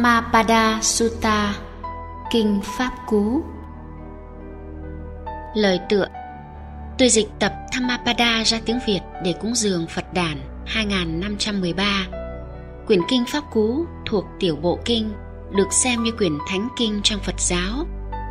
[0.00, 1.54] Dhammapada Sutta,
[2.30, 3.42] Kinh Pháp Cú.
[5.54, 6.06] Lời tựa.
[6.98, 12.06] Tôi dịch tập Dhammapada ra tiếng Việt để cúng dường Phật đản 2513
[12.86, 15.12] Quyển Kinh Pháp Cú thuộc tiểu bộ kinh,
[15.50, 17.86] được xem như quyển thánh kinh trong Phật giáo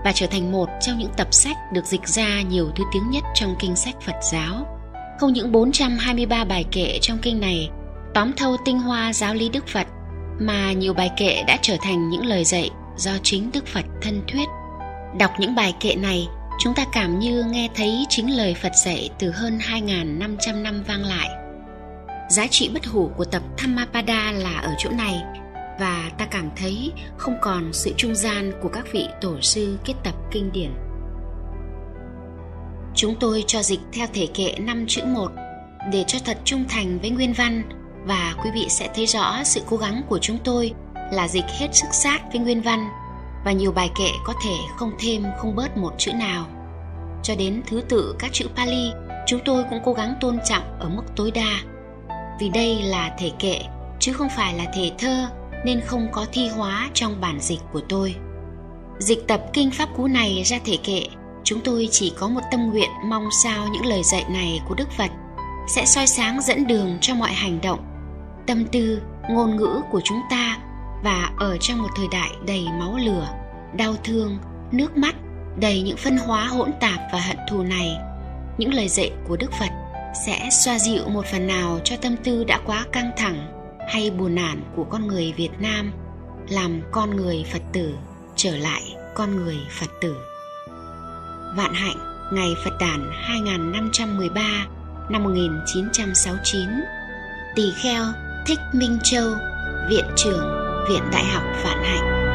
[0.05, 3.23] và trở thành một trong những tập sách được dịch ra nhiều thứ tiếng nhất
[3.35, 4.79] trong kinh sách Phật giáo.
[5.19, 7.69] Không những 423 bài kệ trong kinh này,
[8.13, 9.87] tóm thâu tinh hoa giáo lý Đức Phật
[10.39, 14.21] mà nhiều bài kệ đã trở thành những lời dạy do chính Đức Phật thân
[14.27, 14.47] thuyết.
[15.19, 16.27] Đọc những bài kệ này,
[16.59, 21.05] chúng ta cảm như nghe thấy chính lời Phật dạy từ hơn 2.500 năm vang
[21.05, 21.29] lại.
[22.29, 25.21] Giá trị bất hủ của tập Dhammapada là ở chỗ này
[25.79, 29.93] và ta cảm thấy không còn sự trung gian của các vị tổ sư kết
[30.03, 30.71] tập kinh điển.
[32.95, 35.31] Chúng tôi cho dịch theo thể kệ 5 chữ 1
[35.91, 37.63] để cho thật trung thành với nguyên văn
[38.05, 40.73] và quý vị sẽ thấy rõ sự cố gắng của chúng tôi
[41.11, 42.89] là dịch hết sức sát với nguyên văn
[43.45, 46.45] và nhiều bài kệ có thể không thêm không bớt một chữ nào.
[47.23, 48.91] Cho đến thứ tự các chữ Pali,
[49.27, 51.59] chúng tôi cũng cố gắng tôn trọng ở mức tối đa.
[52.39, 53.61] Vì đây là thể kệ
[53.99, 55.27] chứ không phải là thể thơ
[55.65, 58.15] nên không có thi hóa trong bản dịch của tôi.
[58.99, 61.03] Dịch tập kinh pháp cú này ra thể kệ,
[61.43, 64.91] chúng tôi chỉ có một tâm nguyện mong sao những lời dạy này của Đức
[64.97, 65.11] Phật
[65.69, 67.79] sẽ soi sáng dẫn đường cho mọi hành động,
[68.47, 70.57] tâm tư, ngôn ngữ của chúng ta
[71.03, 73.27] và ở trong một thời đại đầy máu lửa,
[73.77, 74.37] đau thương,
[74.71, 75.15] nước mắt,
[75.59, 77.97] đầy những phân hóa hỗn tạp và hận thù này.
[78.57, 79.69] Những lời dạy của đức phật
[80.25, 83.47] sẽ xoa dịu một phần nào cho tâm tư đã quá căng thẳng
[83.89, 85.91] hay buồn nản của con người việt nam,
[86.49, 87.95] làm con người phật tử
[88.35, 88.81] trở lại
[89.15, 90.15] con người phật tử.
[91.57, 91.97] Vạn hạnh,
[92.33, 94.67] ngày phật đản 2513
[95.09, 96.69] năm 1969
[97.55, 98.03] tỳ kheo
[98.45, 99.29] Thích Minh Châu,
[99.89, 100.41] Viện trưởng
[100.89, 102.28] Viện Đại học Vạn Hạnh.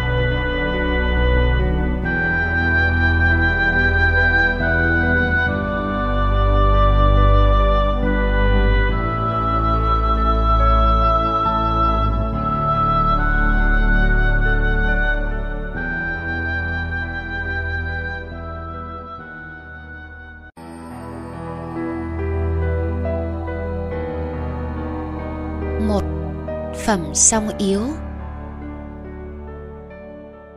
[26.86, 27.80] Phẩm song yếu.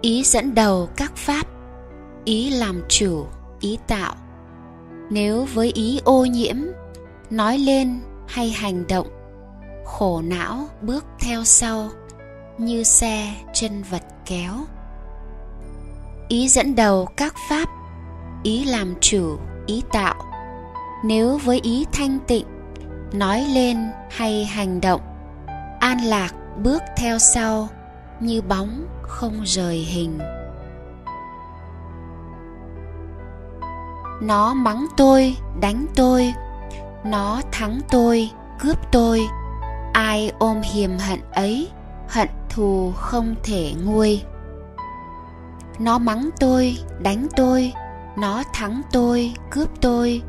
[0.01, 1.47] Ý dẫn đầu các pháp,
[2.25, 3.25] ý làm chủ,
[3.59, 4.15] ý tạo.
[5.09, 6.55] Nếu với ý ô nhiễm,
[7.29, 9.07] nói lên hay hành động,
[9.85, 11.89] khổ não bước theo sau
[12.57, 14.53] như xe chân vật kéo.
[16.27, 17.69] Ý dẫn đầu các pháp,
[18.43, 20.15] ý làm chủ, ý tạo.
[21.05, 22.45] Nếu với ý thanh tịnh,
[23.13, 23.77] nói lên
[24.11, 25.01] hay hành động
[25.87, 27.69] an lạc bước theo sau
[28.19, 30.19] như bóng không rời hình.
[34.21, 36.33] Nó mắng tôi, đánh tôi,
[37.05, 39.27] nó thắng tôi, cướp tôi.
[39.93, 41.69] Ai ôm hiềm hận ấy,
[42.09, 44.23] hận thù không thể nguôi.
[45.79, 47.73] Nó mắng tôi, đánh tôi,
[48.17, 50.21] nó thắng tôi, cướp tôi.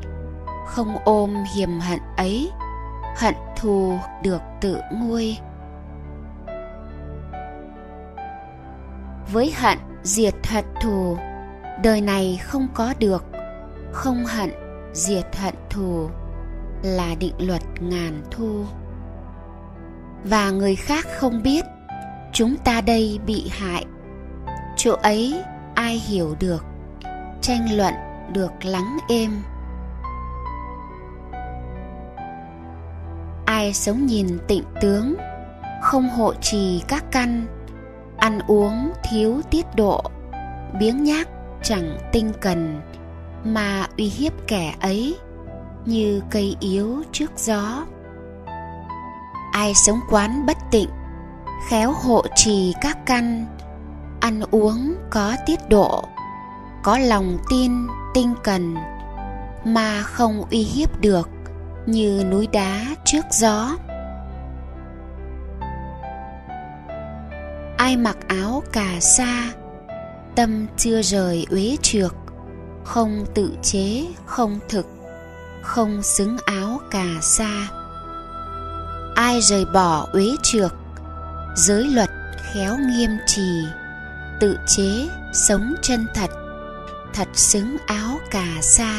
[0.66, 2.50] Không ôm hiềm hận ấy,
[3.16, 5.38] hận thù được tự nguôi.
[9.32, 11.16] Với hận, diệt hận thù.
[11.82, 13.24] Đời này không có được,
[13.92, 14.50] không hận,
[14.92, 16.08] diệt hận thù
[16.82, 18.64] là định luật ngàn thu.
[20.24, 21.64] Và người khác không biết,
[22.32, 23.84] chúng ta đây bị hại.
[24.76, 25.42] Chỗ ấy
[25.74, 26.64] ai hiểu được,
[27.40, 27.94] tranh luận
[28.32, 29.42] được lắng êm.
[33.44, 35.14] Ai sống nhìn tịnh tướng,
[35.82, 37.57] không hộ trì các căn
[38.18, 40.02] ăn uống thiếu tiết độ,
[40.78, 41.28] biếng nhác
[41.62, 42.80] chẳng tinh cần
[43.44, 45.16] mà uy hiếp kẻ ấy
[45.84, 47.84] như cây yếu trước gió.
[49.52, 50.90] Ai sống quán bất tịnh,
[51.68, 53.46] khéo hộ trì các căn,
[54.20, 56.04] ăn uống có tiết độ,
[56.82, 57.72] có lòng tin
[58.14, 58.74] tinh cần
[59.64, 61.30] mà không uy hiếp được
[61.86, 63.76] như núi đá trước gió.
[67.78, 69.52] Ai mặc áo cà sa,
[70.34, 72.12] tâm chưa rời uế trượt
[72.84, 74.86] không tự chế, không thực,
[75.62, 77.68] không xứng áo cà sa.
[79.14, 80.72] Ai rời bỏ uế trượt
[81.56, 82.10] giới luật
[82.54, 83.64] khéo nghiêm trì,
[84.40, 86.30] tự chế sống chân thật
[87.14, 88.94] thật xứng áo cà sa.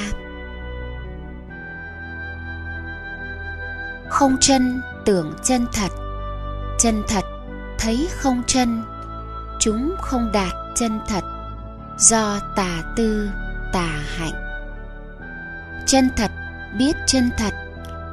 [4.09, 5.89] Không chân tưởng chân thật
[6.79, 7.23] chân thật
[7.79, 8.83] thấy không chân,
[9.59, 11.23] chúng không đạt chân thật,
[11.97, 13.29] do tà tư,
[13.73, 14.33] tà hạnh.
[15.85, 16.31] Chân thật
[16.77, 17.53] biết chân thật,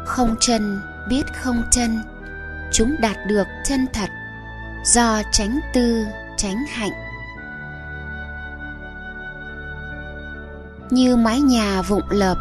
[0.04, 2.02] không chân biết không chân,
[2.72, 4.10] chúng đạt được chân thật,
[4.84, 6.92] do tránh tư tránh hạnh.
[10.90, 12.38] Như mái nhà vụng lợp,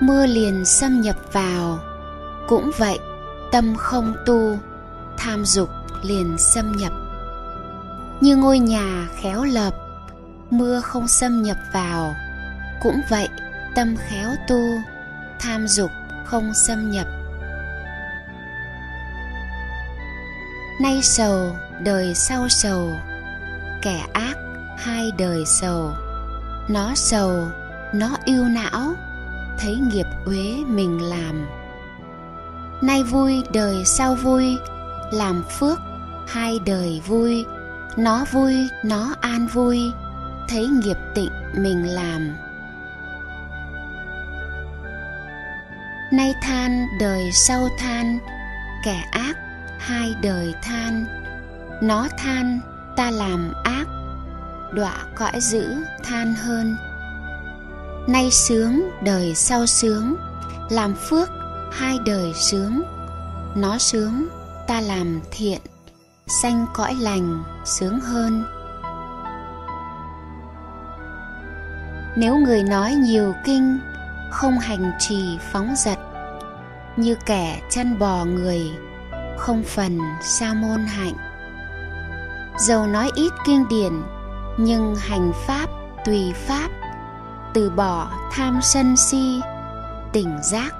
[0.00, 1.78] mưa liền xâm nhập vào,
[2.48, 2.98] cũng vậy
[3.52, 4.58] tâm không tu,
[5.16, 5.68] tham dục
[6.02, 6.92] liền xâm nhập.
[8.20, 9.74] Như ngôi nhà khéo lợp,
[10.50, 12.14] mưa không xâm nhập vào.
[12.82, 13.28] Cũng vậy,
[13.74, 14.60] tâm khéo tu,
[15.40, 15.90] tham dục
[16.24, 17.06] không xâm nhập.
[20.80, 22.92] Nay sầu, đời sau sầu.
[23.82, 24.36] Kẻ ác,
[24.78, 25.92] hai đời sầu.
[26.68, 27.46] Nó sầu,
[27.94, 28.94] nó yêu não.
[29.58, 31.46] Thấy nghiệp uế mình làm.
[32.82, 34.56] Nay vui, đời sau vui.
[35.12, 35.78] Làm phước
[36.28, 37.44] hai đời vui,
[37.96, 38.54] nó vui,
[38.84, 39.92] nó an vui.
[40.48, 42.36] Thấy nghiệp tịnh mình làm.
[46.12, 48.18] Nay than, đời sau than.
[48.84, 49.36] Kẻ ác,
[49.78, 51.04] hai đời than.
[51.82, 52.60] Nó than,
[52.96, 53.86] ta làm ác.
[54.72, 55.74] Đọa cõi dữ
[56.04, 56.76] than hơn.
[58.08, 60.16] Nay sướng, đời sau sướng.
[60.70, 61.28] Làm phước,
[61.72, 62.82] hai đời sướng.
[63.56, 64.28] Nó sướng,
[64.66, 65.60] ta làm thiện
[66.28, 68.44] sanh cõi lành, sướng hơn.
[72.16, 73.78] Nếu người nói nhiều kinh,
[74.30, 75.98] không hành trì phóng dật,
[76.96, 78.60] như kẻ chăn bò người,
[79.38, 81.14] không phần sa môn hạnh.
[82.58, 83.92] Dầu nói ít kinh điển,
[84.58, 85.66] nhưng hành pháp,
[86.04, 86.68] tùy pháp,
[87.54, 89.40] từ bỏ tham sân si,
[90.12, 90.74] tỉnh giác,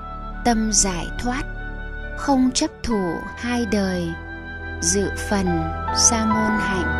[0.45, 1.43] tâm giải thoát,
[2.17, 4.13] không chấp thủ hai đời
[4.81, 5.47] dự phần
[5.97, 6.95] sa môn hạnh.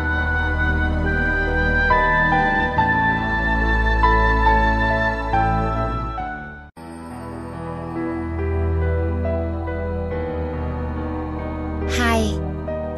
[11.89, 12.33] Hai,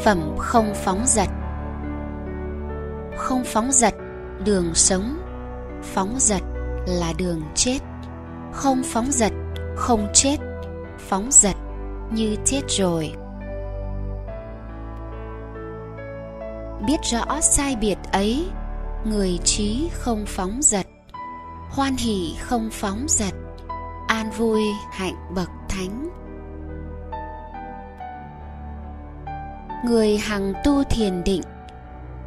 [0.03, 1.29] phẩm không phóng dật
[3.31, 3.93] không phóng dật
[4.45, 5.17] đường sống.
[5.83, 6.41] Phóng dật
[6.87, 7.79] là đường chết.
[8.53, 9.31] Không phóng dật
[9.75, 10.37] không chết.
[10.97, 11.55] Phóng dật
[12.11, 13.13] như chết rồi.
[16.85, 18.45] Biết rõ sai biệt ấy,
[19.05, 20.85] người trí không phóng dật,
[21.69, 23.33] hoan hỷ không phóng dật,
[24.07, 24.61] an vui
[24.91, 26.09] hạnh bậc thánh.
[29.85, 31.41] Người hằng tu thiền định,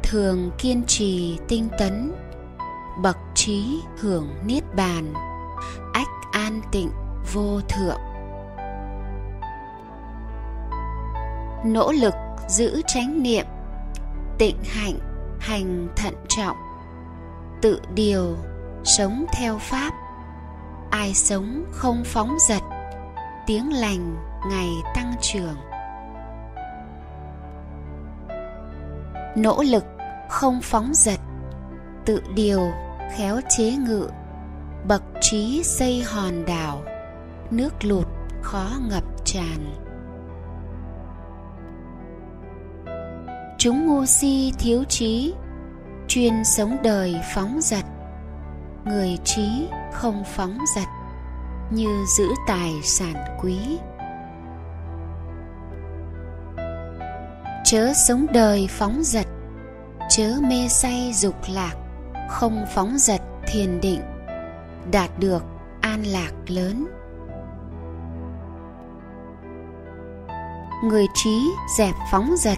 [0.03, 2.11] thường kiên trì tinh tấn,
[3.01, 5.13] bậc trí hưởng niết bàn,
[5.93, 6.89] ách an tịnh
[7.33, 7.99] vô thượng.
[11.65, 12.13] Nỗ lực
[12.47, 13.45] giữ chánh niệm
[14.37, 14.99] tịnh hạnh,
[15.39, 16.57] hành thận trọng,
[17.61, 18.37] tự điều
[18.83, 19.93] sống theo pháp.
[20.89, 22.61] Ai sống không phóng dật,
[23.47, 24.15] tiếng lành
[24.49, 25.55] ngày tăng trưởng.
[29.35, 29.85] Nỗ lực
[30.29, 31.19] không phóng dật,
[32.05, 32.71] tự điều
[33.17, 34.09] khéo chế ngự,
[34.87, 36.81] bậc trí xây hòn đảo,
[37.51, 38.07] nước lụt
[38.41, 39.84] khó ngập tràn.
[43.65, 45.33] Chúng ngu si thiếu trí,
[46.07, 47.85] chuyên sống đời phóng dật.
[48.85, 50.87] Người trí không phóng dật,
[51.71, 53.57] như giữ tài sản quý.
[57.63, 59.27] Chớ sống đời phóng dật,
[60.09, 61.75] chớ mê say dục lạc,
[62.29, 64.01] không phóng dật thiền định,
[64.91, 65.43] đạt được
[65.81, 66.87] an lạc lớn.
[70.83, 72.57] Người trí dẹp phóng dật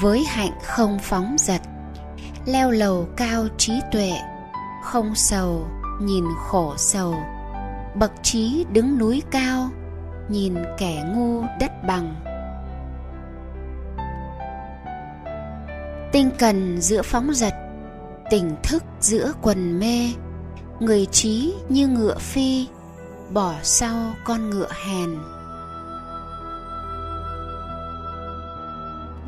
[0.00, 1.60] với hạnh không phóng dật.
[2.46, 4.12] Leo lầu cao trí tuệ,
[4.82, 5.66] không sầu,
[6.00, 7.14] nhìn khổ sầu.
[7.94, 9.70] Bậc trí đứng núi cao,
[10.28, 12.14] nhìn kẻ ngu đất bằng.
[16.12, 17.54] Tinh cần giữa phóng dật,
[18.30, 20.12] tỉnh thức giữa quần mê.
[20.80, 22.66] Người trí như ngựa phi,
[23.30, 25.10] bỏ sau con ngựa hèn.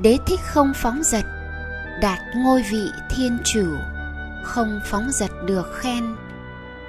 [0.03, 1.25] Đế thích không phóng dật,
[2.01, 3.77] đạt ngôi vị thiên chủ,
[4.43, 6.17] không phóng dật được khen,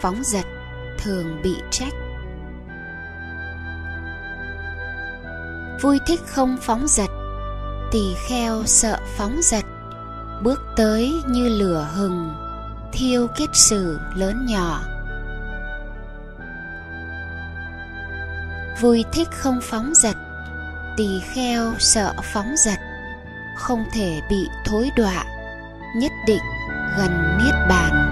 [0.02, 0.46] phóng dật
[0.98, 1.94] thường bị trách.
[5.82, 7.10] Vui thích không phóng dật,
[7.92, 9.66] tỳ kheo sợ phóng dật,
[10.44, 12.34] bước tới như lửa hừng,
[12.92, 14.82] thiêu kết sử lớn nhỏ.
[18.82, 20.16] Vui thích không phóng dật,
[20.98, 22.80] tỳ kheo sợ phóng dật
[23.56, 25.24] không thể bị thối đọa,
[25.96, 26.42] nhất định
[26.98, 28.10] gần niết bàn.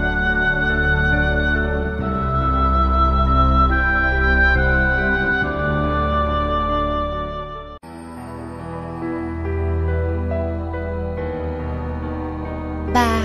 [12.94, 13.20] Ba,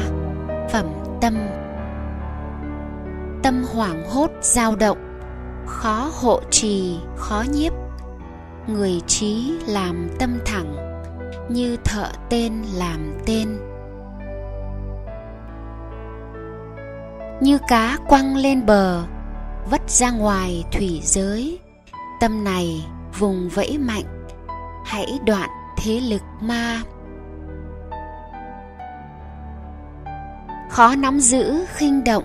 [0.72, 0.86] phẩm
[1.22, 1.38] tâm.
[3.44, 5.20] Tâm hoảng hốt dao động,
[5.66, 7.74] khó hộ trì, khó nhiếp.
[8.68, 10.87] Người trí làm tâm thẳng
[11.50, 13.60] như thợ tên làm tên.
[17.42, 19.04] Như cá quăng lên bờ,
[19.70, 21.60] vất ra ngoài thủy giới.
[22.20, 22.86] Tâm này
[23.20, 24.26] vùng vẫy mạnh,
[24.86, 26.82] hãy đoạn thế lực ma.
[30.70, 32.24] Khó nắm giữ khinh động,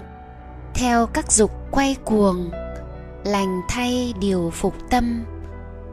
[0.74, 2.50] theo các dục quay cuồng.
[3.24, 5.24] Lành thay điều phục tâm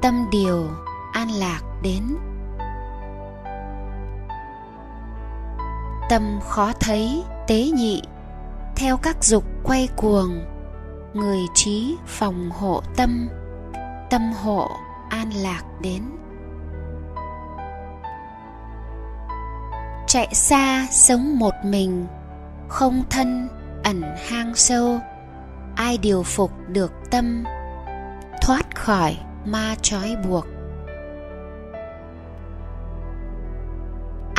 [0.02, 0.68] tâm điều
[1.14, 2.04] an lạc đến.
[6.10, 8.02] Tâm khó thấy tế nhị.
[8.76, 10.42] Theo các dục quay cuồng,
[11.14, 13.30] người trí phòng hộ tâm
[14.10, 14.72] tâm hộ
[15.10, 16.04] an lạc đến.
[20.08, 22.06] Chạy xa sống một mình,
[22.68, 23.50] không thân,
[23.84, 25.00] ẩn hang sâu,
[25.76, 27.44] ai điều phục được tâm,
[28.42, 30.46] thoát khỏi ma trói buộc.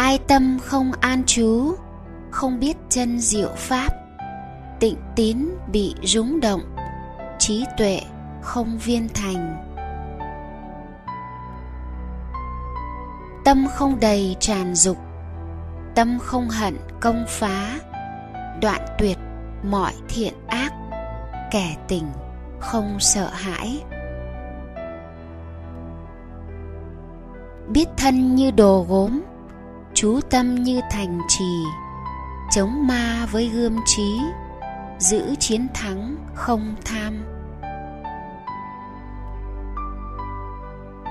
[0.01, 1.75] Ai tâm không an trú,
[2.31, 3.89] không biết chân diệu pháp,
[4.79, 6.61] tịnh tín bị rúng động,
[7.39, 8.01] trí tuệ
[8.43, 9.57] không viên thành.
[13.45, 14.97] Tâm không đầy tràn dục,
[15.95, 17.79] tâm không hận công phá,
[18.63, 19.19] đoạn tuyệt
[19.63, 20.73] mọi thiện ác,
[21.51, 22.05] kẻ tình
[22.61, 23.83] không sợ hãi.
[27.69, 29.21] Biết thân như đồ gốm
[30.01, 31.65] chú tâm như thành trì,
[32.51, 34.21] chống ma với gươm trí,
[34.99, 37.25] giữ chiến thắng không tham.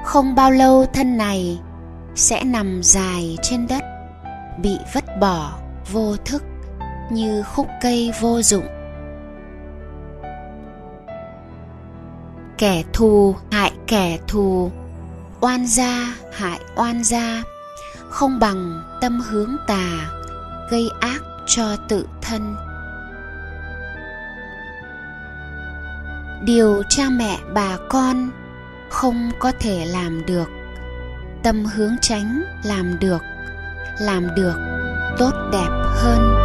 [0.06, 1.60] Không bao lâu thân này
[2.16, 3.84] sẽ nằm dài trên đất,
[4.62, 5.60] bị vứt bỏ
[5.92, 6.44] vô thức
[7.12, 8.66] như khúc cây vô dụng.
[12.58, 14.72] Kẻ thù hại kẻ thù,
[15.42, 17.44] oan gia hại oan gia
[18.10, 20.10] không bằng tâm hướng tà,
[20.72, 22.56] gây ác cho tự thân.
[26.46, 28.30] Điều cha mẹ, bà con
[28.90, 30.50] không có thể làm được,
[31.44, 33.22] tâm hướng tránh làm được
[34.00, 34.56] làm được
[35.18, 36.39] tốt đẹp hơn.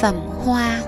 [0.00, 0.82] Phẩm hoa.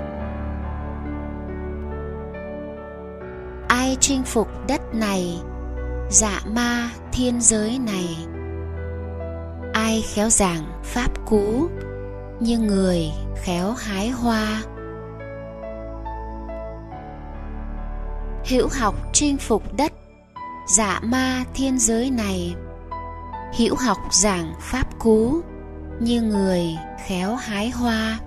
[3.69, 5.41] Ai chinh phục đất này
[6.11, 8.17] dạ ma thiên giới này?
[9.73, 11.69] Ai khéo giảng pháp cú
[12.41, 13.11] như người
[13.43, 14.63] khéo hái hoa?
[18.51, 19.93] Hữu học chinh phục đất
[20.77, 22.55] dạ ma thiên giới này?
[23.59, 25.41] Hữu học giảng pháp cú
[26.01, 26.65] như người
[27.07, 28.19] khéo hái hoa?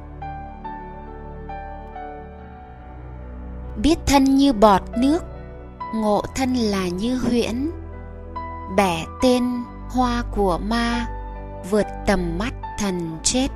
[3.86, 5.24] Biết thân như bọt nước,
[5.96, 7.72] ngộ thân là như huyễn.
[8.78, 9.44] Bẻ tên
[9.90, 11.06] hoa của ma,
[11.70, 13.48] vượt tầm mắt thần chết.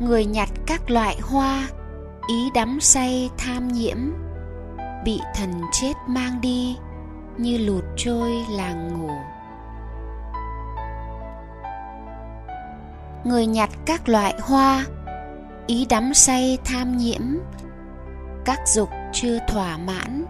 [0.00, 1.68] Người nhặt các loại hoa,
[2.28, 3.98] ý đắm say tham nhiễm,
[5.04, 6.76] bị thần chết mang đi,
[7.36, 9.10] như lụt trôi làng ngủ.
[13.24, 14.84] Người nhặt các loại hoa
[15.66, 17.22] ý đắm say tham nhiễm.
[18.44, 20.24] Các dục chưa thỏa mãn,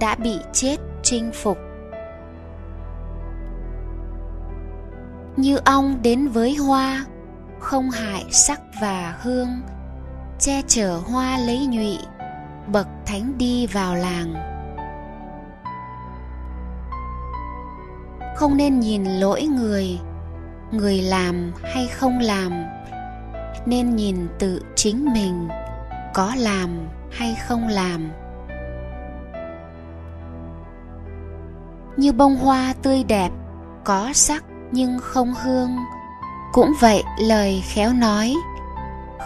[0.00, 1.58] đã bị chết chinh phục.
[5.36, 7.04] Như ong đến với hoa,
[7.58, 9.48] không hại sắc và hương.
[10.38, 11.98] Che chở hoa lấy nhụy,
[12.66, 14.34] bậc thánh đi vào làng.
[18.36, 19.98] Không nên nhìn lỗi người
[20.72, 22.52] người làm hay không làm
[23.66, 25.48] nên nhìn tự chính mình,
[26.14, 28.10] có làm hay không làm.
[31.96, 33.30] Như bông hoa tươi đẹp,
[33.84, 35.76] có sắc nhưng không hương.
[36.52, 38.34] Cũng vậy lời khéo nói,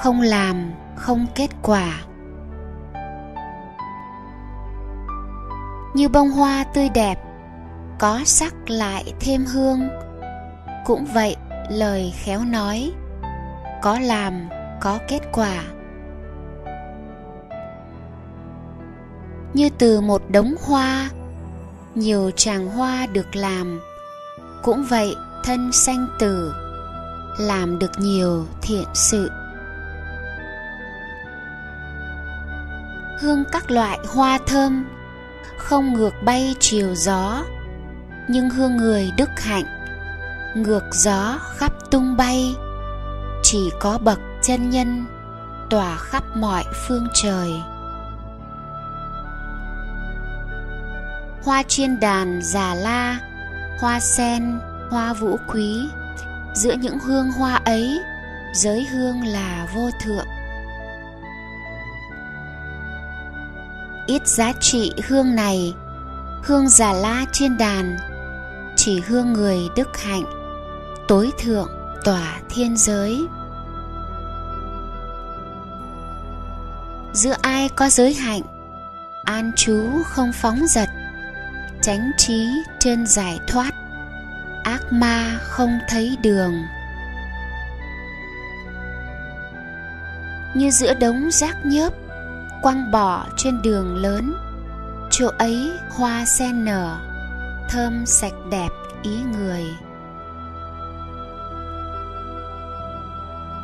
[0.03, 2.01] không làm, không kết quả.
[5.95, 7.19] Như bông hoa tươi đẹp,
[7.99, 9.89] có sắc lại thêm hương.
[10.85, 11.37] Cũng vậy
[11.71, 12.93] lời khéo nói
[13.85, 14.49] có làm,
[14.81, 15.63] có kết quả.
[19.55, 21.11] Như từ một đống hoa,
[21.95, 23.81] nhiều tràng hoa được làm.
[24.63, 26.55] Cũng vậy, thân sanh tử,
[27.39, 29.31] làm được nhiều thiện sự.
[33.21, 34.87] Hương các loại hoa thơm,
[35.59, 37.45] không ngược bay chiều gió,
[38.29, 39.67] nhưng hương người đức hạnh,
[40.55, 42.55] ngược gió khắp tung bay
[43.45, 45.05] chỉ có bậc chân nhân
[45.71, 47.53] tỏa khắp mọi phương trời.
[51.45, 53.19] Hoa chiên đàn, già la,
[53.81, 54.59] hoa sen,
[54.91, 55.89] hoa vũ quý,
[56.55, 57.99] giữa những hương hoa ấy,
[58.55, 60.27] giới hương là vô thượng.
[64.07, 65.75] Ít giá trị hương này,
[66.43, 67.97] hương già la trên đàn,
[68.77, 70.25] chỉ hương người đức hạnh,
[71.09, 73.27] tối thượng tỏa thiên giới.
[77.13, 78.43] Giữa ai có giới hạnh,
[79.25, 80.89] an trú không phóng dật,
[81.83, 83.71] chánh trí trên giải thoát,
[84.65, 86.55] ác ma không thấy đường.
[90.55, 91.93] Như giữa đống rác nhớp,
[92.63, 94.35] quăng bỏ trên đường lớn,
[95.11, 96.99] chỗ ấy hoa sen nở,
[97.69, 98.71] thơm sạch đẹp
[99.03, 99.65] ý người.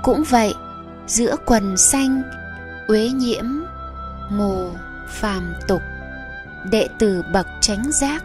[0.03, 0.55] Cũng vậy,
[1.07, 2.23] giữa quần xanh,
[2.89, 3.45] uế nhiễm
[4.31, 4.71] mồ
[5.09, 5.83] phàm tục,
[6.71, 8.23] đệ tử bậc tránh giác,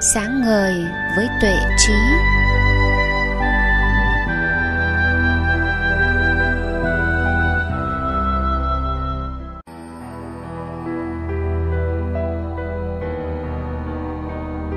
[0.00, 0.74] sáng ngời
[1.16, 1.94] với tuệ trí.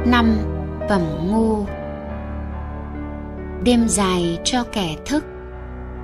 [0.05, 0.37] Năm
[0.89, 1.01] phẩm
[1.31, 1.65] ngu
[3.63, 5.23] đêm dài cho kẻ thức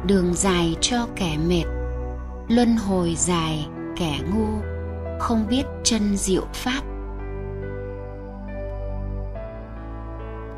[0.07, 1.63] đường dài cho kẻ mệt,
[2.47, 4.47] luân hồi dài kẻ ngu,
[5.19, 6.81] không biết chân diệu pháp.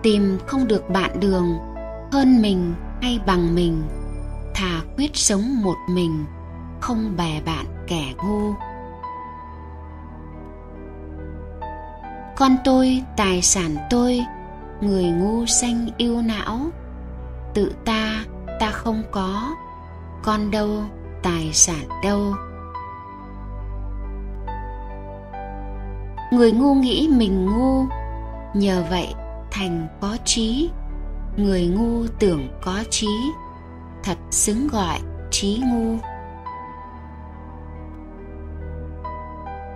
[0.03, 1.57] Tìm không được bạn đường,
[2.11, 3.83] hơn mình hay bằng mình,
[4.55, 6.25] thà quyết sống một mình,
[6.81, 8.53] không bè bạn kẻ ngu.
[12.35, 14.21] Con tôi, tài sản tôi,
[14.81, 16.59] người ngu sanh yêu não,
[17.53, 18.23] tự ta
[18.59, 19.55] ta không có,
[20.23, 20.69] con đâu,
[21.23, 22.33] tài sản đâu.
[26.31, 27.85] Người ngu nghĩ mình ngu,
[28.53, 29.13] nhờ vậy
[29.51, 30.69] thành có trí.
[31.37, 33.31] Người ngu tưởng có trí,
[34.03, 34.99] thật xứng gọi
[35.31, 35.97] trí ngu.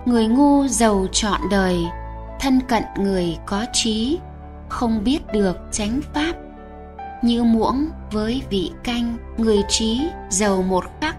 [0.06, 1.86] Người ngu giàu trọn đời,
[2.40, 4.20] thân cận người có trí,
[4.70, 6.34] không biết được chánh pháp
[7.22, 11.16] như muỗng với vị canh, người trí giàu một khắc,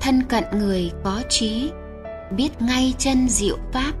[0.00, 1.70] thân cận người có trí
[2.36, 3.92] biết ngay chân diệu pháp,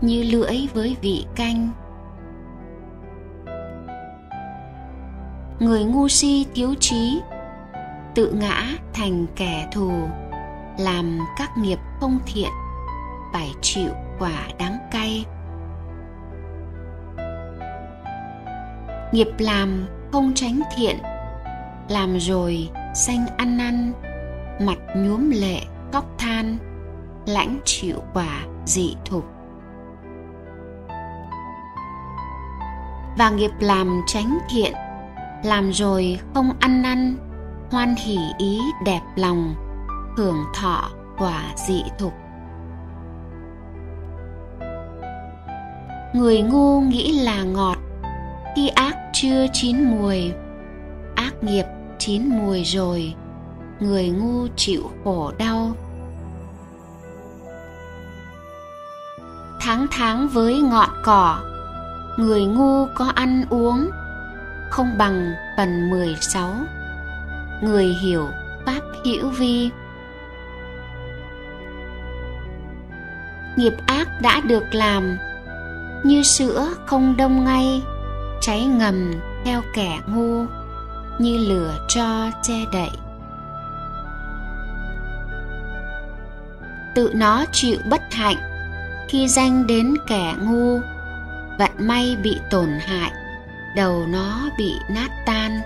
[0.00, 1.68] như lưỡi với vị canh.
[5.60, 7.20] Người ngu si thiếu trí
[8.14, 9.92] tự ngã thành kẻ thù,
[10.78, 12.50] làm các nghiệp không thiện,
[13.32, 15.24] phải chịu quả đắng cay.
[19.12, 20.96] Nghiệp làm không tránh thiện,
[21.88, 23.92] làm rồi sanh ăn năn,
[24.60, 25.60] mặt nhuốm lệ
[25.92, 26.58] khóc than,
[27.26, 29.24] lãnh chịu quả dị thục.
[33.18, 34.72] Và nghiệp làm tránh thiện,
[35.44, 37.16] làm rồi không ăn năn,
[37.70, 39.54] hoan hỷ ý đẹp lòng,
[40.16, 42.12] hưởng thọ quả dị thục.
[46.14, 47.78] Người ngu nghĩ là ngọt,
[48.56, 50.32] khi ác chưa chín mùi,
[51.14, 51.64] ác nghiệp
[51.98, 53.14] chín mùi rồi,
[53.80, 55.76] người ngu chịu khổ đau.
[59.60, 61.40] Tháng tháng với ngọn cỏ,
[62.18, 63.90] người ngu có ăn uống,
[64.70, 66.50] không bằng phần 16
[67.62, 68.28] người hiểu
[68.66, 69.70] pháp hữu vi.
[73.56, 75.16] Nghiệp ác đã được làm,
[76.04, 77.82] như sữa không đông ngay
[78.42, 79.12] cháy ngầm
[79.44, 80.44] theo kẻ ngu
[81.18, 82.90] như lửa cho che đậy.
[86.94, 88.36] Tự nó chịu bất hạnh
[89.08, 90.80] khi danh đến kẻ ngu,
[91.58, 93.12] vận may bị tổn hại,
[93.76, 95.60] đầu nó bị nát tan.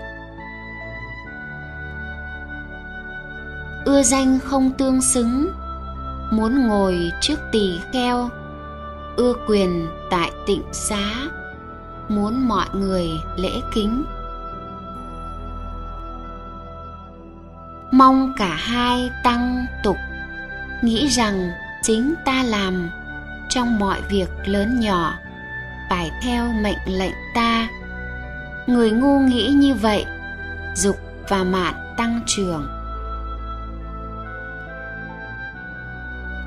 [3.85, 5.51] Ưa danh không tương xứng,
[6.31, 8.29] muốn ngồi trước tỳ kheo,
[9.15, 11.13] ưa quyền tại tịnh xá
[12.09, 14.03] muốn mọi người lễ kính.
[17.91, 19.97] Mong cả hai tăng tục,
[20.83, 21.49] nghĩ rằng
[21.83, 22.89] chính ta làm
[23.49, 25.13] trong mọi việc lớn nhỏ,
[25.89, 27.67] phải theo mệnh lệnh ta.
[28.67, 30.05] Người ngu nghĩ như vậy,
[30.75, 30.97] dục
[31.29, 32.67] và mạn tăng trưởng.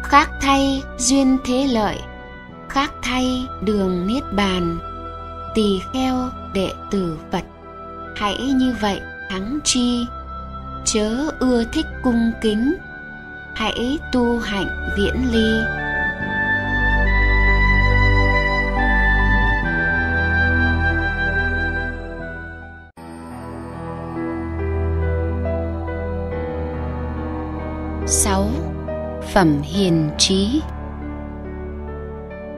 [0.03, 1.99] Khác thay duyên thế lợi,
[2.69, 4.79] khác thay đường niết bàn
[5.55, 6.17] tỳ kheo
[6.55, 7.45] đệ tử phật.
[8.17, 10.07] Hãy như vậy, thắng chi?
[10.85, 12.75] Chớ ưa thích cung kính.
[13.55, 15.61] Hãy tu hạnh viễn ly.
[28.07, 28.49] Sáu,
[29.33, 30.63] phẩm hiền trí.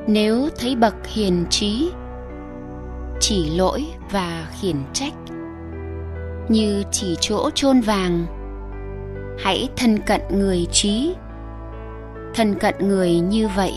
[0.06, 1.90] Nếu thấy bậc hiền trí
[3.32, 5.12] chỉ lỗi và khiển trách.
[6.48, 8.26] Như chỉ chỗ chôn vàng,
[9.38, 11.14] hãy thân cận người trí.
[12.34, 13.72] Thân cận người như vậy,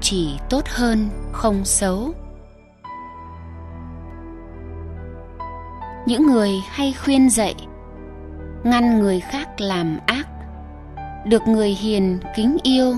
[0.00, 2.12] chỉ tốt hơn không xấu.
[6.06, 7.54] Những người hay khuyên dạy,
[8.64, 10.28] ngăn người khác làm ác.
[11.26, 12.94] Được người hiền kính yêu,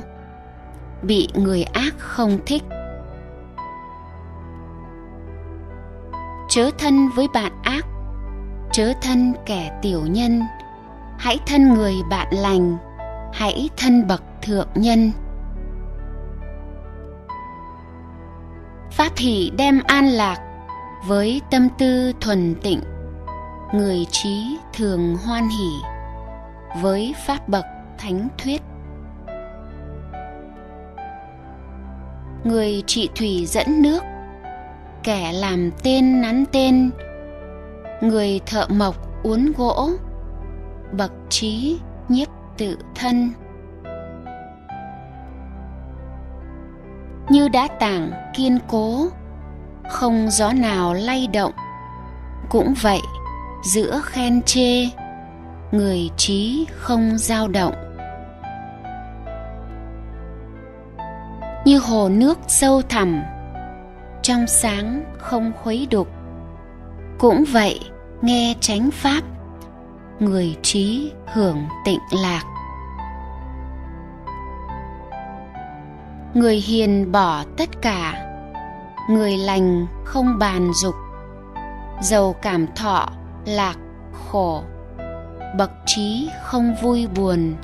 [1.03, 2.63] bị người ác không thích.
[6.55, 7.87] Chớ thân với bạn ác,
[8.73, 10.43] chớ thân kẻ tiểu nhân.
[11.19, 12.77] Hãy thân người bạn lành,
[13.33, 15.13] hãy thân bậc thượng nhân.
[18.91, 20.37] Pháp hỷ đem an lạc
[21.07, 22.81] với tâm tư thuần tịnh,
[23.73, 25.71] người trí thường hoan hỷ
[26.83, 27.65] với pháp bậc
[27.99, 28.63] thánh thuyết.
[32.45, 34.03] Người trị thủy dẫn nước
[35.05, 36.91] kẻ làm tên nắn tên.
[38.01, 39.91] Người thợ mộc uốn gỗ,
[40.93, 43.31] bậc trí nhiếp tự thân.
[47.29, 49.07] Như đá tảng kiên cố,
[49.91, 51.53] không gió nào lay động.
[52.51, 53.01] Cũng vậy,
[53.65, 54.89] giữa khen chê,
[55.73, 57.75] người trí không dao động.
[61.65, 63.23] Như hồ nước sâu thẳm
[64.25, 66.09] trong sáng không khuấy đục.
[67.19, 67.81] Cũng vậy,
[68.23, 69.23] nghe chánh pháp,
[70.21, 72.43] người trí hưởng tịnh lạc.
[76.35, 78.27] Người hiền bỏ tất cả,
[79.11, 80.95] người lành không bàn dục.
[82.03, 83.09] Giàu cảm thọ,
[83.47, 83.77] lạc,
[84.29, 84.63] khổ.
[85.59, 87.55] Bậc trí không vui buồn.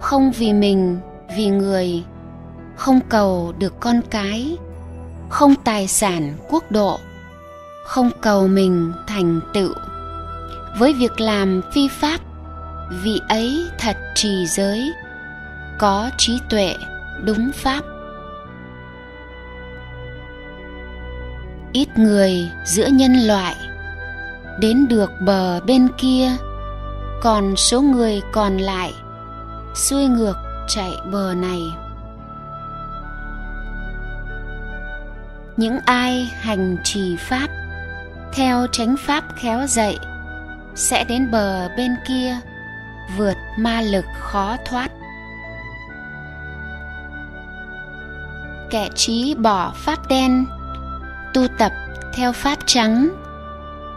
[0.00, 1.00] Không vì mình,
[1.36, 2.04] vì người
[2.76, 4.56] không cầu được con cái,
[5.28, 6.98] không tài sản quốc độ,
[7.84, 9.72] không cầu mình thành tựu.
[10.78, 12.20] Với việc làm phi pháp,
[13.02, 14.92] vị ấy thật trì giới,
[15.78, 16.74] có trí tuệ,
[17.24, 17.80] đúng pháp.
[21.72, 23.54] Ít người giữa nhân loại,
[24.60, 26.30] đến được bờ bên kia,
[27.22, 28.94] còn số người còn lại
[29.74, 30.36] xuôi ngược
[30.68, 31.60] chạy bờ này.
[35.56, 37.48] Những ai hành trì pháp,
[38.32, 39.98] theo chánh pháp khéo dạy,
[40.74, 42.36] sẽ đến bờ bên kia,
[43.16, 44.90] vượt ma lực khó thoát.
[48.70, 50.46] Kẻ trí bỏ pháp đen,
[51.34, 51.72] tu tập
[52.14, 53.08] theo pháp trắng,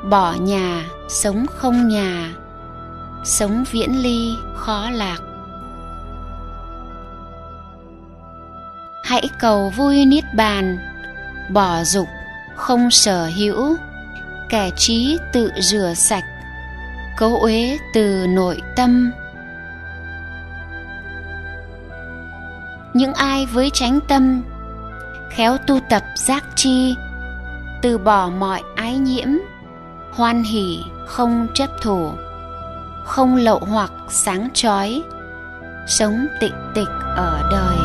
[0.10, 2.34] bỏ nhà, sống không nhà,
[3.24, 5.18] sống viễn ly khó lạc.
[9.04, 10.78] Hãy cầu vui niết bàn
[11.50, 12.08] bỏ dục,
[12.56, 13.76] không sở hữu,
[14.50, 16.24] kẻ trí tự rửa sạch,
[17.18, 19.12] cấu uế từ nội tâm.
[22.94, 24.44] Những ai với chánh tâm,
[25.30, 26.96] khéo tu tập giác chi,
[27.82, 29.28] từ bỏ mọi ái nhiễm,
[30.14, 32.12] hoan hỷ, không chấp thủ,
[33.06, 35.02] không lậu hoặc sáng chói,
[35.88, 37.77] sống tịnh tịch ở đời.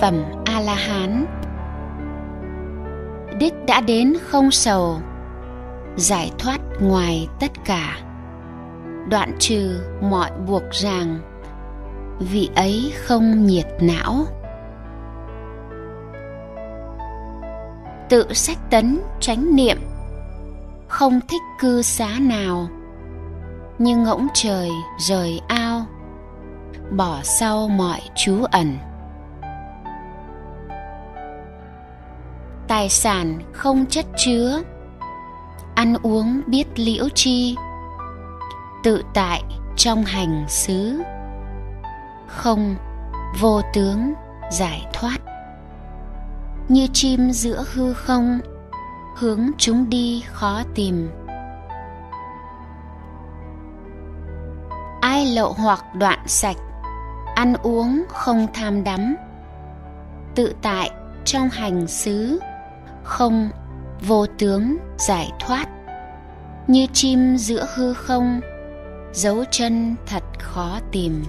[0.00, 1.26] Phẩm a la hán
[3.38, 4.98] đích đã đến không sầu,
[5.96, 7.98] giải thoát ngoài tất cả.
[9.08, 11.18] Đoạn trừ mọi buộc ràng,
[12.18, 14.26] vị ấy không nhiệt não.
[18.08, 19.78] Tự sách tấn tránh niệm,
[20.88, 22.68] không thích cư xá nào,
[23.78, 25.86] như ngỗng trời rời ao,
[26.90, 28.76] bỏ sau mọi chú ẩn.
[32.68, 34.62] Tài sản không chất chứa.
[35.74, 37.56] Ăn uống biết liễu chi.
[38.82, 39.42] Tự tại
[39.76, 41.02] trong hành xứ.
[42.26, 42.76] Không,
[43.40, 44.14] vô tướng
[44.52, 45.18] giải thoát.
[46.68, 48.40] Như chim giữa hư không,
[49.16, 51.10] hướng chúng đi khó tìm.
[55.00, 56.56] Ai lậu hoặc đoạn sạch,
[57.34, 59.16] ăn uống không tham đắm.
[60.34, 60.90] Tự tại
[61.24, 62.38] trong hành xứ
[63.06, 63.50] không,
[64.06, 65.66] vô tướng giải thoát.
[66.66, 68.40] Như chim giữa hư không,
[69.12, 71.24] dấu chân thật khó tìm.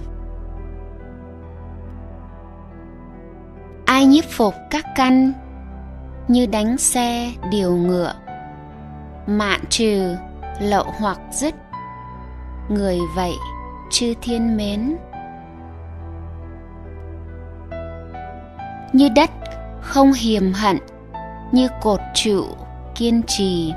[3.84, 5.32] Ai nhiếp phục các căn,
[6.28, 8.12] như đánh xe điều ngựa.
[9.26, 10.14] Mạn trừ,
[10.60, 11.54] lậu hoặc dứt.
[12.68, 13.32] Người vậy,
[13.90, 14.96] chư thiên mến.
[18.92, 19.30] Như đất,
[19.80, 20.78] không hiềm hận
[21.52, 22.44] như cột trụ,
[22.94, 23.72] kiên trì,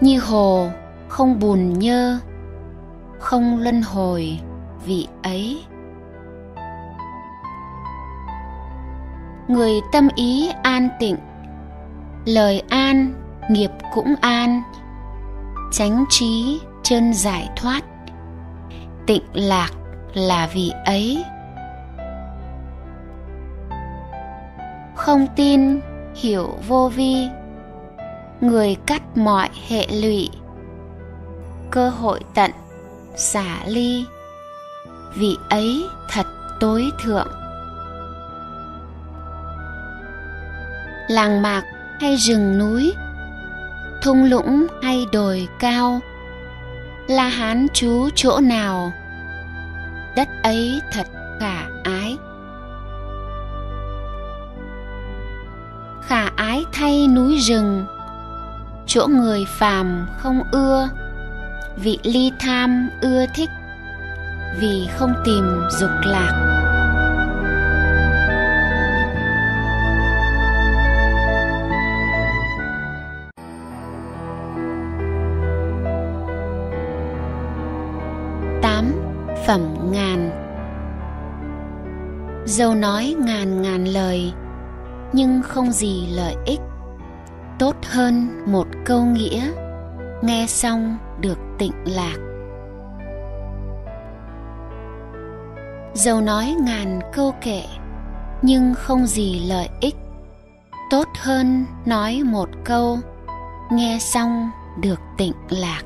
[0.00, 0.68] như hồ,
[1.08, 2.18] không bùn nhơ,
[3.18, 4.40] không luân hồi
[4.84, 5.64] vị ấy.
[9.48, 11.16] Người tâm ý an tịnh,
[12.26, 13.12] lời an,
[13.48, 14.62] nghiệp cũng an,
[15.72, 17.80] chánh trí chân giải thoát,
[19.06, 19.70] tịnh lạc
[20.14, 21.24] là vì ấy.
[24.94, 25.80] Không tin
[26.14, 27.28] hiểu vô vi.
[28.40, 30.28] Người cắt mọi hệ lụy.
[31.70, 32.50] Cơ hội tận,
[33.16, 34.04] xả ly.
[35.14, 36.26] Vị ấy thật
[36.60, 37.28] tối thượng.
[41.08, 41.62] Làng mạc
[42.00, 42.94] hay rừng núi.
[44.02, 46.00] Thung lũng hay đồi cao.
[47.06, 48.92] La hán chú chỗ nào?
[50.16, 51.06] Đất ấy thật
[51.40, 52.16] khả ái.
[56.52, 57.84] Khả thay núi rừng.
[58.86, 60.88] Chỗ người phàm không ưa,
[61.76, 63.50] vị ly tham ưa thích,
[64.60, 65.44] vì không tìm
[65.80, 66.48] dục lạc.
[78.62, 78.92] Tám
[79.46, 80.30] phẩm ngàn.
[82.44, 84.32] Dâu nói ngàn ngàn lời
[85.12, 86.60] nhưng không gì lợi ích.
[87.58, 89.50] Tốt hơn một câu nghĩa,
[90.22, 92.16] nghe xong được tịnh lạc.
[95.94, 97.62] Dầu nói ngàn câu kệ,
[98.42, 99.96] nhưng không gì lợi ích.
[100.90, 102.98] Tốt hơn nói một câu,
[103.72, 105.82] nghe xong được tịnh lạc.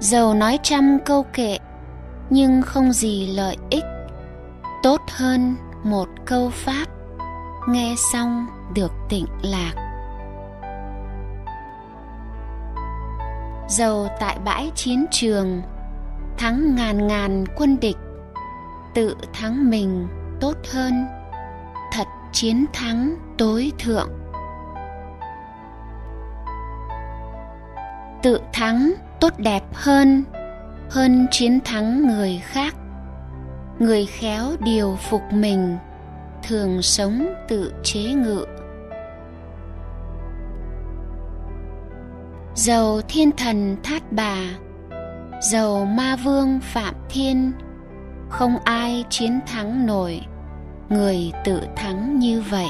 [0.00, 1.58] Dầu nói trăm câu kệ,
[2.30, 3.84] nhưng không gì lợi ích
[4.82, 6.86] tốt hơn một câu pháp.
[7.68, 9.72] Nghe xong được tịnh lạc.
[13.68, 15.62] Dầu tại bãi chiến trường,
[16.38, 17.96] thắng ngàn ngàn quân địch,
[18.94, 20.08] tự thắng mình
[20.40, 21.06] tốt hơn,
[21.92, 24.10] thật chiến thắng tối thượng.
[28.22, 30.24] Tự thắng tốt đẹp hơn
[30.90, 32.74] hơn chiến thắng người khác
[33.82, 35.76] người khéo điều phục mình,
[36.42, 38.46] thường sống tự chế ngự.
[42.54, 44.36] Dầu thiên thần thát bà
[45.40, 47.52] dầu ma vương phạm thiên,
[48.28, 50.20] không ai chiến thắng nổi,
[50.88, 52.68] người tự thắng như vậy.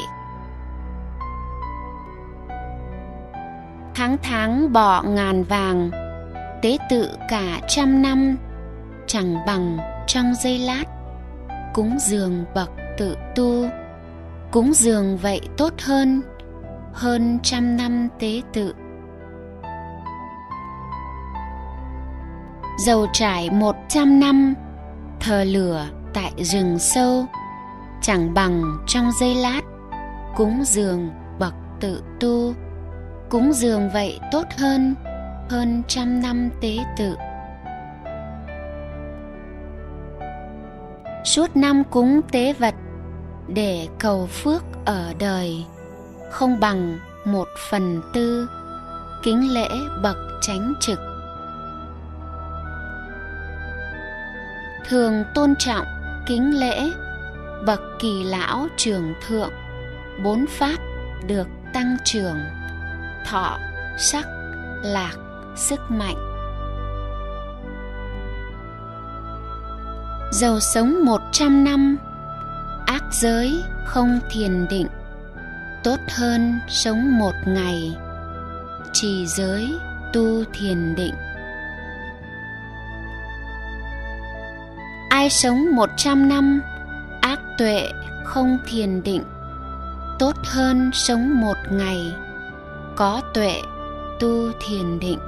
[3.95, 5.91] Tháng tháng bỏ ngàn vàng,
[6.63, 8.37] tế tự cả trăm năm,
[9.07, 10.85] chẳng bằng trong giây lát
[11.73, 13.67] cúng dường bậc tự tu.
[14.51, 16.23] Cúng dường vậy tốt hơn
[16.93, 18.75] hơn trăm năm tế tự.
[22.87, 24.55] Dầu trải một trăm năm,
[25.21, 27.27] thờ lửa tại rừng sâu,
[28.03, 29.61] chẳng bằng trong giây lát,
[30.37, 32.55] cúng dường bậc tự tu.
[33.29, 34.95] Cúng dường vậy tốt hơn
[35.51, 37.15] hơn trăm năm tế tự.
[41.25, 42.75] Suốt năm cúng tế vật
[43.49, 45.65] để cầu phước ở đời
[46.31, 48.49] không bằng một phần tư
[49.23, 49.69] kính lễ
[50.03, 50.99] bậc chánh trực.
[54.89, 55.87] Thường tôn trọng
[56.27, 56.91] kính lễ
[57.67, 59.53] bậc kỳ lão trường thượng,
[60.25, 60.77] bốn pháp
[61.27, 62.39] được tăng trưởng,
[63.27, 63.59] thọ,
[63.99, 64.27] sắc,
[64.83, 65.17] lạc,
[65.57, 66.32] sức mạnh.
[70.33, 71.97] Giàu sống một trăm năm,
[72.87, 74.87] ác giới không thiền định.
[75.85, 77.97] Tốt hơn sống một ngày,
[78.93, 79.75] trì giới
[80.13, 81.15] tu thiền định.
[85.09, 86.61] Ai sống một trăm năm,
[87.21, 87.89] ác tuệ
[88.25, 89.23] không thiền định.
[90.19, 92.13] Tốt hơn sống một ngày,
[92.97, 93.55] có tuệ
[94.21, 95.19] tu thiền định.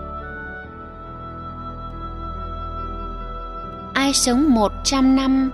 [4.05, 5.51] Ai sống một trăm năm,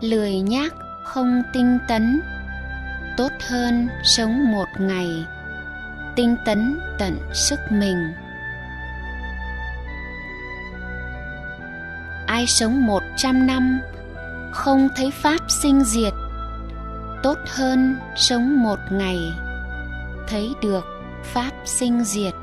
[0.00, 2.20] lười nhác không tinh tấn.
[3.16, 5.26] Tốt hơn sống một ngày,
[6.16, 8.12] tinh tấn tận sức mình.
[12.26, 13.80] Ai sống một trăm năm,
[14.52, 16.12] không thấy pháp sinh diệt.
[17.22, 19.18] Tốt hơn sống một ngày,
[20.28, 20.84] thấy được
[21.24, 22.34] pháp sinh diệt.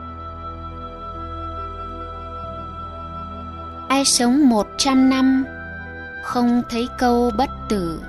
[4.01, 5.45] Ai sống một trăm năm,
[6.23, 8.01] không thấy câu bất tử.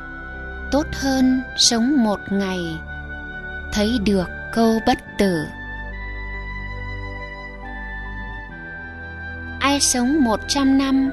[0.71, 2.81] Tốt hơn sống một ngày,
[3.73, 5.45] thấy được câu bất tử.
[9.61, 11.11] Ai sống một trăm năm,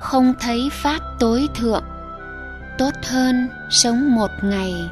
[0.00, 1.84] không thấy pháp tối thượng.
[2.78, 4.90] Tốt hơn sống một ngày,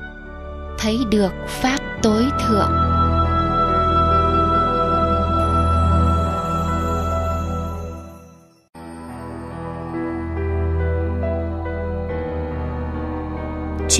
[0.78, 2.91] thấy được pháp tối thượng.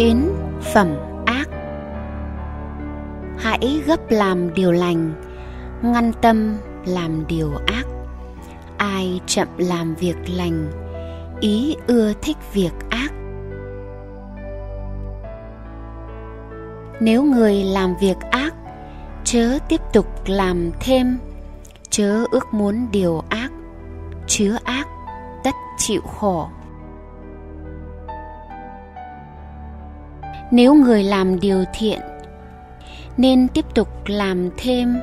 [0.03, 0.33] Chín
[0.75, 0.95] phẩm
[1.27, 1.49] ác.
[3.39, 5.13] Hãy gấp làm điều lành,
[5.83, 7.85] ngăn tâm làm điều ác.
[8.77, 10.71] Ai chậm làm việc lành,
[11.41, 13.13] ý ưa thích việc ác.
[17.01, 18.55] Nếu người làm việc ác,
[19.25, 21.19] chớ tiếp tục làm thêm,
[21.91, 23.51] chớ ước muốn điều ác,
[24.27, 24.87] chứa ác,
[25.45, 26.49] tất chịu khổ.
[30.53, 32.01] Nếu người làm điều thiện,
[33.17, 34.97] nên tiếp tục làm thêm.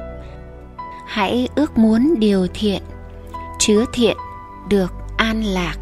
[1.08, 2.82] Hãy ước muốn điều thiện,
[3.60, 4.18] chứa thiện
[4.70, 5.76] được an lạc.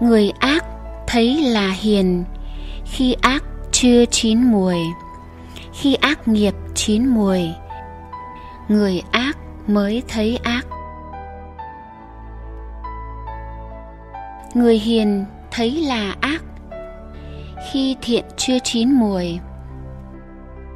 [0.00, 0.64] Người ác
[1.06, 2.24] thấy là hiền,
[2.84, 4.76] khi ác chưa chín mùi
[5.72, 7.48] khi ác nghiệp chín mùi
[8.68, 10.66] người ác mới thấy ác.
[14.54, 16.42] Người hiền thấy là ác.
[17.70, 19.38] Khi thiện chưa chín mùi,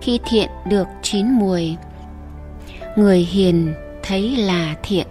[0.00, 1.76] khi thiện được chín mùi,
[2.96, 5.06] người hiền thấy là thiện.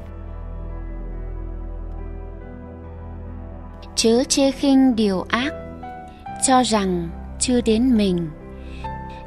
[3.95, 5.53] Chớ chê khinh điều ác,
[6.43, 7.09] cho rằng
[7.39, 8.30] chưa đến mình,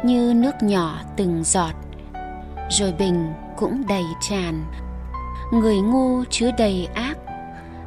[0.05, 1.75] như nước nhỏ từng giọt,
[2.71, 4.65] rồi bình cũng đầy tràn.
[5.53, 7.19] Người ngu chứa đầy ác,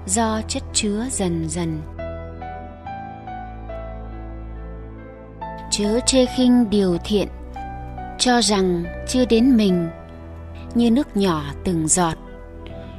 [0.05, 1.81] do chất chứa dần dần.
[5.81, 7.27] Chớ chê khinh điều thiện,
[8.17, 9.89] cho rằng chưa đến mình
[10.75, 12.17] như nước nhỏ từng giọt,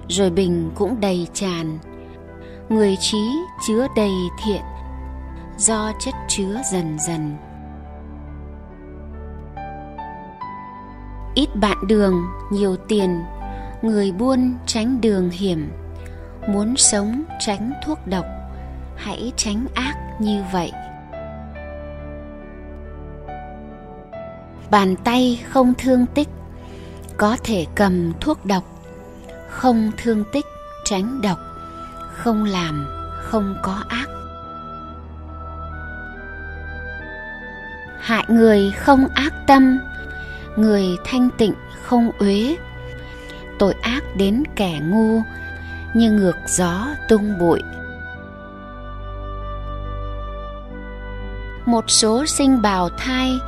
[0.08, 1.78] rồi bình cũng đầy tràn.
[2.68, 3.28] Người trí
[3.68, 4.10] chứa đầy
[4.44, 4.60] thiện,
[5.58, 7.36] do chất chứa dần dần.
[11.34, 12.22] Ít bạn đường,
[12.52, 13.20] nhiều tiền,
[13.82, 15.70] người buôn tránh đường hiểm.
[16.48, 18.24] Muốn sống tránh thuốc độc,
[18.96, 20.72] hãy tránh ác như vậy.
[24.72, 26.28] Bàn tay không thương tích,
[27.16, 28.64] có thể cầm thuốc độc,
[29.50, 30.46] không thương tích
[30.84, 31.38] tránh độc,
[32.12, 32.86] không làm,
[33.18, 34.06] không có ác.
[38.00, 39.78] Hại người không ác tâm,
[40.56, 42.56] người thanh tịnh không uế.
[43.58, 45.22] Tội ác đến kẻ ngu,
[45.94, 47.60] như ngược gió tung bụi.
[51.66, 53.38] Một số sinh bào thai,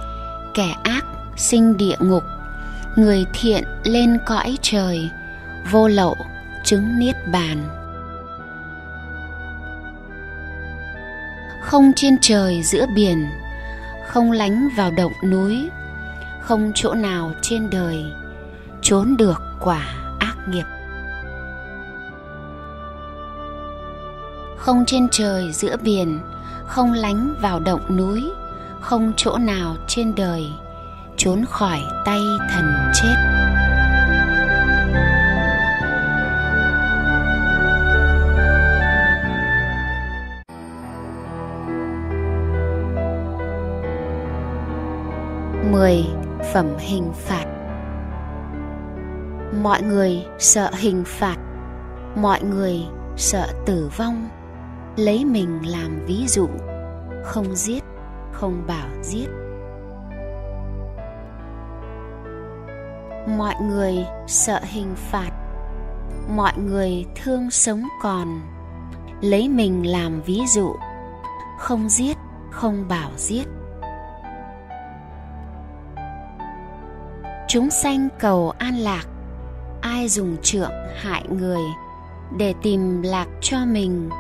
[0.54, 1.04] kẻ ác
[1.36, 2.24] sinh địa ngục,
[2.96, 5.10] người thiện lên cõi trời,
[5.70, 6.16] vô lậu
[6.64, 7.68] chứng niết bàn.
[11.60, 13.26] Không trên trời giữa biển,
[14.06, 15.68] không lánh vào động núi,
[16.40, 18.04] không chỗ nào trên đời
[18.82, 19.86] trốn được quả
[20.18, 20.64] ác nghiệp.
[24.56, 26.20] Không trên trời giữa biển,
[26.66, 28.30] không lánh vào động núi,
[28.80, 30.46] không chỗ nào trên đời
[31.24, 32.20] trốn khỏi tay
[32.50, 33.14] thần chết.
[45.70, 46.04] Mười
[46.52, 47.44] phẩm hình phạt.
[49.62, 51.36] Mọi người sợ hình phạt,
[52.16, 52.80] mọi người
[53.16, 54.28] sợ tử vong.
[54.96, 56.48] Lấy mình làm ví dụ,
[57.24, 57.84] không giết,
[58.32, 59.26] không bảo giết.
[63.26, 65.30] Mọi người sợ hình phạt.
[66.36, 68.40] Mọi người thương sống còn.
[69.20, 70.74] Lấy mình làm ví dụ.
[71.58, 72.16] Không giết,
[72.50, 73.44] không bảo giết.
[77.48, 79.04] Chúng sanh cầu an lạc.
[79.80, 81.62] Ai dùng trượng hại người
[82.38, 84.10] để tìm lạc cho mình,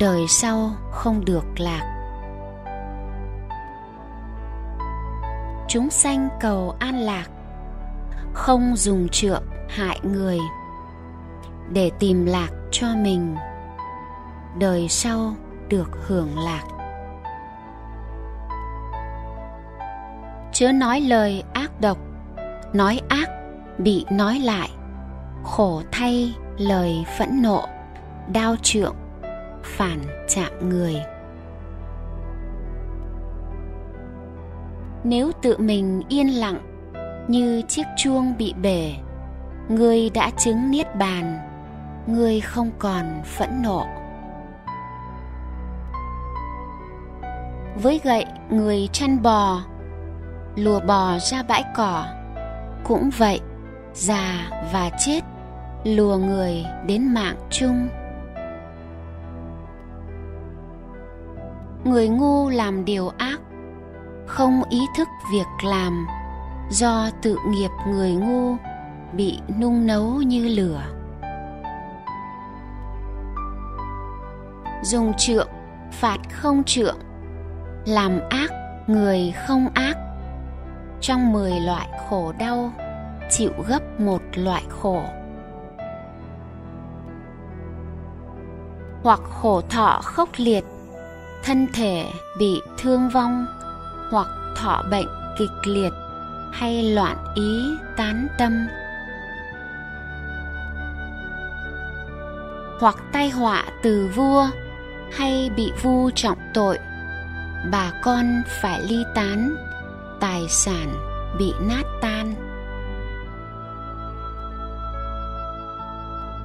[0.00, 1.92] đời sau không được lạc.
[5.68, 7.26] Chúng sanh cầu an lạc
[8.36, 10.38] không dùng trượng hại người
[11.72, 13.36] để tìm lạc cho mình.
[14.58, 15.34] Đời sau
[15.68, 16.62] được hưởng lạc.
[20.52, 21.98] Chớ nói lời ác độc,
[22.72, 23.28] nói ác
[23.78, 24.70] bị nói lại.
[25.44, 27.64] Khổ thay lời phẫn nộ,
[28.32, 28.96] đao trượng
[29.62, 30.96] phản chạm người.
[35.04, 36.75] Nếu tự mình yên lặng
[37.28, 38.94] như chiếc chuông bị bể.
[39.68, 41.46] Ngươi đã chứng niết bàn
[42.06, 43.86] ngươi không còn phẫn nộ.
[47.82, 49.60] Với gậy, người chăn bò,
[50.56, 52.06] lùa bò ra bãi cỏ.
[52.84, 53.40] Cũng vậy,
[53.94, 55.20] già và chết
[55.84, 57.88] lùa người đến mạng chung.
[61.84, 63.40] Người ngu làm điều ác,
[64.26, 66.06] không ý thức việc làm
[66.70, 68.56] do tự nghiệp người ngu
[69.12, 70.82] bị nung nấu như lửa.
[74.82, 75.48] Dùng trượng,
[75.92, 76.96] phạt không trượng,
[77.86, 78.50] làm ác
[78.86, 79.96] người không ác.
[81.00, 82.72] Trong mười loại khổ đau,
[83.30, 85.02] chịu gấp một loại khổ.
[89.02, 90.64] Hoặc khổ thọ khốc liệt,
[91.44, 92.06] thân thể
[92.38, 93.46] bị thương vong,
[94.10, 95.08] hoặc thọ bệnh
[95.38, 95.92] kịch liệt
[96.58, 98.66] hay loạn ý tán tâm.
[102.80, 104.46] Hoặc tai họa từ vua
[105.12, 106.78] hay bị vu trọng tội,
[107.70, 109.56] bà con phải ly tán,
[110.20, 110.94] tài sản
[111.38, 112.34] bị nát tan.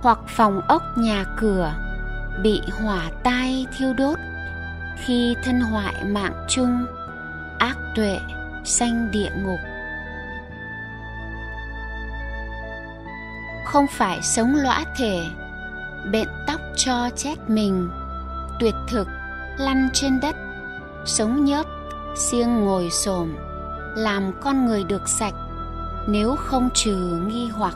[0.01, 1.73] Hoặc phòng ốc nhà cửa
[2.43, 4.19] bị hỏa tai thiêu đốt,
[4.97, 6.85] khi thân hoại mạng chung,
[7.59, 8.19] ác tuệ
[8.63, 9.59] sanh địa ngục.
[13.71, 15.25] Không phải sống lõa thể,
[16.11, 17.89] bện tóc cho chết mình,
[18.59, 19.07] tuyệt thực,
[19.57, 20.35] lăn trên đất,
[21.05, 21.65] sống nhớp,
[22.15, 23.35] siêng ngồi xổm,
[23.95, 25.33] làm con người được sạch,
[26.07, 27.75] nếu không trừ nghi hoặc.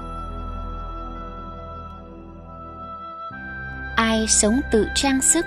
[3.96, 5.46] Ai sống tự trang sức,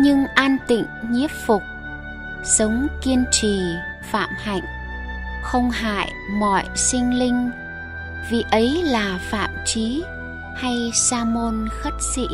[0.00, 1.62] nhưng an tịnh nhiếp phục,
[2.44, 3.60] sống kiên trì,
[4.10, 4.64] phạm hạnh,
[5.42, 7.50] không hại mọi sinh linh
[8.30, 10.02] vì ấy là phạm trí
[10.56, 12.26] hay sa môn khất sĩ?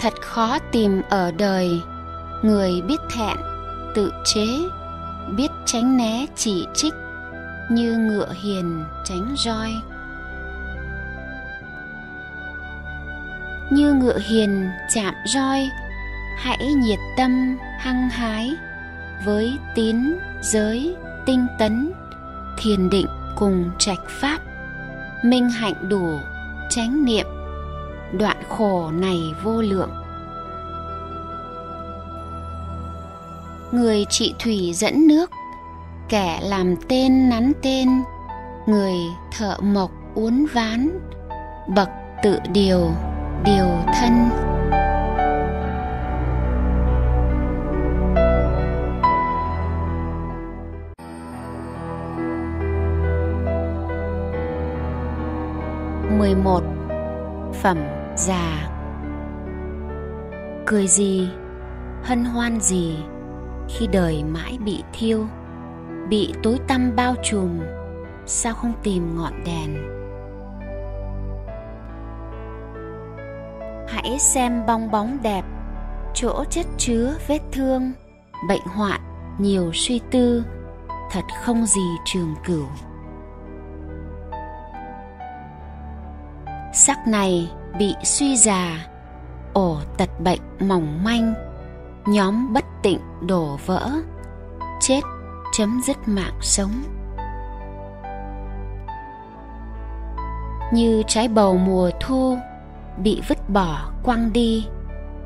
[0.00, 1.80] Thật khó tìm ở đời.
[2.42, 3.36] Người biết thẹn,
[3.94, 4.46] tự chế,
[5.36, 6.94] biết tránh né chỉ trích,
[7.70, 9.70] như ngựa hiền tránh roi.
[13.70, 15.68] Như ngựa hiền chạm roi,
[16.36, 18.56] hãy nhiệt tâm hăng hái
[19.24, 20.96] với tín giới
[21.30, 21.92] tinh tấn,
[22.58, 23.06] thiền định
[23.36, 24.38] cùng trạch pháp,
[25.24, 26.18] minh hạnh đủ,
[26.70, 27.26] chánh niệm,
[28.12, 29.90] đoạn khổ này vô lượng.
[33.72, 35.30] Người trị thủy dẫn nước,
[36.08, 37.88] kẻ làm tên nắn tên,
[38.66, 38.94] người
[39.38, 40.98] thợ mộc uốn ván,
[41.68, 41.88] bậc
[42.22, 42.90] tự điều
[43.44, 44.49] điều thân.
[56.44, 56.62] Mười một.
[57.52, 57.78] Phẩm
[58.16, 58.68] già.
[60.66, 61.28] Cười gì,
[62.02, 62.96] hân hoan gì
[63.68, 65.26] khi đời mãi bị thiêu,
[66.08, 67.60] bị tối tăm bao trùm,
[68.26, 69.76] sao không tìm ngọn đèn?
[73.88, 75.44] Hãy xem bong bóng đẹp,
[76.14, 77.92] chỗ chất chứa vết thương,
[78.48, 79.00] bệnh hoạn,
[79.38, 80.44] nhiều suy tư,
[81.10, 82.66] thật không gì trường cửu.
[86.80, 88.86] Sắc này bị suy già,
[89.52, 91.34] ổ tật bệnh mỏng manh,
[92.06, 93.90] nhóm bất tịnh đổ vỡ,
[94.80, 95.00] chết
[95.52, 96.70] chấm dứt mạng sống.
[100.72, 102.38] Như trái bầu mùa thu
[103.02, 104.66] bị vứt bỏ quăng đi,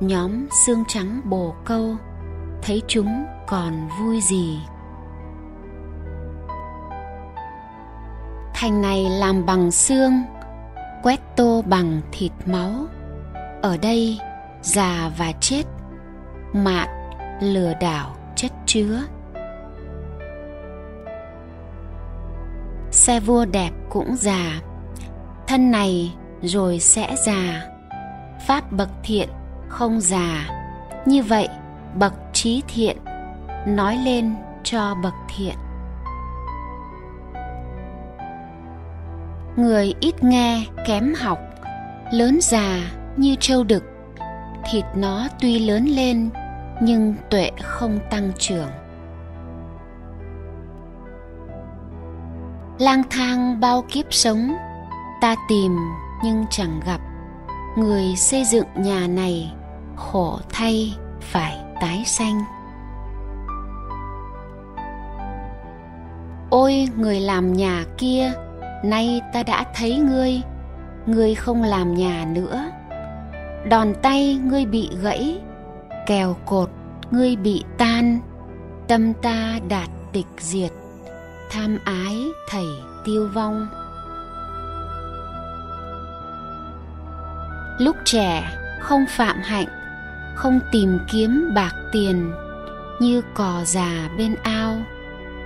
[0.00, 1.96] nhóm xương trắng bồ câu,
[2.62, 4.60] thấy chúng còn vui gì.
[8.54, 10.22] Thành này làm bằng xương
[11.04, 12.86] quét tô bằng thịt máu.
[13.62, 14.18] Ở đây,
[14.62, 15.62] già và chết,
[16.52, 16.88] mạn,
[17.40, 19.00] lừa đảo, chất chứa.
[22.90, 24.60] Xe vua đẹp cũng già,
[25.46, 27.66] thân này rồi sẽ già.
[28.46, 29.28] Pháp bậc thiện
[29.68, 30.48] không già.
[31.06, 31.48] Như vậy,
[31.94, 32.96] bậc trí thiện
[33.66, 35.54] nói lên cho bậc thiện.
[39.56, 41.38] Người ít nghe, kém học,
[42.12, 43.84] lớn già như trâu đực.
[44.70, 46.30] Thịt nó tuy lớn lên,
[46.80, 48.68] nhưng tuệ không tăng trưởng.
[52.78, 54.54] Lang thang bao kiếp sống,
[55.20, 55.76] ta tìm
[56.24, 57.00] nhưng chẳng gặp.
[57.76, 59.52] Người xây dựng nhà này,
[59.96, 62.44] khổ thay phải tái sanh.
[66.50, 68.32] Ôi, người làm nhà kia
[68.84, 70.42] nay ta đã thấy ngươi
[71.06, 72.70] ngươi không làm nhà nữa.
[73.70, 75.40] Đòn tay ngươi bị gãy,
[76.06, 76.70] kèo cột
[77.10, 78.20] ngươi bị tan,
[78.88, 80.70] tâm ta đạt tịch diệt.
[81.50, 82.16] Tham ái
[82.48, 82.66] thầy
[83.04, 83.68] tiêu vong.
[87.78, 89.68] Lúc trẻ, không phạm hạnh,
[90.34, 92.32] không tìm kiếm bạc tiền,
[93.00, 94.76] như cò già bên ao,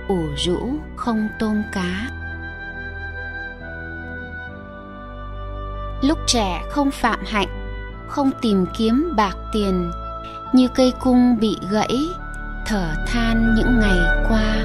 [0.07, 2.18] ủ rũ không tôm cá.
[6.01, 7.47] Lúc trẻ không phạm hạnh,
[8.07, 9.91] không tìm kiếm bạc tiền,
[10.53, 11.97] như cây cung bị gãy,
[12.65, 14.55] thở than những ngày qua.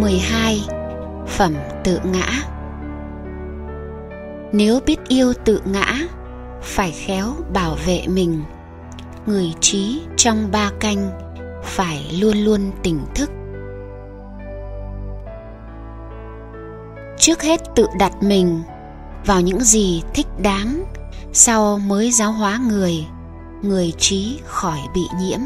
[0.00, 0.60] mười hai.
[1.26, 1.54] Phẩm
[1.84, 2.28] tự ngã.
[4.52, 5.94] Nếu biết yêu tự ngã,
[6.62, 8.42] phải khéo bảo vệ mình
[9.26, 11.10] người trí trong ba canh
[11.64, 13.30] phải luôn luôn tỉnh thức.
[17.18, 18.62] Trước hết tự đặt mình
[19.26, 20.84] vào những gì thích đáng,
[21.32, 23.06] sau mới giáo hóa người
[23.62, 25.40] người trí khỏi bị nhiễm.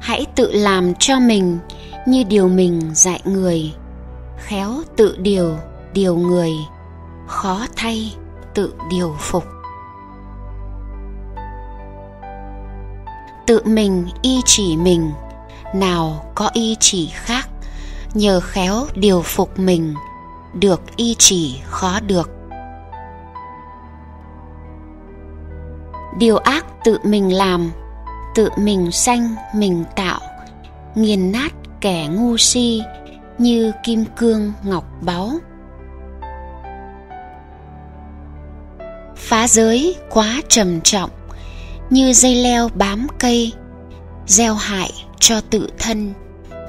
[0.00, 1.58] Hãy tự làm cho mình
[2.06, 3.74] như điều mình dạy người,
[4.36, 5.56] khéo tự điều
[5.92, 6.50] điều người,
[7.26, 8.14] khó thay
[8.54, 9.44] tự điều phục.
[13.46, 15.12] Tự mình y chỉ mình,
[15.74, 17.48] nào có y chỉ khác,
[18.14, 19.94] nhờ khéo điều phục mình,
[20.54, 22.30] được y chỉ khó được.
[26.18, 27.70] Điều ác tự mình làm,
[28.34, 30.20] tự mình sanh, mình tạo,
[30.94, 32.82] nghiền nát kẻ ngu si
[33.38, 35.30] như kim cương ngọc báu.
[39.32, 41.10] Phá giới quá trầm trọng,
[41.90, 43.52] như dây leo bám cây,
[44.26, 46.14] gieo hại cho tự thân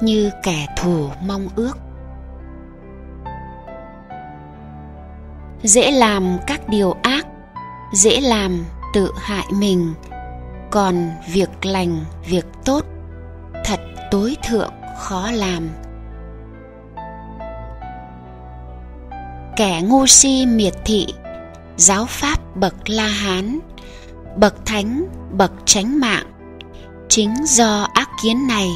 [0.00, 1.78] như kẻ thù mong ước.
[5.62, 7.26] Dễ làm các điều ác,
[7.92, 9.94] dễ làm tự hại mình,
[10.70, 12.84] còn việc lành, việc tốt
[13.64, 15.68] thật tối thượng khó làm.
[19.56, 21.06] Kẻ ngu si miệt thị
[21.76, 23.58] giáo pháp bậc la hán,
[24.36, 26.26] bậc thánh, bậc tránh mạng.
[27.08, 28.68] Chính do ác kiến này,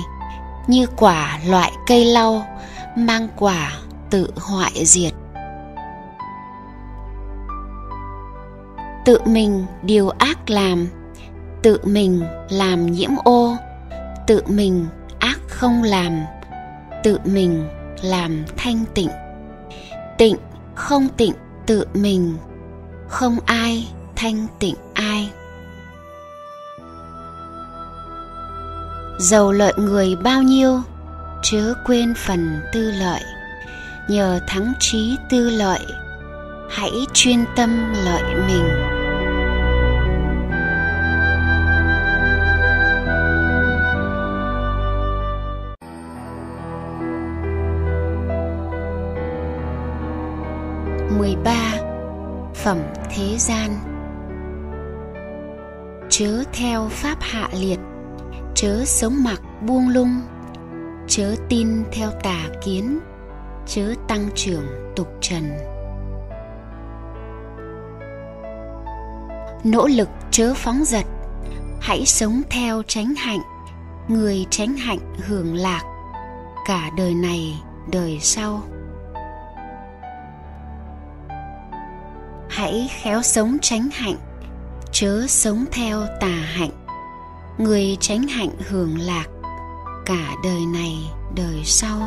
[0.67, 2.47] như quả loại cây lau,
[2.97, 3.73] mang quả
[4.11, 5.13] tự hoại diệt.
[9.05, 10.89] Tự mình điều ác làm,
[11.63, 13.57] tự mình làm nhiễm ô,
[14.27, 14.87] tự mình
[15.19, 16.21] ác không làm,
[17.05, 17.69] tự mình
[18.03, 19.11] làm thanh tịnh.
[20.19, 20.37] Tịnh
[20.75, 21.33] không tịnh
[21.67, 22.37] tự mình
[23.09, 25.31] không ai thanh tịnh ai.
[29.19, 30.81] Giàu lợi người bao nhiêu,
[31.43, 33.23] chớ quên phần tư lợi.
[34.09, 35.87] Nhờ thắng trí tư lợi,
[36.71, 38.69] hãy chuyên tâm lợi mình.
[51.19, 51.68] Mười ba
[52.69, 53.71] phẩm thế gian.
[56.09, 57.79] Chớ theo pháp hạ liệt,
[58.55, 60.21] chớ sống mặc buông lung,
[61.07, 62.99] chớ tin theo tà kiến,
[63.67, 64.67] chớ tăng trưởng
[64.97, 65.45] tục trần.
[69.65, 71.05] Nỗ lực chớ phóng dật,
[71.81, 73.43] hãy sống theo tránh hạnh,
[74.09, 75.83] người tránh hạnh hưởng lạc
[76.67, 77.63] cả đời này
[77.93, 78.63] đời sau.
[82.49, 84.17] Hãy khéo sống tránh hạnh,
[84.93, 86.71] chớ sống theo tà hạnh.
[87.59, 89.27] Người tránh hạnh hưởng lạc,
[90.07, 90.97] cả đời này,
[91.37, 91.99] đời sau.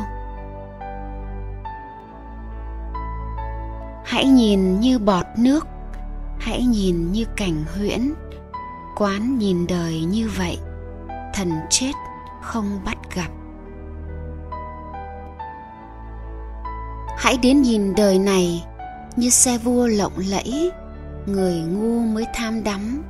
[4.04, 5.66] Hãy nhìn như bọt nước,
[6.38, 8.12] hãy nhìn như cảnh huyễn.
[8.96, 10.58] Quán nhìn đời như vậy,
[11.34, 11.92] thần chết
[12.42, 13.28] không bắt gặp.
[17.18, 18.64] Hãy đến nhìn đời này
[19.16, 20.70] như xe vua lộng lẫy,
[21.26, 23.02] người ngu mới tham đắm,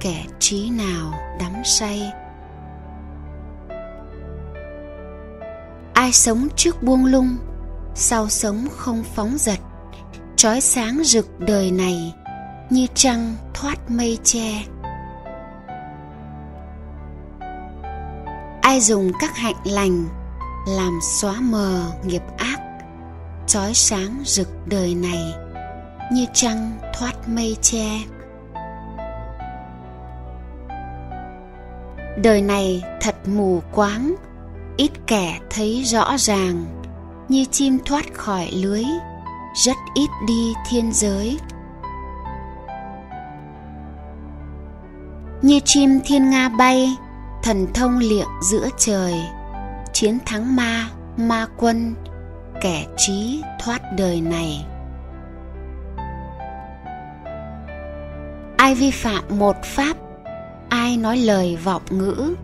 [0.00, 2.12] kẻ trí nào đắm say.
[5.94, 7.36] Ai sống trước buông lung,
[7.94, 9.58] sau sống không phóng dật,
[10.36, 12.14] trói sáng rực đời này
[12.70, 14.62] như trăng thoát mây che.
[18.62, 20.04] Ai dùng các hạnh lành
[20.68, 22.63] làm xóa mờ nghiệp ác
[23.54, 25.34] trói sáng rực đời này
[26.12, 28.00] như trăng thoát mây che.
[32.22, 34.14] Đời này thật mù quáng,
[34.76, 36.64] ít kẻ thấy rõ ràng,
[37.28, 38.84] như chim thoát khỏi lưới,
[39.64, 41.38] rất ít đi thiên giới.
[45.42, 46.96] Như chim thiên nga bay,
[47.42, 49.14] thần thông liệng giữa trời,
[49.92, 51.94] chiến thắng ma ma quân
[52.64, 54.66] kẻ trí thoát đời này.
[58.56, 59.96] Ai vi phạm một pháp,
[60.68, 62.34] ai nói lời vọng ngữ,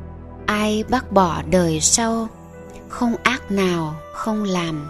[0.46, 2.28] ai bác bỏ đời sau,
[2.88, 4.88] không ác nào không làm.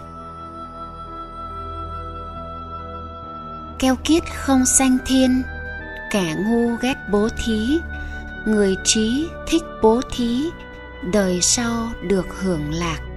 [3.79, 5.43] Keo kiết không sanh thiên,
[6.11, 7.79] kẻ ngu ghét bố thí,
[8.45, 10.49] người trí thích bố thí,
[11.13, 13.10] đời sau được hưởng lạc.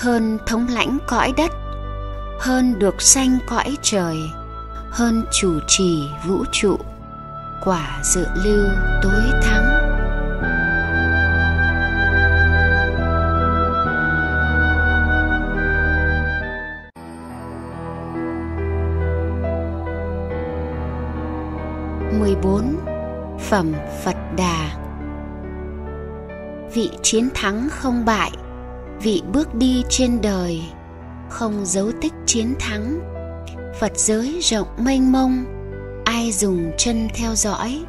[0.00, 1.50] Hơn thống lãnh cõi đất,
[2.38, 4.16] hơn được sanh cõi trời,
[4.90, 6.76] hơn chủ trì vũ trụ,
[7.64, 8.66] quả dự lưu
[9.02, 9.90] tối thắng.
[22.20, 22.76] mười bốn.
[23.38, 23.72] Phẩm
[24.04, 24.70] phật đà.
[26.74, 28.30] Vị chiến thắng không bại
[29.02, 30.62] vị bước đi trên đời,
[31.28, 33.00] không dấu tích chiến thắng.
[33.80, 35.44] Phật giới rộng mênh mông,
[36.04, 37.84] ai dùng chân theo dõi,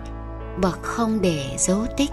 [0.62, 2.10] bậc không để dấu tích.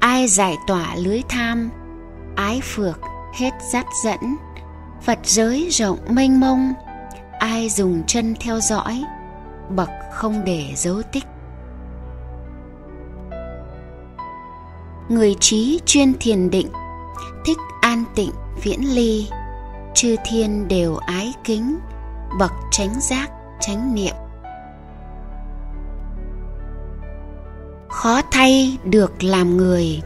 [0.00, 1.70] Ai giải tỏa lưới tham,
[2.36, 3.00] ái phược
[3.38, 4.36] hết dắt dẫn.
[5.02, 6.72] Phật giới rộng mênh mông,
[7.38, 9.04] ai dùng chân theo dõi,
[9.70, 11.24] bậc không để dấu tích.
[15.08, 16.68] Người trí chuyên thiền định.
[17.44, 18.30] Thích an tịnh,
[18.62, 19.28] viễn ly.
[19.94, 21.78] Chư thiên đều ái kính.
[22.38, 23.30] Bậc tránh giác
[23.60, 24.14] tránh niệm.
[27.88, 30.02] Khó thay được làm người.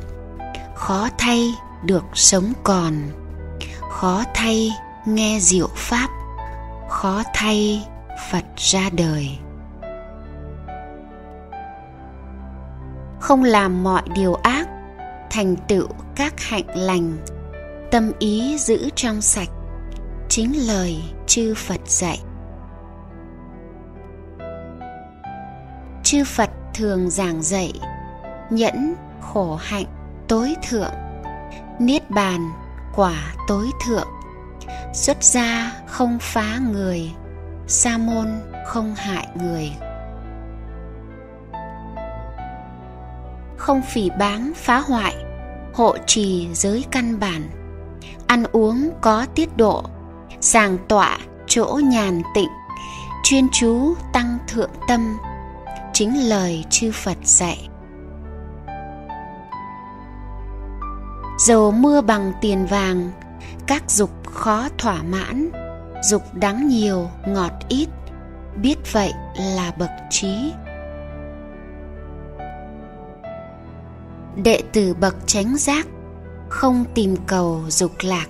[0.74, 2.94] Khó thay được sống còn.
[3.90, 4.70] Khó thay
[5.06, 6.08] nghe diệu pháp.
[6.88, 7.86] Khó thay
[8.30, 9.38] phật ra đời.
[13.20, 14.69] Không làm mọi điều ác
[15.30, 17.16] thành tựu các hạnh lành.
[17.90, 19.48] Tâm ý giữ trong sạch,
[20.28, 22.18] chính lời chư phật dạy.
[26.02, 27.72] Chư phật thường giảng dạy,
[28.50, 29.86] nhẫn, khổ hạnh,
[30.28, 30.94] tối thượng.
[31.78, 32.50] Niết bàn,
[32.94, 34.08] quả tối thượng.
[34.94, 37.10] Xuất gia không phá người,
[37.66, 38.28] sa môn
[38.66, 39.72] không hại người.
[43.60, 45.14] Không phỉ báng phá hoại,
[45.74, 47.50] hộ trì giới căn bản.
[48.26, 49.84] Ăn uống có tiết độ
[50.40, 52.48] sàng tọa chỗ nhàn tịnh,
[53.24, 55.16] chuyên chú tăng thượng tâm,
[55.92, 57.68] chính lời chư phật dạy.
[61.38, 63.10] Dầu mưa bằng tiền vàng,
[63.66, 65.50] các dục khó thỏa mãn,
[66.02, 67.88] dục đắng nhiều ngọt ít,
[68.62, 70.52] biết vậy là bậc trí.
[74.36, 75.86] Đệ tử bậc chánh giác,
[76.48, 78.26] không tìm cầu dục lạc.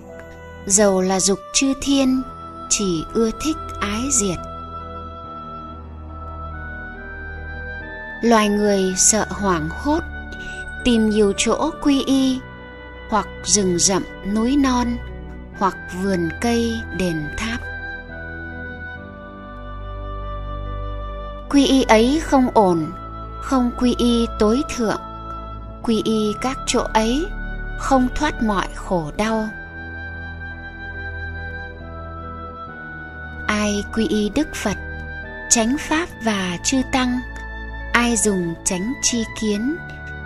[0.66, 2.22] Dầu là dục chư thiên,
[2.68, 4.38] chỉ ưa thích ái diệt.
[8.22, 10.00] Loài người sợ hoảng hốt,
[10.84, 12.40] tìm nhiều chỗ quy y,
[13.10, 14.02] hoặc rừng rậm
[14.34, 14.86] núi non,
[15.58, 17.60] hoặc vườn cây, đền tháp.
[21.50, 22.86] Quy y ấy không ổn,
[23.40, 25.00] không quy y tối thượng
[25.82, 27.26] quy y các chỗ ấy,
[27.78, 29.48] không thoát mọi khổ đau.
[33.46, 34.76] Ai quy y đức phật,
[35.50, 37.20] chánh pháp và chư tăng,
[37.92, 39.76] ai dùng chánh chi kiến,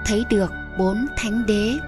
[0.06, 1.78] thấy được bốn thánh đế.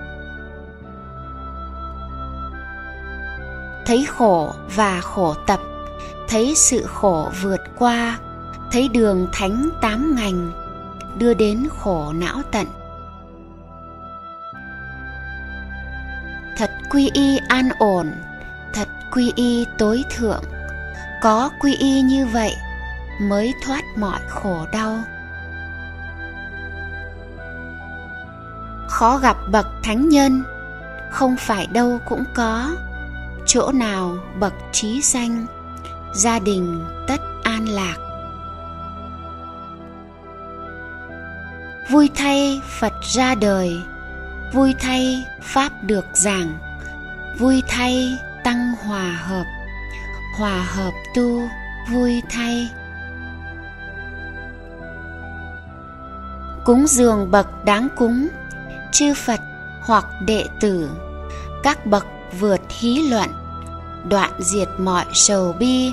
[3.87, 5.61] Thấy khổ và khổ tập,
[6.29, 8.19] thấy sự khổ vượt qua,
[8.73, 10.53] thấy đường thánh tám ngành,
[11.19, 12.67] đưa đến khổ não tận.
[16.57, 18.13] Thật quy y an ổn,
[18.73, 20.43] thật quy y tối thượng.
[21.23, 22.57] Có quy y như vậy
[23.21, 24.99] mới thoát mọi khổ đau.
[28.89, 30.43] Khó gặp bậc thánh nhân,
[31.11, 32.71] không phải đâu cũng có.
[33.47, 35.47] Chỗ nào bậc trí danh,
[36.15, 37.97] gia đình tất an lạc.
[41.91, 43.77] Vui thay phật ra đời
[44.53, 46.59] vui thay pháp được giảng,
[47.39, 49.45] vui thay tăng hòa hợp
[50.37, 51.49] hòa hợp tu
[51.91, 52.71] vui thay.
[56.65, 58.29] Cúng dường bậc đáng cúng,
[58.93, 59.41] chư phật
[59.83, 60.91] hoặc đệ tử,
[61.63, 62.07] các bậc
[62.41, 63.29] vượt hí luận,
[64.09, 65.93] đoạn diệt mọi sầu bi.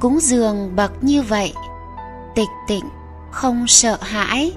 [0.00, 1.54] Cúng dường bậc như vậy,
[2.34, 2.88] tịch tịnh
[3.34, 4.52] không sợ hãi.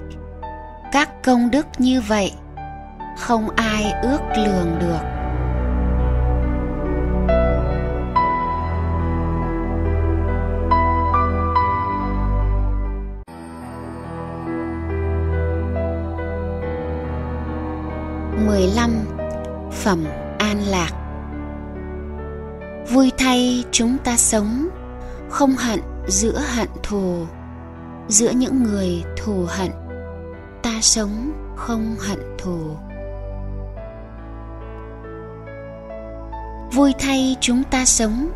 [0.92, 2.32] Các công đức như vậy,
[3.18, 5.00] không ai ước lường được.
[18.46, 18.90] Mười lăm
[19.72, 20.04] phẩm
[20.38, 20.90] an lạc.
[22.90, 24.68] Vui thay chúng ta sống,
[25.30, 27.26] không hận giữa hận thù
[28.08, 29.70] giữa những người thù hận.
[30.62, 32.58] Ta sống không hận thù.
[36.72, 38.30] Vui thay chúng ta sống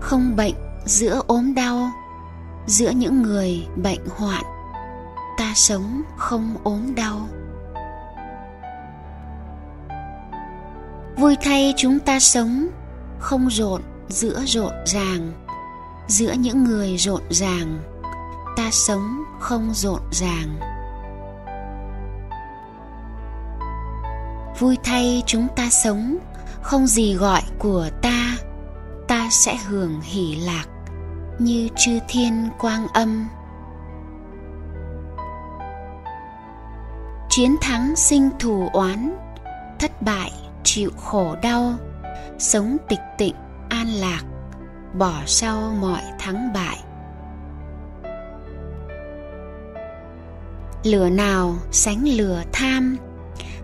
[0.00, 0.54] không bệnh
[0.84, 1.90] giữa ốm đau,
[2.66, 4.44] giữa những người bệnh hoạn.
[5.38, 7.28] Ta sống không ốm đau.
[11.16, 12.68] Vui thay chúng ta sống
[13.18, 15.32] không rộn giữa rộn ràng,
[16.08, 17.91] giữa những người rộn ràng
[18.56, 20.56] ta sống không rộn ràng.
[24.58, 26.18] Vui thay chúng ta sống,
[26.62, 28.36] không gì gọi của ta
[29.08, 30.64] ta sẽ hưởng hỷ lạc
[31.38, 33.28] như chư thiên quang âm.
[37.28, 39.16] Chiến thắng sinh thù oán,
[39.78, 40.32] thất bại
[40.64, 41.74] chịu khổ đau,
[42.38, 43.34] sống tịch tịnh
[43.68, 44.22] an lạc,
[44.98, 46.78] bỏ sau mọi thắng bại.
[50.84, 52.96] Lửa nào sánh lửa tham,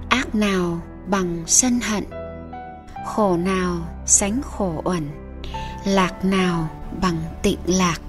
[0.08, 2.04] ác nào bằng sân hận,
[3.06, 5.10] khổ nào sánh khổ uẩn,
[5.84, 6.68] lạc nào
[7.02, 8.00] bằng tịnh lạc.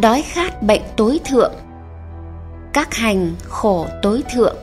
[0.00, 1.54] Đói khát bệnh tối thượng,
[2.72, 4.56] các hành khổ tối thượng.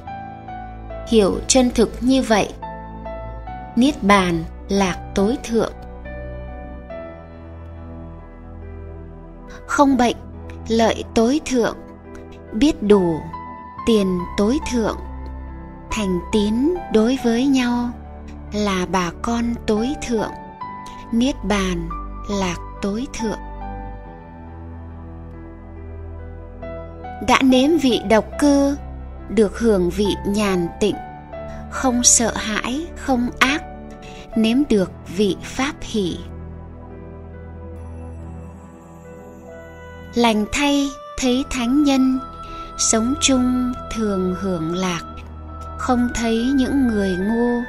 [1.08, 2.54] Hiểu chân thực như vậy,
[3.76, 5.74] niết bàn lạc tối thượng.
[9.68, 10.16] Không bệnh
[10.68, 11.78] lợi tối thượng,
[12.54, 13.20] biết đủ
[13.88, 14.98] tiền tối thượng,
[15.92, 17.90] thành tín đối với nhau
[18.54, 20.32] là bà con tối thượng,
[21.12, 21.90] niết bàn
[22.30, 23.40] lạc tối thượng.
[27.28, 28.78] Đã nếm vị độc cư
[29.30, 30.96] được hưởng vị nhàn tịnh,
[31.72, 33.64] không sợ hãi, không ác,
[34.36, 36.18] nếm được vị pháp hỷ.
[40.16, 42.20] Lành thay thấy thánh nhân,
[42.78, 45.02] sống chung thường hưởng lạc.
[45.78, 47.62] Không thấy những người ngu,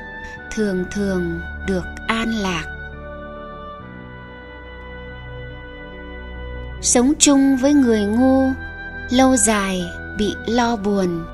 [0.55, 2.65] thường thường được an lạc.
[6.83, 8.51] Sống chung với người ngu,
[9.11, 9.83] lâu dài
[10.19, 11.25] bị lo buồn,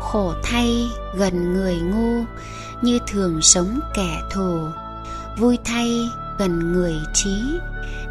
[0.00, 0.86] khổ thay
[1.16, 2.24] gần người ngu,
[2.82, 4.68] như thường sống kẻ thù.
[5.38, 7.58] Vui thay gần người trí,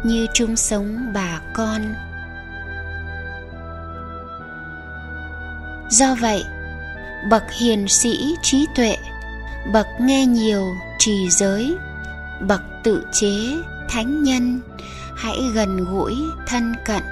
[0.02, 1.82] như chung sống bà con.
[5.90, 6.44] Do vậy,
[7.30, 8.96] bậc hiền sĩ trí tuệ,
[9.72, 11.76] bậc nghe nhiều trì giới,
[12.40, 14.60] bậc tự chế thánh nhân,
[15.16, 16.16] hãy gần gũi
[16.46, 17.02] thân cận,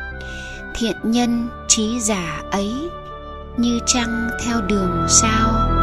[0.74, 2.72] thiện nhân trí giả ấy
[3.56, 5.75] như trăng theo đường sao.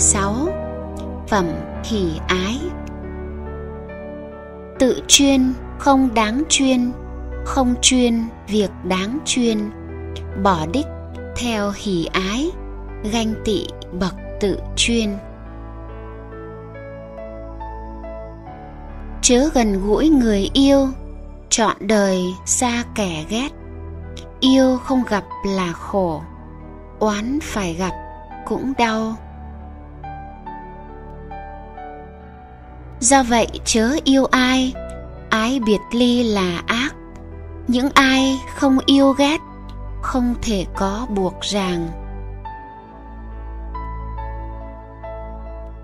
[0.00, 0.48] Mười sáu,
[1.28, 1.46] phẩm
[1.84, 2.60] hỷ ái.
[4.78, 6.92] Tự chuyên, không đáng chuyên,
[7.44, 9.70] không chuyên việc đáng chuyên.
[10.42, 10.86] Bỏ đích
[11.36, 12.50] theo hỷ ái,
[13.12, 15.16] ganh tị bậc tự chuyên.
[19.22, 20.88] Chớ gần gũi người yêu,
[21.48, 23.48] chọn đời xa kẻ ghét.
[24.40, 26.22] Yêu không gặp là khổ,
[26.98, 27.92] oán phải gặp
[28.46, 29.14] cũng đau.
[33.00, 34.74] Do vậy chớ yêu ai
[35.30, 36.94] ái biệt ly là ác.
[37.68, 39.38] Những ai không yêu ghét,
[40.02, 41.88] không thể có buộc ràng.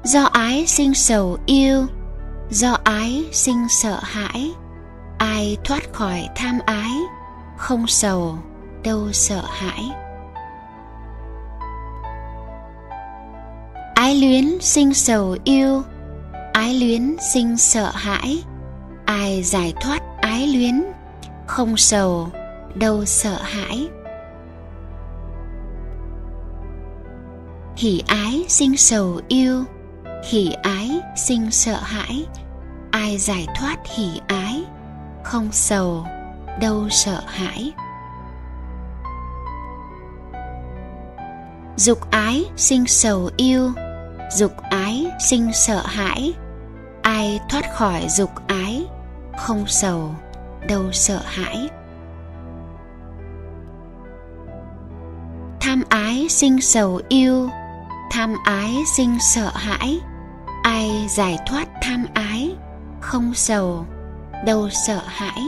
[0.04, 1.86] Do ái sinh sầu yêu,
[2.50, 4.50] do ái sinh sợ hãi,
[5.18, 6.90] ai thoát khỏi tham ái,
[7.56, 8.38] không sầu
[8.84, 9.90] đâu sợ hãi.
[13.94, 15.82] Ái luyến sinh sầu yêu
[16.56, 18.42] ái luyến sinh sợ hãi.
[19.04, 20.84] Ai giải thoát ái luyến,
[21.46, 22.28] không sầu
[22.74, 23.88] đâu sợ hãi.
[27.76, 29.64] Hỷ ái sinh sầu yêu,
[30.30, 32.24] hỷ ái sinh sợ hãi.
[32.90, 34.64] Ai giải thoát hỷ ái,
[35.24, 36.06] không sầu
[36.60, 37.72] đâu sợ hãi.
[41.76, 43.72] Dục ái sinh sầu yêu,
[44.36, 46.34] dục ái sinh sợ hãi
[47.06, 48.86] ai thoát khỏi dục ái,
[49.36, 50.14] không sầu,
[50.68, 51.68] đâu sợ hãi.
[55.60, 57.50] Tham ái sinh sầu yêu,
[58.10, 60.00] tham ái sinh sợ hãi.
[60.62, 62.56] Ai giải thoát tham ái,
[63.00, 63.86] không sầu,
[64.44, 65.40] đâu sợ hãi.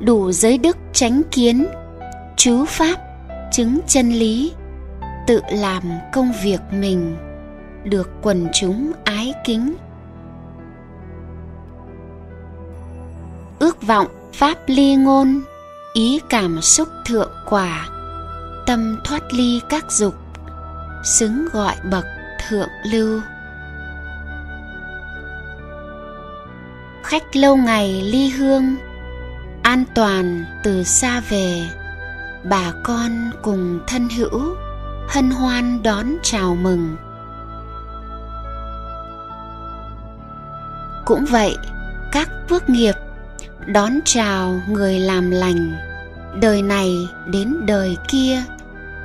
[0.00, 1.66] Đủ giới đức tránh kiến,
[2.36, 2.96] chú pháp,
[3.52, 4.52] chứng chân lý,
[5.26, 5.82] tự làm
[6.12, 7.16] công việc mình
[7.90, 9.74] được quần chúng ái kính.
[13.58, 15.40] Ước vọng pháp ly ngôn,
[15.92, 17.88] ý cảm xúc thượng quả,
[18.66, 20.14] tâm thoát ly các dục,
[21.04, 22.04] xứng gọi bậc
[22.48, 23.20] thượng lưu.
[27.02, 28.76] Khách lâu ngày ly hương,
[29.62, 31.66] an toàn từ xa về,
[32.44, 34.56] bà con cùng thân hữu,
[35.08, 36.96] hân hoan đón chào mừng.
[41.06, 41.56] Cũng vậy,
[42.12, 42.94] các phước nghiệp
[43.66, 45.72] đón chào người làm lành
[46.40, 48.42] đời này đến đời kia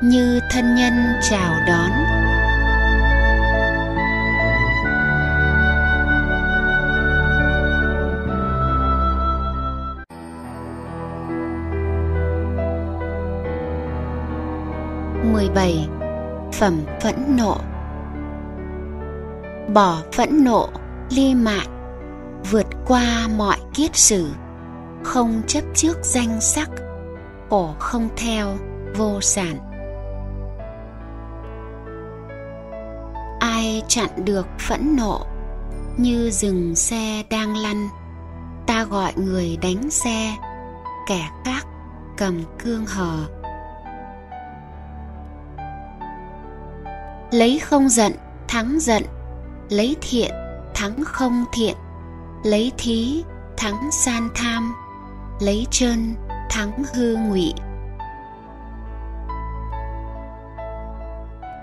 [0.01, 0.93] như thân nhân
[1.29, 1.91] chào đón.
[15.33, 15.87] Mười bảy,
[16.53, 17.57] phẩm phẫn nộ.
[19.73, 20.69] Bỏ phẫn nộ,
[21.09, 21.80] ly mạn
[22.49, 24.31] vượt qua mọi kiết sử,
[25.03, 26.69] không chấp trước danh sắc,
[27.49, 28.57] khổ không theo
[28.95, 29.57] vô sản.
[33.39, 35.25] Ai chặn được phẫn nộ
[35.97, 37.87] như dừng xe đang lăn,
[38.67, 40.35] ta gọi người đánh xe,
[41.07, 41.65] kẻ khác
[42.17, 43.27] cầm cương hờ.
[47.31, 48.13] Lấy không giận,
[48.47, 49.03] thắng giận,
[49.69, 50.31] lấy thiện,
[50.73, 51.75] thắng không thiện
[52.43, 53.23] lấy thí,
[53.57, 54.73] thắng san tham.
[55.39, 56.15] Lấy chân
[56.49, 57.53] thắng hư ngụy.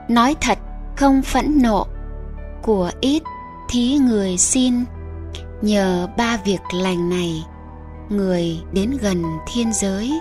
[0.08, 0.58] Nói thật,
[0.96, 1.86] không phẫn nộ.
[2.62, 3.22] Của ít,
[3.68, 4.84] thí người xin.
[5.62, 7.44] Nhờ ba việc lành này,
[8.08, 10.20] người đến gần thiên giới.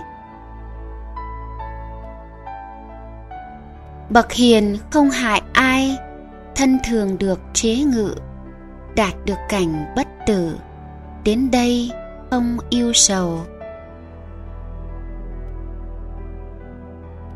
[4.10, 5.96] Bậc hiền không hại ai,
[6.54, 8.14] thân thường được chế ngự
[8.98, 10.56] đạt được cảnh bất tử.
[11.24, 11.90] Đến đây
[12.30, 13.40] không yêu sầu.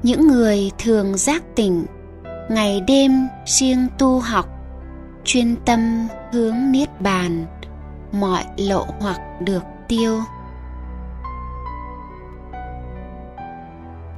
[0.02, 1.86] Những người thường giác tỉnh,
[2.50, 4.48] ngày đêm siêng tu học,
[5.24, 7.46] chuyên tâm hướng niết bàn,
[8.12, 10.20] mọi lộ hoặc được tiêu.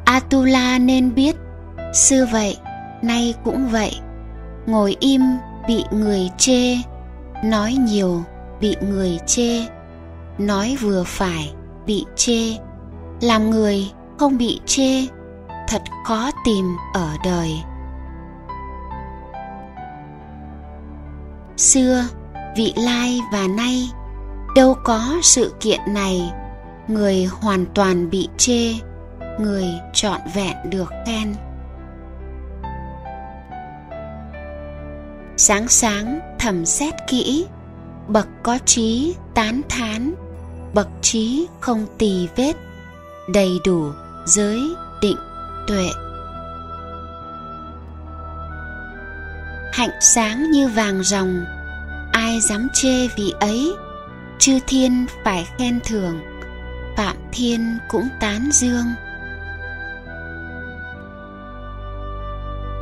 [0.05, 1.37] Atula nên biết,
[1.95, 2.57] xưa vậy,
[3.03, 3.93] nay cũng vậy,
[4.67, 5.23] ngồi im
[5.69, 6.77] bị người chê
[7.45, 8.23] nói nhiều,
[8.61, 9.67] bị người chê.
[10.39, 11.55] Nói vừa phải,
[11.87, 12.57] bị chê.
[13.21, 15.07] Làm người không bị chê,
[15.69, 17.53] thật khó tìm ở đời.
[21.57, 22.05] Xưa,
[22.57, 23.91] vị lai và nay,
[24.57, 26.33] đâu có sự kiện này.
[26.89, 28.73] Người hoàn toàn bị chê,
[29.41, 31.35] người trọn vẹn được khen.
[35.47, 37.47] Sáng sáng, thầm xét kỹ.
[38.09, 40.15] Bậc có trí, tán thán.
[40.75, 42.53] Bậc trí không tì vết.
[43.29, 43.93] Đầy đủ,
[44.27, 44.61] giới,
[45.03, 45.17] định,
[45.67, 45.87] tuệ.
[49.73, 51.45] Hạnh sáng như vàng ròng.
[52.13, 53.73] Ai dám chê vì ấy?
[54.39, 56.21] Chư thiên phải khen thưởng.
[56.97, 58.87] Phạm thiên cũng tán dương.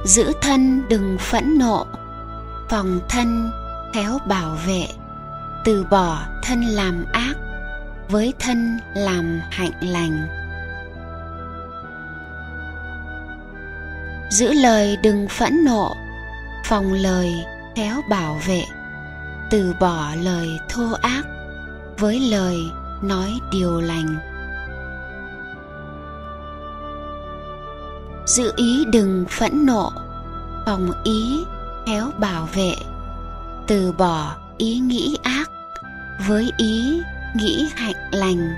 [0.05, 1.87] Giữ thân đừng phẫn nộ
[2.69, 3.51] phòng thân,
[3.95, 4.89] khéo bảo vệ.
[5.65, 7.35] Từ bỏ thân làm ác,
[8.09, 10.29] với thân làm hạnh lành.
[14.31, 15.97] Giữ lời đừng phẫn nộ,
[16.65, 17.33] phòng lời
[17.77, 18.65] khéo bảo vệ.
[19.51, 21.23] Từ bỏ lời thô ác,
[21.99, 22.57] với lời
[23.03, 24.17] nói điều lành.
[28.27, 29.93] Giữ ý đừng phẫn nộ,
[30.67, 31.45] phòng ý
[31.87, 32.75] khéo bảo vệ,
[33.67, 35.51] từ bỏ ý nghĩ ác
[36.27, 37.01] với ý
[37.35, 38.55] nghĩ hạnh lành.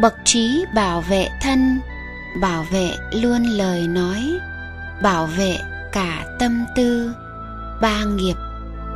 [0.00, 1.80] Bậc trí bảo vệ thân,
[2.40, 4.38] bảo vệ luôn lời nói,
[5.02, 5.58] bảo vệ
[5.92, 7.12] cả tâm tư,
[7.80, 8.36] ba nghiệp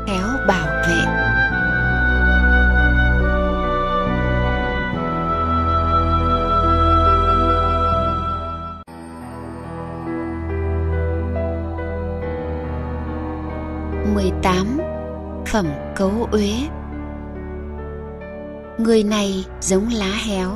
[0.07, 1.26] khéo bảo vệ.
[14.17, 14.79] Mười tám,
[15.47, 16.53] phẩm cấu uế.
[18.79, 20.51] Người này giống lá héo,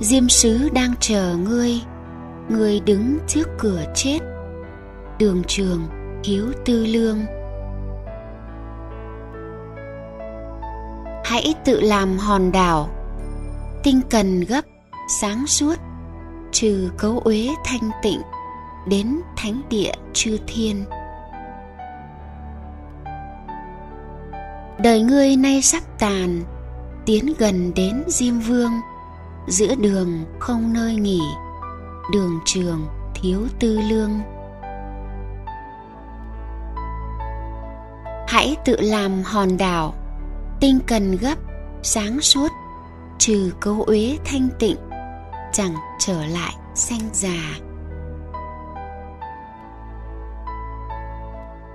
[0.00, 1.80] diêm sứ đang chờ ngươi
[2.48, 4.18] ngươi đứng trước cửa chết.
[5.18, 5.82] Đường trường
[6.24, 7.18] hiếu tư lương.
[11.24, 12.88] Hãy tự làm hòn đảo,
[13.82, 14.62] tinh cần gấp,
[15.20, 15.74] sáng suốt,
[16.52, 18.20] trừ cấu uế thanh tịnh,
[18.88, 20.84] đến thánh địa chư thiên.
[24.86, 26.42] Đời ngươi nay sắp tàn,
[27.06, 28.72] tiến gần đến diêm vương.
[29.46, 31.20] Giữa đường không nơi nghỉ,
[32.12, 34.10] đường trường thiếu tư lương.
[38.28, 39.94] Hãy tự làm hòn đảo,
[40.60, 41.38] tinh cần gấp,
[41.82, 42.48] sáng suốt,
[43.18, 44.78] trừ cấu uế thanh tịnh,
[45.52, 47.58] chẳng trở lại xanh già.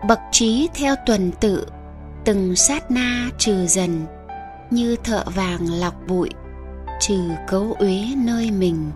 [0.07, 1.65] Bậc trí theo tuần tự
[2.25, 4.05] từng sát na trừ dần,
[4.69, 6.29] như thợ vàng lọc bụi,
[6.99, 8.91] trừ cấu uế nơi mình.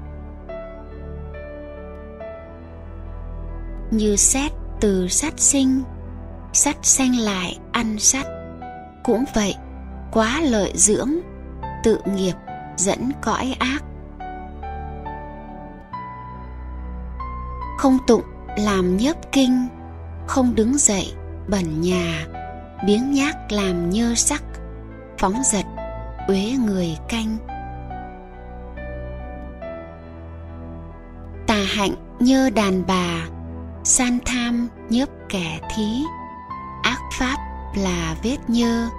[3.92, 5.84] Như xét từ sát sinh
[6.54, 8.26] sắt xanh lại ăn sắt
[9.04, 9.56] cũng vậy,
[10.12, 11.12] quá lợi dưỡng,
[11.84, 12.34] tự nghiệp
[12.78, 13.84] dẫn cõi ác.
[17.78, 18.24] Không tụng,
[18.58, 19.68] làm nhớp kinh,
[20.28, 21.14] không đứng dậy,
[21.48, 22.26] bẩn nhà
[22.86, 24.44] biếng nhác làm nhơ sắc,
[25.18, 25.66] phóng giật
[26.28, 27.38] uế người canh.
[31.48, 33.28] Tà hạnh nhơ đàn bà,
[33.84, 36.04] san tham nhớp kẻ thí.
[36.84, 37.38] Ác pháp
[37.76, 38.90] là vết nhơ,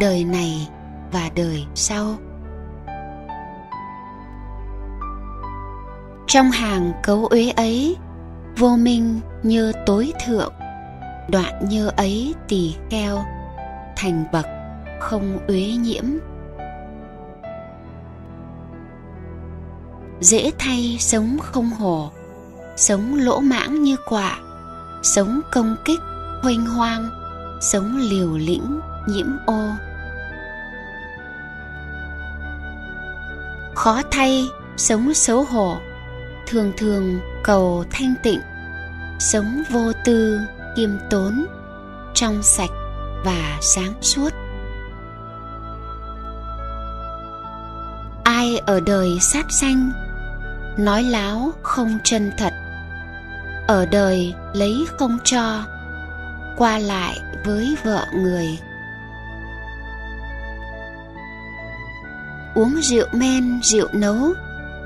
[0.00, 0.68] đời này
[1.12, 2.14] và đời sau.
[6.26, 7.96] Trong hàng cấu uế ấy,
[8.56, 10.52] vô minh như tối thượng
[11.28, 13.24] đoạn như ấy tỳ kheo,
[13.96, 14.46] thành bậc
[15.00, 16.04] không uế nhiễm.
[20.20, 22.10] Dễ thay sống không hổ,
[22.76, 24.38] sống lỗ mãng như quạ
[25.04, 26.00] sống công kích
[26.42, 27.10] huênh hoang,
[27.60, 29.68] sống liều lĩnh, nhiễm ô.
[33.74, 35.76] Khó thay sống xấu hổ,
[36.46, 38.40] thường thường cầu thanh tịnh,
[39.18, 40.40] sống vô tư
[40.76, 41.46] kiêm tốn
[42.14, 42.70] trong sạch
[43.24, 44.30] và sáng suốt.
[48.24, 49.90] Ai ở đời sát sanh,
[50.78, 52.52] nói láo không chân thật.
[53.66, 55.64] Ở đời lấy không cho,
[56.56, 58.58] qua lại với vợ người.
[62.54, 64.32] Uống rượu men, rượu nấu,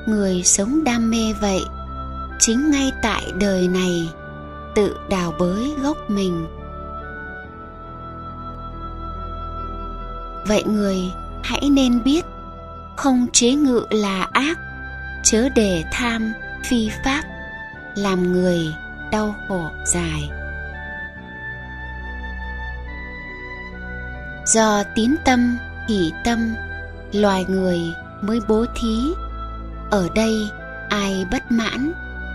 [0.07, 1.61] người sống đam mê vậy,
[2.39, 4.09] chính ngay tại đời này
[4.75, 6.47] tự đào bới gốc mình.
[10.47, 11.13] Vậy người,
[11.43, 12.25] hãy nên biết,
[12.97, 14.59] không chế ngự là ác,
[15.23, 16.33] chớ để tham,
[16.65, 17.23] phi pháp,
[17.95, 18.75] làm người
[19.13, 20.31] đau khổ dài.
[24.47, 25.59] Do tín tâm,
[25.89, 26.55] hỷ tâm,
[27.13, 27.81] loài người
[28.23, 29.13] mới bố thí.
[29.91, 30.51] Ở đây
[30.89, 31.93] ai bất mãn,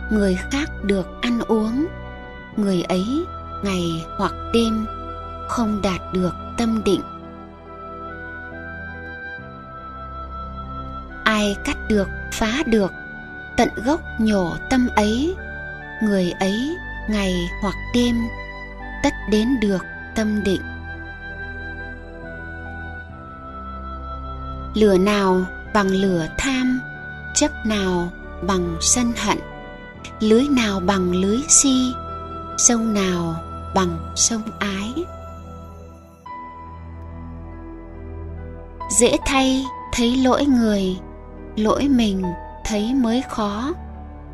[0.10, 1.88] người khác được ăn uống
[2.58, 3.26] người ấy
[3.64, 4.86] ngày hoặc đêm
[5.48, 7.02] không đạt được tâm định.
[11.24, 12.92] Ai cắt được, phá được,
[13.58, 15.36] tận gốc nhổ tâm ấy,
[16.04, 16.76] người ấy
[17.10, 18.16] ngày hoặc đêm
[19.04, 19.86] tất đến được
[20.16, 20.62] tâm định.
[24.74, 26.80] Lửa nào bằng lửa tham,
[27.36, 28.10] chấp nào
[28.48, 29.38] bằng sân hận,
[30.20, 31.94] lưới nào bằng lưới si
[32.58, 33.36] sông nào
[33.76, 34.94] bằng sông ái?
[39.00, 40.98] Dễ thay thấy lỗi người,
[41.56, 42.24] lỗi mình
[42.66, 43.74] thấy mới khó.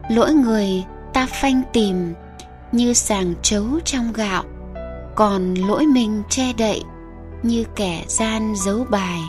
[0.10, 0.84] Lỗi người
[1.14, 2.14] ta phanh tìm
[2.72, 4.44] như sàng trấu trong gạo,
[5.16, 6.84] còn lỗi mình che đậy
[7.44, 9.20] như kẻ gian giấu bài.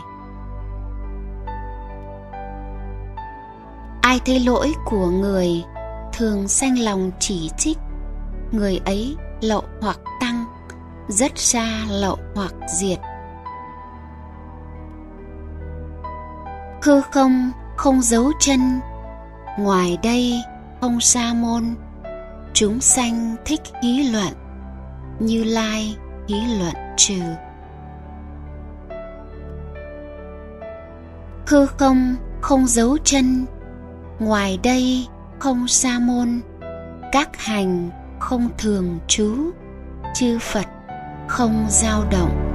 [4.01, 5.63] Ai thấy lỗi của người
[6.13, 7.77] thường sanh lòng chỉ trích
[8.51, 10.45] người ấy lậu hoặc tăng,
[11.07, 12.99] rất xa lậu hoặc diệt.
[16.83, 18.79] Hư không không giấu chân,
[19.59, 20.41] ngoài đây
[20.81, 21.75] không sa môn.
[22.53, 24.33] Chúng sanh thích hí luận,
[25.19, 25.95] như lai
[26.27, 27.21] hí luận trừ.
[31.47, 33.45] Hư không không giấu chân,
[34.19, 35.07] ngoài đây
[35.39, 36.41] không sa môn.
[37.11, 37.89] Các hành
[38.21, 39.35] không thường trú,
[40.13, 40.65] chư phật
[41.27, 42.47] không dao động.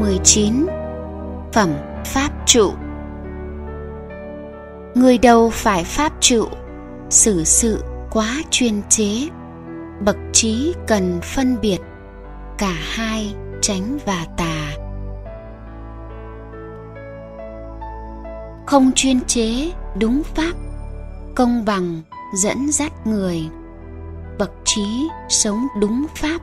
[0.00, 0.66] mười chín.
[1.52, 1.70] Phẩm
[2.04, 2.72] pháp trụ.
[4.94, 6.44] Người đầu phải pháp trụ,
[7.10, 9.28] xử sự quá chuyên chế,
[10.00, 11.78] bậc trí cần phân biệt
[12.62, 14.72] cả hai tránh và tà.
[18.66, 20.52] Không chuyên chế, đúng pháp,
[21.34, 22.02] công bằng,
[22.34, 23.48] dẫn dắt người.
[24.38, 26.38] Bậc trí sống đúng pháp,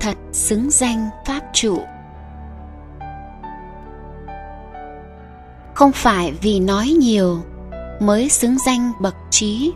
[0.00, 1.78] thật xứng danh pháp trụ.
[5.74, 7.38] Không phải vì nói nhiều
[8.00, 9.72] mới xứng danh bậc trí.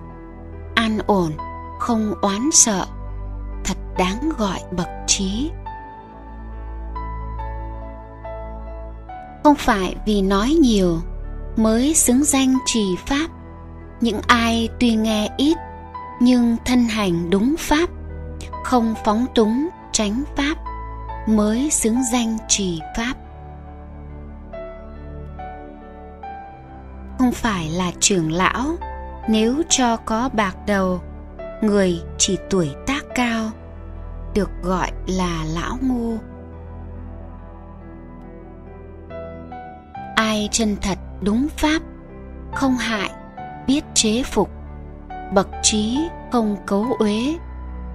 [0.74, 1.32] An ổn,
[1.80, 2.86] không oán sợ,
[3.64, 5.50] thật đáng gọi bậc trí.
[9.44, 10.98] Không phải vì nói nhiều
[11.56, 13.26] mới xứng danh trì pháp.
[14.00, 15.56] Những ai tuy nghe ít
[16.20, 17.88] nhưng thân hành đúng pháp,
[18.64, 20.54] không phóng túng tránh pháp
[21.26, 23.14] mới xứng danh trì pháp.
[27.18, 28.76] Không phải là trưởng lão,
[29.28, 31.00] nếu cho có bạc đầu,
[31.62, 33.50] người chỉ tuổi tác cao
[34.34, 36.18] được gọi là lão ngu
[40.22, 41.82] ai chân thật đúng pháp,
[42.54, 43.10] không hại,
[43.66, 44.50] biết chế phục,
[45.32, 45.98] bậc trí
[46.32, 47.36] không cấu uế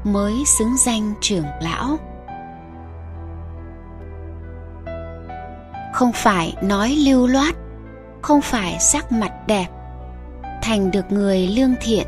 [0.03, 1.97] mới xứng danh trưởng lão.
[5.93, 7.55] Không phải nói lưu loát,
[8.21, 9.67] không phải sắc mặt đẹp,
[10.61, 12.07] thành được người lương thiện.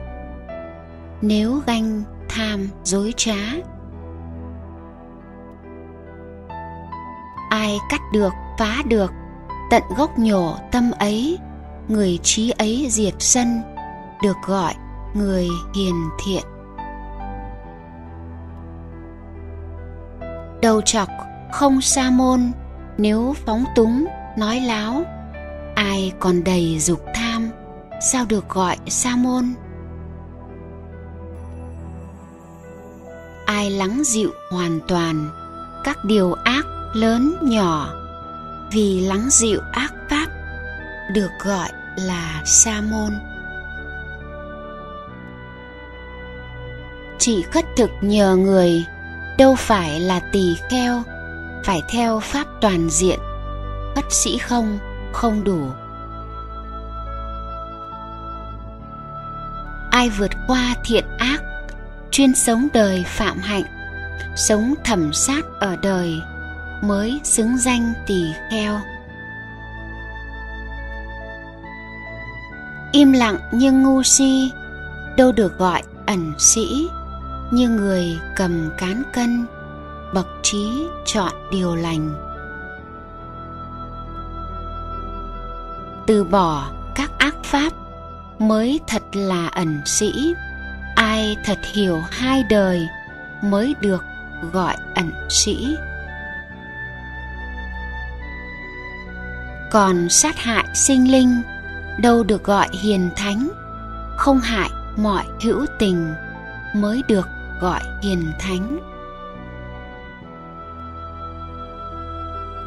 [1.21, 3.35] Nếu ganh, tham, dối trá
[7.59, 9.11] ai cắt được, phá được.
[9.69, 11.37] Tận gốc nhổ tâm ấy,
[11.87, 13.61] người trí ấy diệt sân,
[14.23, 14.73] được gọi
[15.13, 16.43] người hiền thiện.
[20.61, 21.09] Đầu chọc,
[21.51, 22.51] không sa môn,
[22.97, 24.05] nếu phóng túng,
[24.37, 25.03] nói láo,
[25.75, 27.49] ai còn đầy dục tham,
[28.01, 29.53] sao được gọi sa môn?
[33.45, 35.29] Ai lắng dịu hoàn toàn,
[35.83, 37.93] các điều ác lớn nhỏ
[38.71, 40.27] vì lắng dịu ác pháp
[41.13, 43.19] được gọi là sa môn.
[47.19, 48.85] Chỉ khất thực nhờ người,
[49.37, 51.03] đâu phải là tỳ kheo,
[51.63, 53.19] phải theo pháp toàn diện,
[53.95, 54.79] bất sĩ không
[55.13, 55.71] không đủ.
[59.91, 61.41] Ai vượt qua thiện ác,
[62.11, 63.63] chuyên sống đời phạm hạnh,
[64.35, 66.21] sống thẩm sát ở đời
[66.81, 68.79] mới xứng danh tỳ kheo.
[72.91, 74.51] Im lặng nhưng ngu si,
[75.17, 76.87] đâu được gọi ẩn sĩ,
[77.51, 79.45] như người cầm cán cân,
[80.13, 82.13] bậc trí chọn điều lành.
[86.07, 87.73] Từ bỏ các ác pháp
[88.39, 90.33] mới thật là ẩn sĩ,
[90.95, 92.87] ai thật hiểu hai đời
[93.43, 94.03] mới được
[94.53, 95.75] gọi ẩn sĩ.
[99.69, 101.41] Còn sát hại sinh linh,
[101.97, 103.49] đâu được gọi hiền thánh.
[104.17, 106.13] Không hại mọi hữu tình,
[106.75, 107.27] mới được
[107.61, 108.79] gọi hiền thánh.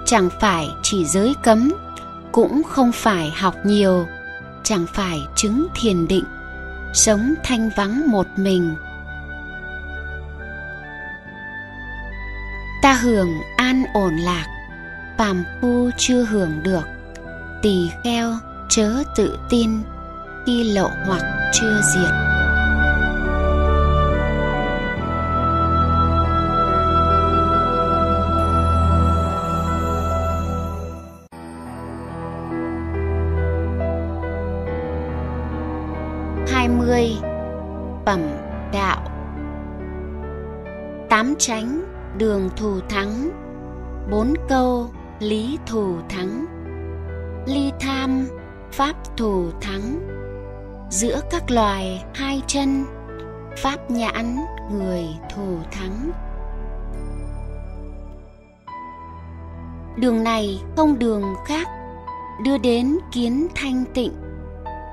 [0.07, 1.73] Chẳng phải chỉ giới cấm,
[2.33, 4.07] cũng không phải học nhiều.
[4.62, 6.24] Chẳng phải chứng thiền định,
[6.95, 8.74] sống thanh vắng một mình.
[12.83, 14.47] Ta hưởng an ổn lạc
[15.19, 16.85] phàm phu chưa hưởng được,
[17.63, 18.33] tỳ kheo
[18.69, 19.71] chớ tự tin
[20.47, 22.11] khi lậu hoặc chưa diệt.
[36.49, 37.13] Hai mươi
[38.07, 38.21] phẩm
[38.73, 39.09] đạo.
[41.11, 41.85] Tám tránh
[42.19, 43.31] đường thù thắng.
[44.11, 44.91] Bốn câu
[45.23, 46.47] lý thù thắng.
[47.47, 48.28] Ly tham,
[48.73, 50.09] pháp thù thắng.
[50.90, 52.85] Giữa các loài, hai chân,
[53.57, 54.36] pháp nhãn,
[54.73, 55.05] người
[55.35, 56.11] thù thắng.
[59.97, 61.69] Đường này không đường khác,
[62.44, 64.12] đưa đến kiến thanh tịnh.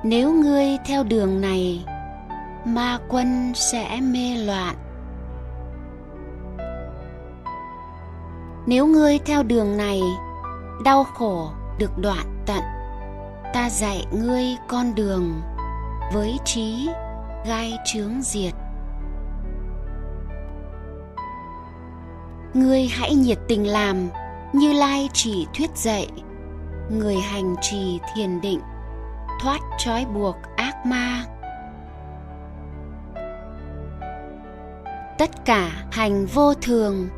[0.03, 1.85] Nếu ngươi theo đường này,
[2.65, 4.75] ma quân sẽ mê loạn.
[8.65, 10.01] Nếu ngươi theo đường này,
[10.83, 12.61] đau khổ được đoạn tận.
[13.53, 15.41] Ta dạy ngươi con đường
[16.13, 16.89] với trí
[17.45, 18.53] gai chướng diệt.
[22.53, 24.09] Ngươi hãy nhiệt tình làm
[24.53, 26.07] như lai chỉ thuyết dạy.
[26.91, 28.61] Người hành trì thiền định,
[29.41, 31.25] thoát trói buộc ác ma.
[35.17, 37.09] Tất cả hành vô thường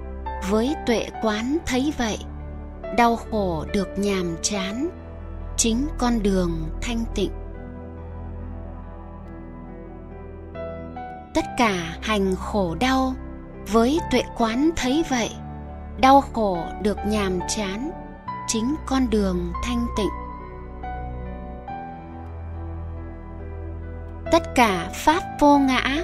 [0.50, 2.18] với tuệ quán thấy vậy,
[2.98, 4.90] đau khổ được nhàm chán,
[5.58, 7.32] chính con đường thanh tịnh.
[11.34, 13.14] Tất cả hành khổ đau,
[13.72, 15.30] với tuệ quán thấy vậy,
[16.00, 17.92] đau khổ được nhàm chán,
[18.48, 20.12] chính con đường thanh tịnh.
[24.32, 26.04] Tất cả pháp vô ngã,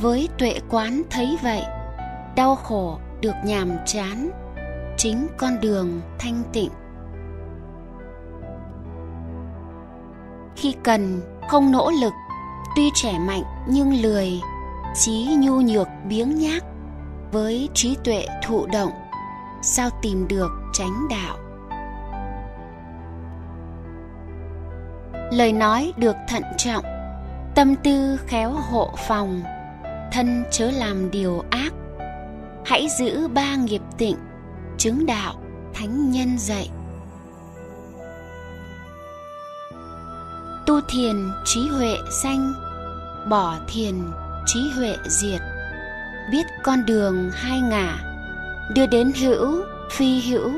[0.00, 1.62] với tuệ quán thấy vậy,
[2.36, 4.30] đau khổ được nhàm chán
[4.96, 6.70] chính con đường thanh tịnh.
[10.56, 12.12] Khi cần, không nỗ lực,
[12.76, 14.40] tuy trẻ mạnh nhưng lười,
[14.94, 16.64] trí nhu nhược biếng nhác
[17.32, 18.92] với trí tuệ thụ động,
[19.62, 21.36] sao tìm được tránh đạo?
[25.32, 26.84] Lời nói được thận trọng,
[27.54, 29.42] tâm tư khéo hộ phòng,
[30.12, 31.72] thân chớ làm điều ác
[32.66, 34.16] hãy giữ ba nghiệp tịnh,
[34.78, 35.34] chứng đạo
[35.74, 36.70] thánh nhân dạy.
[40.66, 42.52] Tu thiền trí huệ sanh,
[43.30, 43.94] bỏ thiền
[44.46, 45.40] trí huệ diệt.
[46.32, 47.98] Biết con đường hai ngả,
[48.74, 50.52] đưa đến hữu, phi hữu.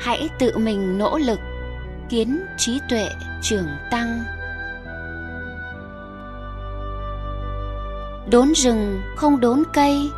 [0.00, 1.38] Hãy tự mình nỗ lực,
[2.08, 3.08] kiến trí tuệ
[3.42, 4.24] trưởng tăng.
[8.30, 10.10] Đốn rừng không đốn cây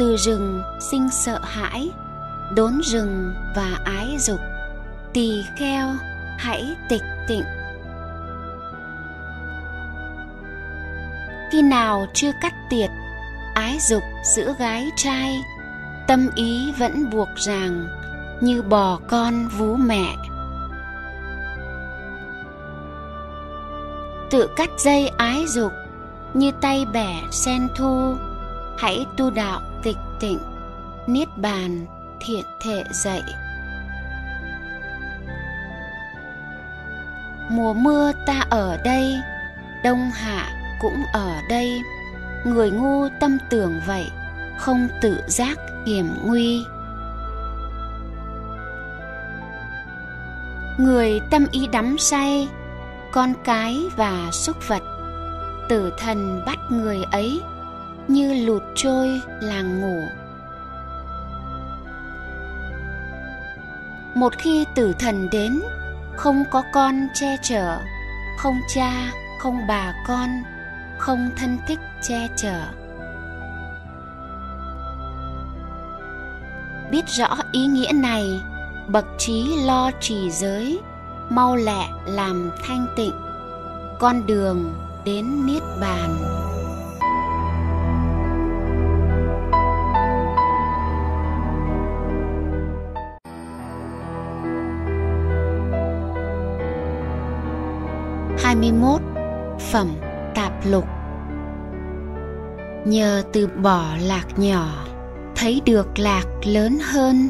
[0.00, 1.90] từ rừng sinh sợ hãi,
[2.54, 4.40] đốn rừng và ái dục,
[5.12, 5.88] tỳ kheo
[6.38, 7.44] hãy tịch tịnh.
[11.52, 12.90] Khi nào chưa cắt tiệt,
[13.54, 14.02] ái dục
[14.34, 15.40] giữa gái trai,
[16.06, 17.86] tâm ý vẫn buộc ràng
[18.40, 20.16] như bò con vú mẹ.
[24.30, 25.72] Tự cắt dây ái dục
[26.34, 28.14] như tay bẻ sen thu
[28.78, 29.60] hãy tu đạo
[30.20, 30.38] tịnh,
[31.06, 31.86] niết bàn
[32.20, 33.22] thiện thể dạy.
[37.50, 39.14] Mùa mưa ta ở đây,
[39.84, 41.82] đông hạ cũng ở đây.
[42.44, 44.10] Người ngu tâm tưởng vậy,
[44.58, 46.64] không tự giác hiểm nguy.
[50.78, 52.48] Người tâm ý đắm say,
[53.12, 54.82] con cái và súc vật,
[55.68, 57.42] tử thần bắt người ấy
[58.12, 60.02] như lụt trôi làng ngủ.
[64.14, 65.60] Một khi tử thần đến,
[66.16, 67.78] không có con che chở,
[68.38, 68.92] không cha,
[69.38, 70.28] không bà con,
[70.98, 72.60] không thân thích che chở.
[76.90, 78.40] Biết rõ ý nghĩa này,
[78.88, 80.80] bậc trí lo trì giới,
[81.28, 83.14] mau lẹ làm thanh tịnh,
[83.98, 84.74] con đường
[85.04, 86.16] đến niết bàn.
[98.50, 99.00] Hai mươi mốt
[99.58, 99.88] phẩm
[100.34, 100.84] tạp lục.
[102.84, 104.68] Nhờ từ bỏ lạc nhỏ,
[105.36, 107.28] thấy được lạc lớn hơn,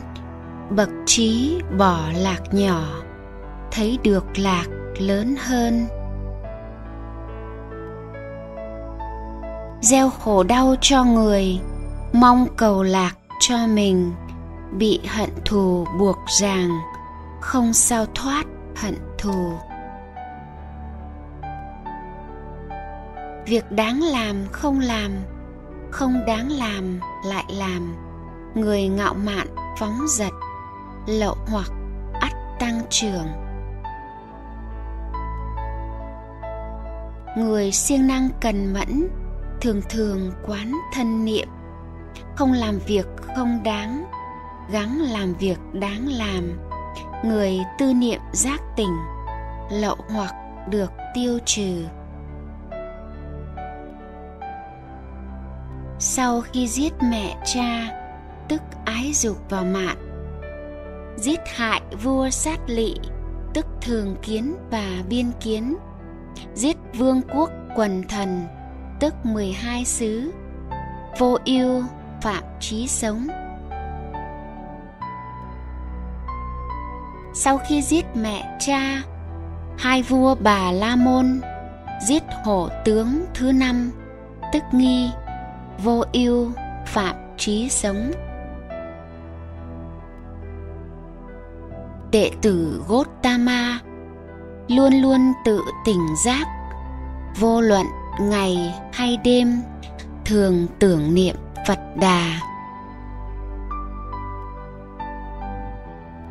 [0.70, 2.82] bậc trí bỏ lạc nhỏ,
[3.70, 4.66] thấy được lạc
[4.98, 5.86] lớn hơn.
[9.80, 11.60] Gieo khổ đau cho người,
[12.12, 14.12] mong cầu lạc cho mình,
[14.78, 16.70] bị hận thù buộc ràng,
[17.40, 18.44] không sao thoát
[18.76, 19.52] hận thù.
[23.50, 25.10] Việc đáng làm không làm,
[25.90, 27.96] không đáng làm lại làm.
[28.54, 29.46] Người ngạo mạn
[29.78, 30.32] phóng dật,
[31.06, 31.70] lậu hoặc
[32.20, 33.26] ắt tăng trưởng.
[37.36, 39.08] Người siêng năng cần mẫn,
[39.60, 41.48] thường thường quán thân niệm.
[42.36, 43.06] Không làm việc
[43.36, 44.04] không đáng,
[44.72, 46.58] gắng làm việc đáng làm.
[47.24, 48.96] Người tư niệm giác tỉnh,
[49.70, 50.34] lậu hoặc
[50.68, 51.84] được tiêu trừ.
[56.02, 58.00] Sau khi giết mẹ cha,
[58.48, 59.96] tức ái dục vào mạng.
[61.16, 62.94] Giết hại vua sát lỵ
[63.54, 65.76] tức thường kiến và biên kiến.
[66.54, 68.46] Giết vương quốc quần thần,
[69.00, 70.32] tức 12 xứ.
[71.18, 71.82] Vô ưu,
[72.22, 73.26] phạm trí sống.
[77.34, 79.02] Sau khi giết mẹ cha,
[79.78, 81.40] hai vua bà la môn
[82.08, 83.90] giết hổ tướng thứ năm,
[84.52, 85.10] tức nghi
[85.84, 86.48] vô ưu,
[86.86, 88.10] phạm trí sống.
[92.10, 93.78] Đệ tử Gotama
[94.68, 96.46] luôn luôn tự tỉnh giác,
[97.38, 97.86] vô luận
[98.20, 99.62] ngày hay đêm,
[100.24, 101.36] thường tưởng niệm
[101.66, 102.40] Phật Đà.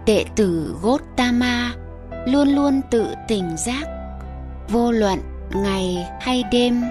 [0.06, 1.74] Đệ tử Gotama
[2.26, 3.84] luôn luôn tự tỉnh giác,
[4.70, 5.20] vô luận
[5.54, 6.82] ngày hay đêm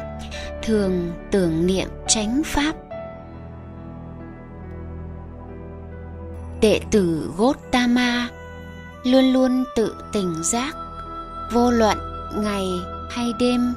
[0.63, 2.73] thường tưởng niệm chánh pháp.
[6.61, 8.29] Đệ tử Gotama
[9.05, 10.75] luôn luôn tự tỉnh giác,
[11.53, 11.99] vô luận
[12.37, 12.67] ngày
[13.11, 13.75] hay đêm,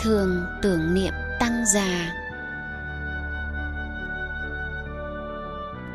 [0.00, 2.12] thường tưởng niệm tăng già.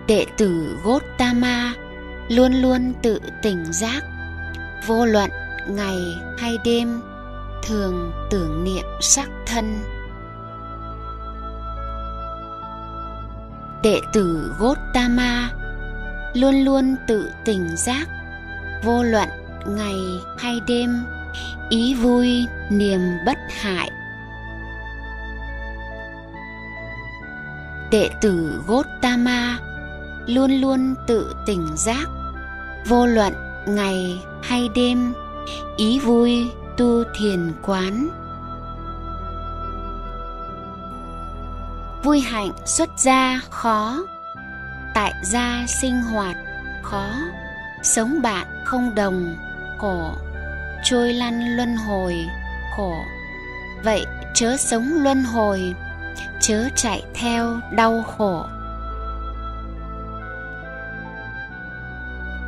[0.08, 1.74] Đệ tử Gotama
[2.30, 4.04] luôn luôn tự tỉnh giác,
[4.88, 5.30] vô luận
[5.68, 5.98] ngày
[6.38, 7.02] hay đêm
[7.64, 9.80] thường tưởng niệm sắc thân.
[13.84, 15.50] Đệ tử Gotama
[16.34, 18.06] luôn luôn tự tỉnh giác,
[18.84, 19.30] vô luận
[19.68, 19.96] ngày
[20.38, 21.04] hay đêm,
[21.70, 23.92] ý vui, niềm bất hại.
[27.92, 29.60] Đệ tử Gotama
[30.28, 32.06] luôn luôn tự tỉnh giác,
[32.86, 33.34] vô luận
[33.68, 35.14] ngày hay đêm,
[35.78, 36.50] ý vui
[36.80, 38.10] tu thiền quán.
[42.04, 43.98] Vui hạnh xuất gia khó,
[44.94, 46.36] tại gia sinh hoạt
[46.84, 47.10] khó,
[47.84, 49.36] sống bạn không đồng
[49.78, 50.16] khổ,
[50.84, 52.16] trôi lăn luân hồi
[52.78, 52.96] khổ.
[53.84, 55.74] Vậy chớ sống luân hồi,
[56.42, 58.46] chớ chạy theo đau khổ.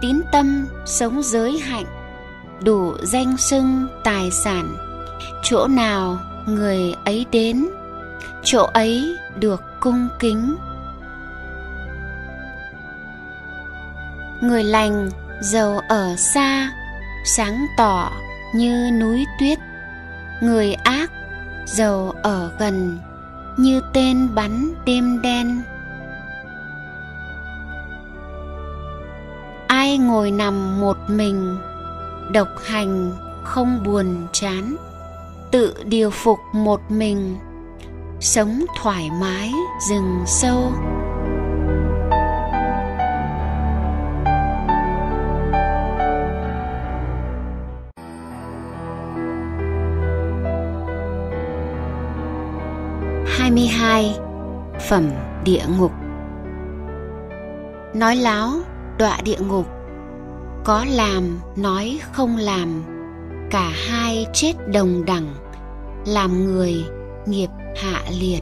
[0.01, 2.00] Tín tâm sống giới hạnh
[2.63, 4.75] đủ danh sưng tài sản.
[5.43, 7.67] Chỗ nào người ấy đến,
[8.43, 10.55] chỗ ấy được cung kính.
[14.41, 15.09] Người lành
[15.41, 16.71] giàu ở xa,
[17.25, 18.11] sáng tỏ
[18.53, 19.59] như núi tuyết.
[20.41, 21.11] Người ác
[21.65, 22.99] giàu ở gần,
[23.57, 25.61] như tên bắn đêm đen.
[29.67, 31.57] Ai ngồi nằm một mình
[32.33, 33.11] độc hành,
[33.43, 34.75] không buồn chán.
[35.51, 37.37] Tự điều phục một mình,
[38.19, 39.53] sống thoải mái,
[39.89, 40.71] rừng sâu.
[53.27, 54.15] Hai mươi hai,
[54.89, 55.09] phẩm
[55.43, 55.91] địa ngục.
[57.93, 58.49] Nói láo,
[58.97, 59.80] đọa địa ngục
[60.63, 62.83] có làm, nói không làm,
[63.49, 65.35] cả hai chết đồng đẳng,
[66.05, 66.85] làm người
[67.25, 67.49] nghiệp
[67.83, 68.41] hạ liệt.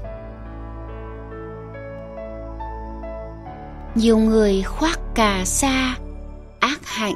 [3.96, 5.96] Nhiều người khoác cà sa,
[6.60, 7.16] ác hạnh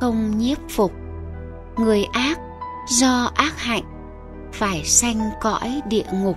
[0.00, 0.92] không nhiếp phục.
[1.76, 2.38] Người ác
[2.88, 3.84] do ác hạnh
[4.52, 6.36] phải sanh cõi địa ngục.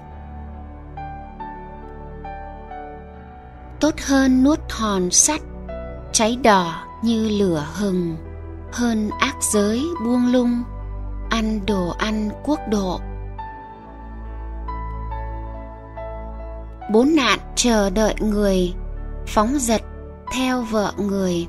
[3.79, 5.41] Tốt hơn nuốt hòn sắt,
[6.11, 8.17] cháy đỏ như lửa hừng,
[8.71, 10.63] hơn ác giới buông lung,
[11.29, 12.99] ăn đồ ăn quốc độ.
[16.91, 18.73] Bốn nạn chờ đợi người,
[19.27, 19.81] phóng giật
[20.33, 21.47] theo vợ người,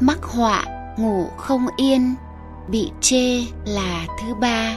[0.00, 0.64] mắc họa
[0.96, 2.14] ngủ không yên,
[2.68, 4.76] bị chê là thứ ba,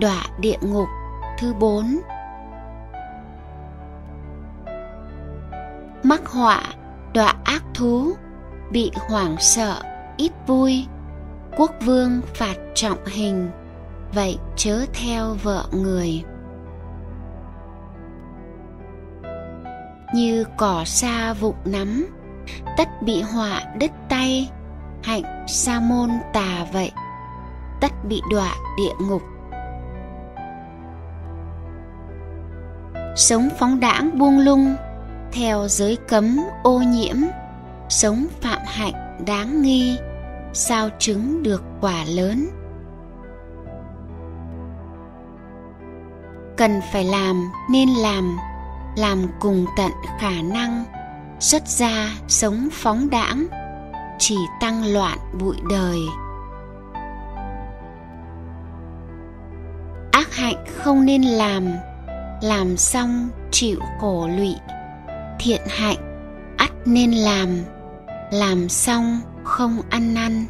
[0.00, 0.88] đọa địa ngục
[1.38, 1.98] thứ bốn.
[6.02, 6.62] Mắc họa,
[7.14, 8.12] đọa ác thú
[8.74, 9.82] bị hoảng sợ,
[10.16, 10.86] ít vui.
[11.56, 13.50] Quốc vương phạt trọng hình,
[14.14, 16.24] vậy chớ theo vợ người.
[20.14, 22.06] Như cỏ sa vụng nắm,
[22.76, 24.50] tất bị họa đứt tay.
[25.02, 26.92] Hạnh sa môn tà vậy,
[27.80, 29.22] tất bị đọa địa ngục.
[33.16, 34.74] Sống phóng đãng buông lung,
[35.32, 37.16] theo giới cấm ô nhiễm
[37.88, 39.98] sống phạm hạnh đáng nghi,
[40.52, 42.46] sao chứng được quả lớn?
[46.56, 48.36] Cần phải làm nên làm
[48.96, 50.84] làm cùng tận khả năng,
[51.40, 53.46] xuất gia sống phóng đãng,
[54.18, 55.98] chỉ tăng loạn bụi đời.
[60.12, 61.68] Ác hạnh không nên làm
[62.42, 64.54] làm xong chịu khổ lụy,
[65.38, 66.13] thiện hạnh
[66.56, 67.48] ắt nên làm
[68.30, 70.46] làm xong không ăn năn.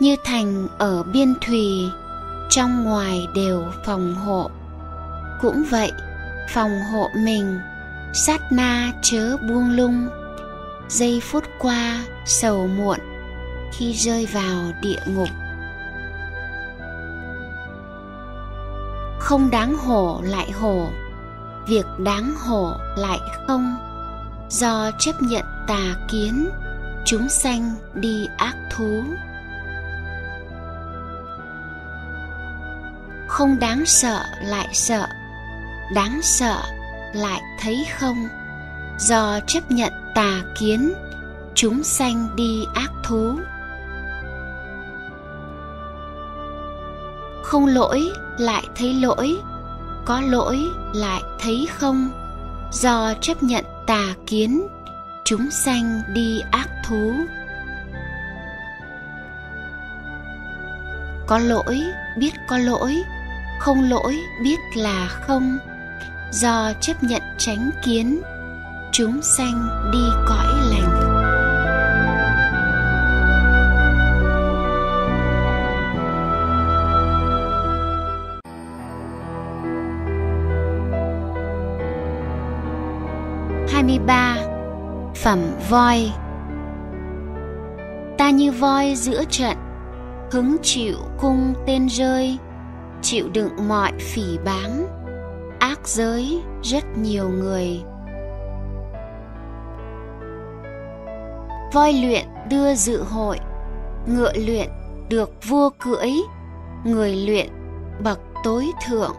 [0.00, 1.64] Như thành ở biên thùy,
[2.50, 4.50] trong ngoài đều phòng hộ.
[5.40, 5.92] Cũng vậy,
[6.50, 7.58] phòng hộ mình,
[8.14, 10.08] sát na chớ buông lung.
[10.88, 12.98] Giây phút qua, sầu muộn
[13.72, 15.28] khi rơi vào địa ngục.
[19.18, 20.88] Không đáng hổ lại hổ
[21.66, 23.76] việc đáng hổ lại không?
[24.50, 26.48] Do chấp nhận tà kiến,
[27.04, 29.02] chúng sanh đi ác thú.
[33.28, 35.06] Không đáng sợ lại sợ,
[35.94, 36.62] đáng sợ
[37.14, 38.28] lại thấy không?
[38.98, 40.92] Do chấp nhận tà kiến,
[41.54, 43.38] chúng sanh đi ác thú.
[47.42, 49.40] Không lỗi lại thấy lỗi
[50.04, 50.58] có lỗi
[50.94, 52.08] lại thấy không?
[52.72, 54.66] Do chấp nhận tà kiến,
[55.24, 57.12] chúng sanh đi ác thú.
[61.26, 61.80] Có lỗi
[62.18, 63.02] biết có lỗi,
[63.58, 65.58] không lỗi biết là không.
[66.32, 68.20] Do chấp nhận tránh kiến,
[68.92, 70.59] chúng sanh đi cõi
[83.90, 84.36] lành hai mươi ba,
[85.14, 85.38] phẩm
[85.70, 86.12] voi.
[88.18, 89.56] Ta như voi giữa trận,
[90.30, 92.38] hứng chịu cung tên rơi,
[93.02, 94.86] chịu đựng mọi phỉ báng,
[95.58, 97.80] ác giới rất nhiều người.
[101.72, 103.38] Voi luyện đưa dự hội,
[104.06, 104.68] ngựa luyện
[105.08, 106.10] được vua cưỡi,
[106.84, 107.48] người luyện
[108.04, 109.16] bậc tối thượng,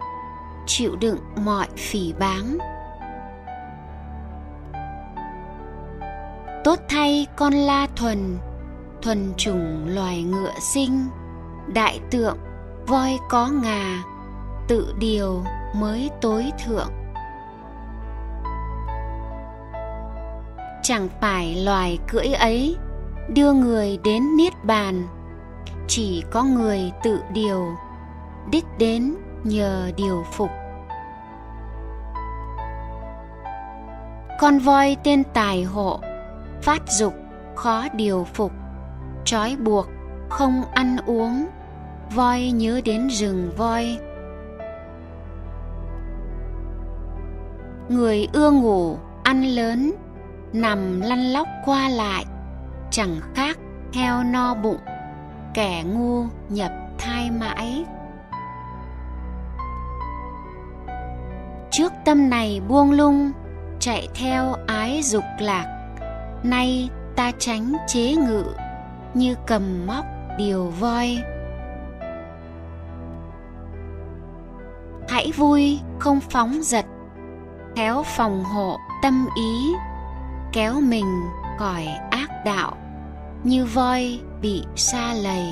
[0.67, 2.57] chịu đựng mọi phỉ báng.
[6.63, 8.37] Tốt thay con la thuần
[9.01, 11.07] thuần chủng loài ngựa sinh,
[11.73, 12.37] đại tượng,
[12.87, 14.03] voi có ngà,
[14.67, 15.43] tự điều
[15.75, 16.91] mới tối thượng.
[20.83, 22.75] Chẳng phải loài cưỡi ấy
[23.29, 25.07] đưa người đến niết bàn,
[25.87, 27.67] chỉ có người tự điều,
[28.51, 30.49] đích đến nhờ điều phục.
[34.39, 35.99] Con voi tên tài hộ
[36.61, 37.13] phát dục,
[37.55, 38.51] khó điều phục.
[39.25, 39.87] Trói buộc,
[40.29, 41.47] không ăn uống.
[42.15, 43.97] Voi nhớ đến rừng voi.
[47.89, 49.91] Người ưa ngủ, ăn lớn.
[50.53, 52.25] Nằm lăn lóc qua lại.
[52.91, 53.57] Chẳng khác,
[53.93, 54.79] heo no bụng.
[55.53, 57.85] Kẻ ngu nhập thai mãi.
[61.71, 63.31] Trước tâm này buông lung,
[63.79, 65.80] chạy theo ái dục lạc
[66.43, 68.43] nay ta tránh chế ngự,
[69.13, 70.05] như cầm móc
[70.37, 71.17] điều voi.
[75.09, 76.85] Hãy vui, không phóng dật
[77.75, 79.73] khéo phòng hộ tâm ý,
[80.53, 81.21] kéo mình
[81.59, 82.77] khỏi ác đạo,
[83.43, 85.45] như voi bị xa lầy.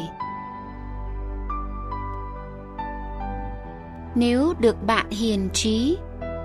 [4.16, 5.98] Nếu được bạn hiền trí,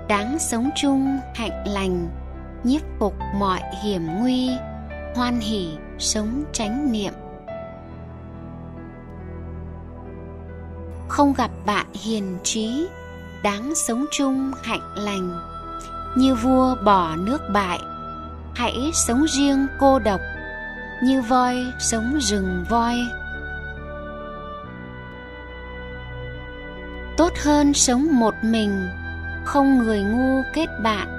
[0.07, 2.07] đáng sống chung, hạnh lành
[2.65, 4.49] nhiếp phục mọi hiểm nguy,
[5.15, 7.13] hoan hỷ sống tránh niệm.
[11.07, 12.87] Không gặp bạn hiền trí,
[13.43, 15.39] đáng sống chung hạnh lành.
[16.17, 17.79] Như vua bỏ nước bại,
[18.55, 20.19] hãy sống riêng cô độc.
[21.03, 22.95] Như voi sống rừng voi.
[27.17, 28.87] Tốt hơn sống một mình,
[29.45, 31.14] không người ngu kết bạn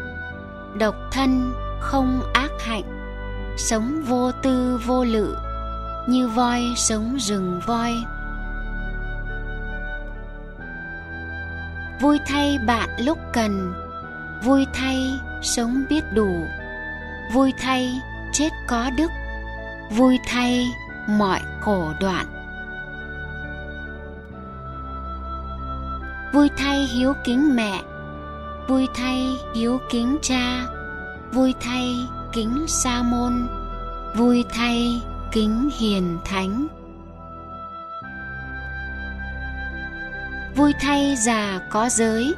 [0.78, 2.82] độc thân, không ác hạnh.
[3.56, 5.36] Sống vô tư, vô lự,
[6.06, 7.92] như voi sống rừng voi.
[12.00, 13.72] Vui thay bạn lúc cần,
[14.44, 16.46] vui thay sống biết đủ.
[17.32, 18.00] Vui thay
[18.32, 19.10] chết có đức,
[19.90, 20.66] vui thay
[21.08, 22.26] mọi khổ đoạn.
[26.32, 27.80] Vui thay hiếu kính mẹ
[28.68, 30.66] vui thay hiếu kính cha.
[31.32, 31.97] Vui thay,
[32.32, 33.48] kính sa môn.
[34.16, 35.02] Vui thay,
[35.32, 36.66] kính hiền thánh.
[40.56, 42.34] Vui thay già có giới.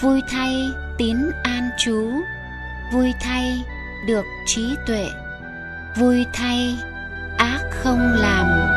[0.00, 2.12] Vui thay, tín an chú
[2.92, 3.64] vui thay,
[4.06, 5.10] được trí tuệ.
[5.96, 6.76] Vui thay,
[7.38, 8.75] ác không làm.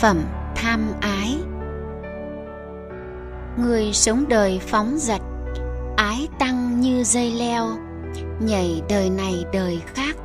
[0.00, 0.22] Phẩm
[0.56, 1.38] tham ái.
[3.58, 5.20] Người sống đời phóng dật,
[5.96, 7.68] ái tăng như dây leo,
[8.40, 10.16] nhảy đời này đời khác,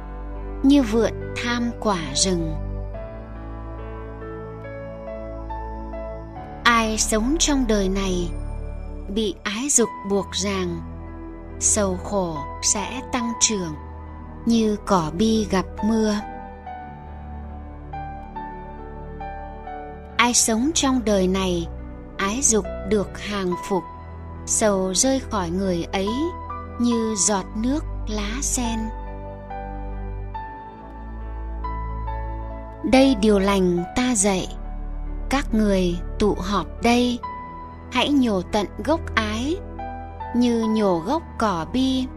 [0.64, 1.12] như vượn
[1.44, 2.54] tham quả rừng.
[6.64, 8.30] Ai sống trong đời này
[9.16, 10.82] bị ái dục buộc ràng,
[11.60, 13.74] sầu khổ sẽ tăng trưởng
[14.46, 16.16] như cỏ bi gặp mưa.
[20.24, 21.68] Ai sống trong đời này,
[22.18, 23.84] ái dục được hàng phục.
[24.46, 26.10] Sầu rơi khỏi người ấy
[26.80, 28.80] như giọt nước lá sen.
[32.92, 34.48] Đây điều lành ta dạy,
[35.30, 37.20] các người tụ họp đây,
[37.92, 39.56] hãy nhổ tận gốc ái
[40.36, 42.08] như nhổ gốc cỏ bi.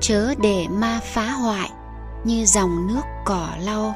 [0.00, 1.70] Chớ để ma phá hoại
[2.24, 3.94] như dòng nước cỏ lau.